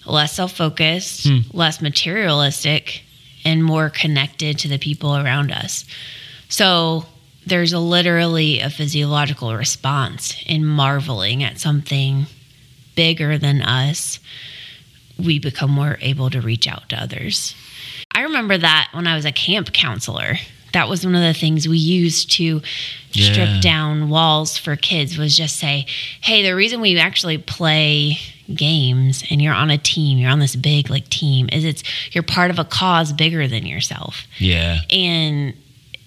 less 0.06 0.32
self 0.34 0.52
focused, 0.56 1.26
Hmm. 1.26 1.38
less 1.52 1.80
materialistic, 1.80 3.02
and 3.44 3.64
more 3.64 3.90
connected 3.90 4.58
to 4.60 4.68
the 4.68 4.78
people 4.78 5.16
around 5.16 5.50
us. 5.50 5.84
So 6.48 7.06
there's 7.46 7.72
a 7.72 7.78
literally 7.80 8.60
a 8.60 8.70
physiological 8.70 9.54
response 9.56 10.36
in 10.46 10.64
marveling 10.64 11.42
at 11.42 11.58
something 11.58 12.26
bigger 12.94 13.36
than 13.38 13.62
us. 13.62 14.20
We 15.18 15.38
become 15.40 15.70
more 15.72 15.98
able 16.00 16.30
to 16.30 16.40
reach 16.40 16.68
out 16.68 16.88
to 16.90 16.96
others. 17.02 17.54
I 18.14 18.22
remember 18.22 18.58
that 18.58 18.88
when 18.92 19.06
I 19.06 19.16
was 19.16 19.24
a 19.24 19.32
camp 19.32 19.72
counselor. 19.72 20.38
That 20.72 20.88
was 20.88 21.04
one 21.04 21.14
of 21.14 21.22
the 21.22 21.34
things 21.38 21.68
we 21.68 21.78
used 21.78 22.30
to 22.32 22.62
Yeah. 23.12 23.32
strip 23.32 23.60
down 23.60 24.08
walls 24.08 24.56
for 24.56 24.74
kids 24.74 25.18
was 25.18 25.36
just 25.36 25.56
say, 25.56 25.84
"Hey, 26.22 26.42
the 26.42 26.54
reason 26.54 26.80
we 26.80 26.98
actually 26.98 27.38
play 27.38 28.18
games 28.54 29.22
and 29.30 29.40
you're 29.40 29.54
on 29.54 29.70
a 29.70 29.78
team, 29.78 30.18
you're 30.18 30.30
on 30.30 30.38
this 30.40 30.56
big 30.56 30.90
like 30.90 31.08
team 31.10 31.48
is 31.52 31.64
it's 31.64 31.82
you're 32.12 32.22
part 32.22 32.50
of 32.50 32.58
a 32.58 32.64
cause 32.64 33.12
bigger 33.12 33.46
than 33.46 33.66
yourself." 33.66 34.26
Yeah. 34.38 34.80
And 34.90 35.54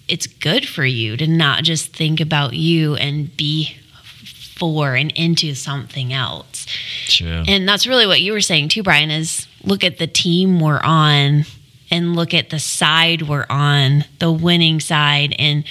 it's 0.08 0.26
good 0.26 0.66
for 0.68 0.84
you 0.84 1.16
to 1.16 1.26
not 1.26 1.64
just 1.64 1.92
think 1.92 2.20
about 2.20 2.54
you 2.54 2.94
and 2.96 3.36
be 3.36 3.76
for 4.56 4.94
and 4.96 5.10
into 5.12 5.54
something 5.54 6.12
else. 6.12 6.66
True. 7.08 7.44
And 7.46 7.68
that's 7.68 7.86
really 7.86 8.06
what 8.06 8.20
you 8.20 8.32
were 8.32 8.40
saying 8.40 8.68
too, 8.70 8.82
Brian, 8.82 9.10
is 9.10 9.46
look 9.64 9.84
at 9.84 9.98
the 9.98 10.06
team 10.06 10.60
we're 10.60 10.80
on 10.80 11.44
and 11.90 12.16
look 12.16 12.34
at 12.34 12.50
the 12.50 12.58
side 12.58 13.22
we're 13.22 13.46
on, 13.48 14.04
the 14.18 14.32
winning 14.32 14.80
side, 14.80 15.34
and 15.38 15.64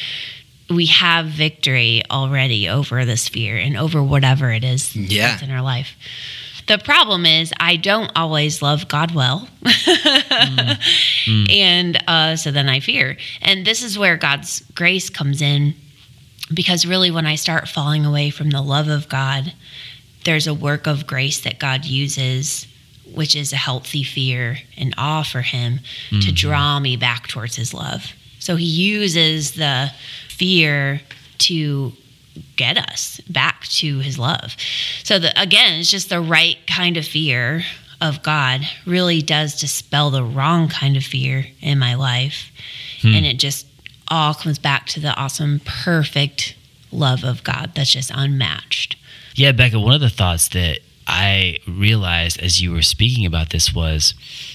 we 0.70 0.88
have 0.88 1.26
victory 1.28 2.02
already 2.10 2.68
over 2.70 3.06
this 3.06 3.28
fear 3.28 3.56
and 3.58 3.78
over 3.78 4.02
whatever 4.02 4.52
it 4.52 4.64
is 4.64 4.96
Yeah. 4.96 5.30
that's 5.32 5.44
in 5.44 5.52
our 5.52 5.62
life. 5.62 5.96
The 6.68 6.80
problem 6.80 7.28
is 7.28 7.54
I 7.60 7.76
don't 7.76 8.12
always 8.16 8.62
love 8.64 8.88
God 8.88 9.14
well. 9.14 9.48
And 11.50 11.98
uh, 12.08 12.36
so 12.36 12.52
then 12.52 12.70
I 12.70 12.80
fear. 12.80 13.18
And 13.42 13.66
this 13.66 13.84
is 13.84 13.98
where 13.98 14.18
God's 14.18 14.62
grace 14.76 15.10
comes 15.10 15.42
in 15.42 15.74
because 16.54 16.86
really 16.86 17.10
when 17.12 17.26
I 17.26 17.36
start 17.36 17.68
falling 17.68 18.06
away 18.06 18.30
from 18.30 18.50
the 18.52 18.62
love 18.62 18.88
of 18.88 19.10
God, 19.10 19.54
there's 20.24 20.48
a 20.48 20.54
work 20.54 20.86
of 20.88 21.08
grace 21.08 21.42
that 21.42 21.60
God 21.60 21.86
uses, 21.86 22.68
which 23.14 23.36
is 23.36 23.54
a 23.54 23.58
healthy 23.58 24.04
fear 24.04 24.58
and 24.78 24.94
awe 24.98 25.24
for 25.24 25.42
Him 25.42 25.80
to 26.10 26.16
mm-hmm. 26.16 26.34
draw 26.34 26.80
me 26.80 26.98
back 26.98 27.28
towards 27.28 27.56
His 27.56 27.74
love. 27.74 28.14
So 28.40 28.56
He 28.56 28.66
uses 28.66 29.54
the 29.54 29.92
fear 30.30 31.02
to 31.40 31.94
get 32.56 32.78
us 32.78 33.22
back 33.30 33.64
to 33.66 34.00
His 34.00 34.18
love. 34.18 34.56
So 35.04 35.20
the, 35.20 35.40
again, 35.40 35.80
it's 35.80 35.92
just 35.92 36.10
the 36.10 36.22
right 36.22 36.58
kind 36.68 36.98
of 36.98 37.06
fear 37.06 37.64
of 38.02 38.24
God 38.24 38.62
really 38.86 39.22
does 39.22 39.60
dispel 39.60 40.10
the 40.10 40.24
wrong 40.24 40.68
kind 40.70 40.98
of 40.98 41.04
fear 41.04 41.48
in 41.62 41.80
my 41.80 41.96
life. 41.96 42.52
Hmm. 43.02 43.14
And 43.14 43.26
it 43.26 43.38
just 43.38 43.68
all 44.08 44.34
comes 44.34 44.60
back 44.60 44.86
to 44.88 45.00
the 45.00 45.16
awesome, 45.16 45.62
perfect 45.66 46.56
love 46.92 47.24
of 47.24 47.44
God 47.44 47.72
that's 47.76 47.92
just 47.92 48.12
unmatched. 48.14 48.96
Yeah, 49.36 49.52
Becca, 49.52 49.80
one 49.80 49.94
of 49.94 50.02
the 50.02 50.10
thoughts 50.10 50.50
that 50.50 50.80
I 51.08 51.60
realized 51.68 52.42
as 52.42 52.62
you 52.62 52.72
were 52.72 52.82
speaking 52.82 53.26
about 53.26 53.52
this 53.52 53.74
was 53.74 54.14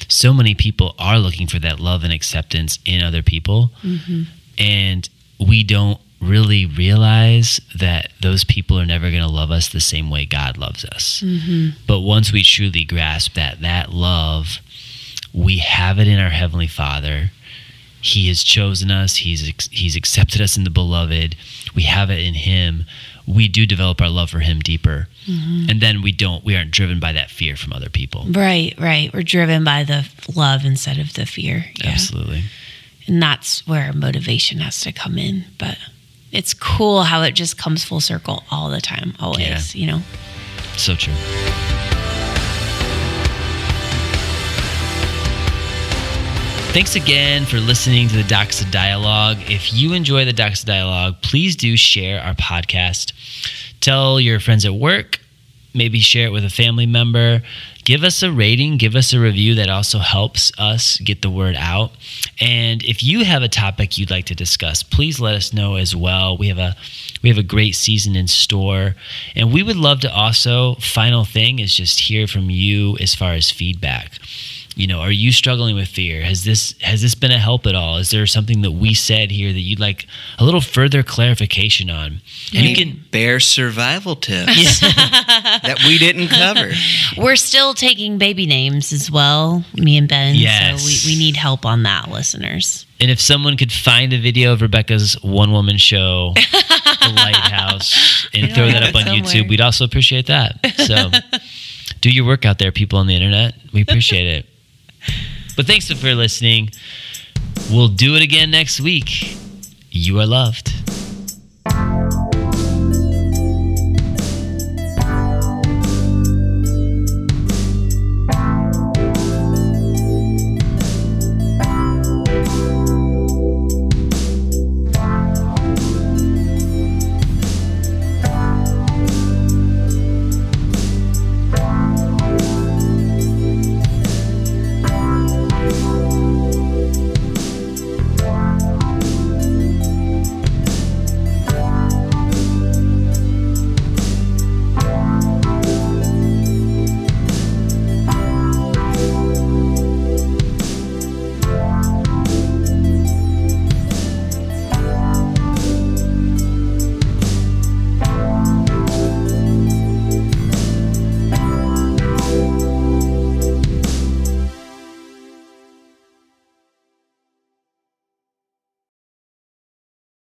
so 0.09 0.33
many 0.33 0.55
people 0.55 0.95
are 0.99 1.19
looking 1.19 1.47
for 1.47 1.59
that 1.61 1.79
love 1.79 2.03
and 2.03 2.13
acceptance 2.13 2.79
in 2.85 3.03
other 3.03 3.23
people. 3.23 3.71
Mm-hmm. 3.83 4.23
And 4.59 5.09
we 5.39 5.63
don't 5.63 6.01
really 6.21 6.67
realize 6.67 7.61
that 7.75 8.13
those 8.21 8.45
people 8.45 8.79
are 8.79 8.87
never 8.87 9.11
going 9.11 9.23
to 9.23 9.29
love 9.29 9.51
us 9.51 9.69
the 9.69 9.81
same 9.81 10.11
way 10.11 10.27
God 10.27 10.59
loves 10.59 10.85
us. 10.85 11.23
Mm-hmm. 11.25 11.79
But 11.87 12.01
once 12.01 12.33
we 12.33 12.43
truly 12.43 12.85
grasp 12.85 13.35
that, 13.35 13.61
that 13.63 13.91
love, 13.91 14.59
we 15.33 15.59
have 15.59 15.99
it 15.99 16.09
in 16.09 16.19
our 16.19 16.31
Heavenly 16.31 16.67
Father. 16.67 17.31
He 18.03 18.29
has 18.29 18.43
chosen 18.43 18.91
us. 18.91 19.17
He's 19.17 19.53
he's 19.71 19.95
accepted 19.95 20.41
us 20.41 20.57
in 20.57 20.65
the 20.65 20.71
beloved. 20.71 21.37
We 21.75 21.83
have 21.83 22.11
it 22.11 22.19
in 22.19 22.35
Him. 22.35 22.87
We 23.33 23.49
do 23.49 23.67
develop 23.67 24.01
our 24.01 24.09
love 24.09 24.31
for 24.31 24.41
Him 24.41 24.61
deeper, 24.61 25.09
mm-hmm. 25.27 25.71
and 25.71 25.81
then 25.81 26.03
we 26.03 26.13
don't. 26.13 26.45
We 26.45 26.57
aren't 26.57 26.71
driven 26.71 26.99
by 26.99 27.13
that 27.13 27.31
fear 27.31 27.57
from 27.57 27.73
other 27.73 27.89
people. 27.89 28.27
Right, 28.29 28.75
right. 28.79 29.13
We're 29.13 29.23
driven 29.23 29.65
by 29.65 29.85
the 29.85 30.09
love 30.35 30.65
instead 30.65 30.99
of 30.99 31.15
the 31.15 31.27
fear. 31.27 31.65
Yeah. 31.77 31.91
Absolutely. 31.91 32.43
And 33.07 33.23
that's 33.23 33.67
where 33.67 33.87
our 33.87 33.93
motivation 33.93 34.59
has 34.59 34.81
to 34.83 34.93
come 34.93 35.19
in. 35.19 35.45
But 35.59 35.79
it's 36.33 36.55
cool 36.55 37.03
how 37.03 37.23
it 37.23 37.33
just 37.33 37.59
comes 37.59 37.85
full 37.85 38.01
circle 38.01 38.45
all 38.51 38.71
the 38.71 38.81
time, 38.81 39.15
always, 39.21 39.75
you 39.75 39.87
know? 39.87 40.01
So 40.77 40.95
true. 40.95 41.15
Thanks 46.73 46.95
again 46.95 47.47
for 47.47 47.59
listening 47.59 48.07
to 48.07 48.17
the 48.17 48.23
Doxa 48.23 48.71
Dialogue. 48.71 49.39
If 49.49 49.73
you 49.75 49.93
enjoy 49.93 50.25
the 50.25 50.33
Doxa 50.33 50.65
Dialogue, 50.65 51.17
please 51.21 51.57
do 51.57 51.77
share 51.77 52.23
our 52.23 52.35
podcast. 52.35 53.13
Tell 53.81 54.21
your 54.21 54.39
friends 54.39 54.65
at 54.65 54.73
work, 54.73 55.19
maybe 55.75 55.99
share 55.99 56.29
it 56.29 56.31
with 56.31 56.45
a 56.45 56.49
family 56.49 56.87
member. 56.87 57.43
Give 57.85 58.05
us 58.05 58.23
a 58.23 58.31
rating, 58.31 58.77
give 58.77 58.95
us 58.95 59.13
a 59.13 59.19
review 59.19 59.57
that 59.57 59.69
also 59.69 59.99
helps 59.99 60.53
us 60.61 60.97
get 60.99 61.23
the 61.23 61.29
word 61.29 61.57
out. 61.57 61.91
And 62.41 62.85
if 62.85 63.03
you 63.03 63.25
have 63.25 63.43
a 63.43 63.49
topic 63.49 63.99
you'd 63.99 64.13
like 64.13 64.27
to 64.27 64.37
discuss, 64.37 64.85
please 64.85 65.19
let 65.19 65.35
us 65.35 65.53
know 65.53 65.75
as 65.75 65.97
well. 65.97 66.37
We 66.37 66.47
have 66.49 66.59
a 66.59 66.77
we 67.21 67.31
have 67.31 67.39
a 67.39 67.43
great 67.43 67.75
season 67.75 68.15
in 68.15 68.29
store. 68.29 68.95
And 69.35 69.53
we 69.53 69.65
would 69.65 69.77
love 69.77 70.01
to 70.01 70.15
also 70.15 70.77
final 70.77 71.25
thing 71.25 71.59
is 71.59 71.75
just 71.75 71.99
hear 71.99 72.29
from 72.29 72.49
you 72.49 72.97
as 73.01 73.17
far 73.17 73.33
as 73.33 73.51
feedback 73.51 74.21
you 74.77 74.87
know 74.87 75.01
are 75.01 75.11
you 75.11 75.33
struggling 75.33 75.75
with 75.75 75.89
fear 75.89 76.23
has 76.23 76.45
this 76.45 76.75
has 76.81 77.03
this 77.03 77.15
been 77.15 77.33
a 77.33 77.39
help 77.39 77.67
at 77.67 77.75
all 77.75 77.97
is 77.97 78.11
there 78.11 78.27
something 78.27 78.63
that 78.63 78.71
we 78.71 78.95
said 78.95 79.31
here 79.31 79.53
that 79.53 79.61
you'd 79.61 79.81
like 79.81 80.07
a 80.39 80.45
little 80.45 80.61
further 80.61 81.03
clarification 81.03 81.91
on 81.91 82.21
and 82.55 82.67
you 82.67 82.77
can 82.77 83.01
Bear 83.11 83.41
survival 83.41 84.15
tips 84.15 84.81
that 84.81 85.79
we 85.85 85.99
didn't 85.99 86.29
cover. 86.29 86.71
We're 87.17 87.35
still 87.35 87.75
taking 87.75 88.19
baby 88.19 88.47
names 88.47 88.93
as 88.93 89.11
well, 89.11 89.65
me 89.75 89.99
and 89.99 90.09
Ben. 90.09 90.37
Yes. 90.37 90.81
So 90.81 90.87
we, 91.09 91.15
we 91.15 91.19
need 91.19 91.35
help 91.37 91.67
on 91.67 91.83
that, 91.83 92.09
listeners. 92.09 92.87
and 93.01 93.11
if 93.11 93.21
someone 93.21 93.57
could 93.57 93.73
find 93.73 94.13
a 94.13 94.21
video 94.21 94.53
of 94.53 94.63
rebecca's 94.63 95.15
one-woman 95.23 95.77
show 95.79 96.35
the 96.35 97.13
lighthouse 97.17 98.29
and 98.35 98.47
I 98.47 98.55
throw 98.55 98.67
that 98.67 98.83
up 98.85 98.95
on 98.95 99.03
somewhere. 99.03 99.23
youtube 99.23 99.49
we'd 99.49 99.61
also 99.61 99.85
appreciate 99.85 100.27
that 100.27 100.55
so 100.77 101.11
do 102.01 102.11
your 102.11 102.27
work 102.27 102.45
out 102.45 102.59
there 102.59 102.71
people 102.71 102.99
on 103.01 103.07
the 103.09 103.17
internet 103.17 103.55
we 103.73 103.81
appreciate 103.83 104.27
it 104.27 104.47
but 105.57 105.67
thanks 105.67 105.91
for 105.91 106.15
listening. 106.15 106.71
We'll 107.71 107.89
do 107.89 108.15
it 108.17 108.23
again 108.23 108.51
next 108.51 108.81
week. 108.81 109.37
You 109.91 110.21
are 110.21 110.27
loved 110.27 110.73